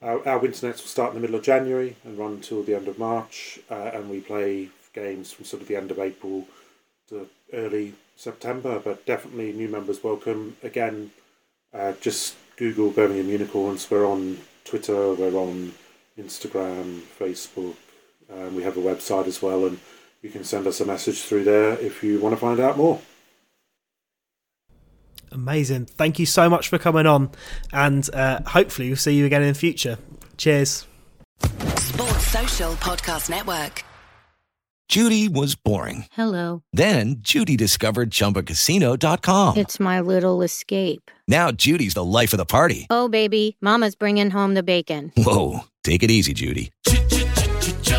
Uh, 0.00 0.18
our 0.26 0.38
winter 0.38 0.66
nets 0.66 0.80
will 0.80 0.88
start 0.88 1.10
in 1.10 1.16
the 1.16 1.20
middle 1.20 1.36
of 1.36 1.42
January 1.42 1.96
and 2.04 2.18
run 2.18 2.32
until 2.32 2.62
the 2.62 2.74
end 2.74 2.86
of 2.86 2.98
March, 2.98 3.58
uh, 3.70 3.90
and 3.92 4.08
we 4.08 4.20
play 4.20 4.68
games 4.94 5.32
from 5.32 5.44
sort 5.44 5.60
of 5.60 5.68
the 5.68 5.76
end 5.76 5.90
of 5.90 5.98
April 5.98 6.46
to 7.08 7.28
early 7.52 7.94
September. 8.16 8.78
But 8.78 9.06
definitely 9.06 9.52
new 9.52 9.68
members 9.68 10.04
welcome. 10.04 10.56
Again, 10.62 11.10
uh, 11.74 11.92
just 12.00 12.36
Google 12.56 12.90
Birmingham 12.90 13.28
Unicorns. 13.28 13.90
We're 13.90 14.06
on 14.06 14.38
Twitter. 14.64 15.14
We're 15.14 15.36
on 15.36 15.74
Instagram, 16.16 17.00
Facebook. 17.18 17.76
Um, 18.32 18.54
we 18.54 18.62
have 18.62 18.76
a 18.76 18.80
website 18.80 19.26
as 19.26 19.42
well, 19.42 19.66
and 19.66 19.80
you 20.22 20.30
can 20.30 20.44
send 20.44 20.66
us 20.66 20.80
a 20.80 20.84
message 20.84 21.22
through 21.22 21.44
there 21.44 21.72
if 21.72 22.04
you 22.04 22.20
want 22.20 22.34
to 22.34 22.40
find 22.40 22.60
out 22.60 22.76
more. 22.76 23.00
Amazing. 25.32 25.86
Thank 25.86 26.18
you 26.18 26.26
so 26.26 26.48
much 26.48 26.68
for 26.68 26.78
coming 26.78 27.06
on, 27.06 27.30
and 27.72 28.08
uh, 28.14 28.40
hopefully 28.46 28.88
we'll 28.88 28.96
see 28.96 29.14
you 29.14 29.26
again 29.26 29.42
in 29.42 29.48
the 29.48 29.58
future. 29.58 29.98
Cheers. 30.36 30.86
Sports 31.76 32.26
Social 32.26 32.72
Podcast 32.74 33.30
Network. 33.30 33.84
Judy 34.88 35.28
was 35.28 35.54
boring. 35.54 36.06
Hello. 36.12 36.62
Then 36.72 37.16
Judy 37.18 37.56
discovered 37.58 38.10
ChumbaCasino.com. 38.10 39.58
It's 39.58 39.78
my 39.78 40.00
little 40.00 40.40
escape. 40.40 41.10
Now 41.26 41.50
Judy's 41.52 41.92
the 41.92 42.04
life 42.04 42.32
of 42.32 42.38
the 42.38 42.46
party. 42.46 42.86
Oh, 42.88 43.08
baby, 43.08 43.58
Mama's 43.60 43.94
bringing 43.94 44.30
home 44.30 44.54
the 44.54 44.62
bacon. 44.62 45.12
Whoa, 45.14 45.60
take 45.84 46.02
it 46.02 46.10
easy, 46.10 46.32
Judy. 46.32 46.70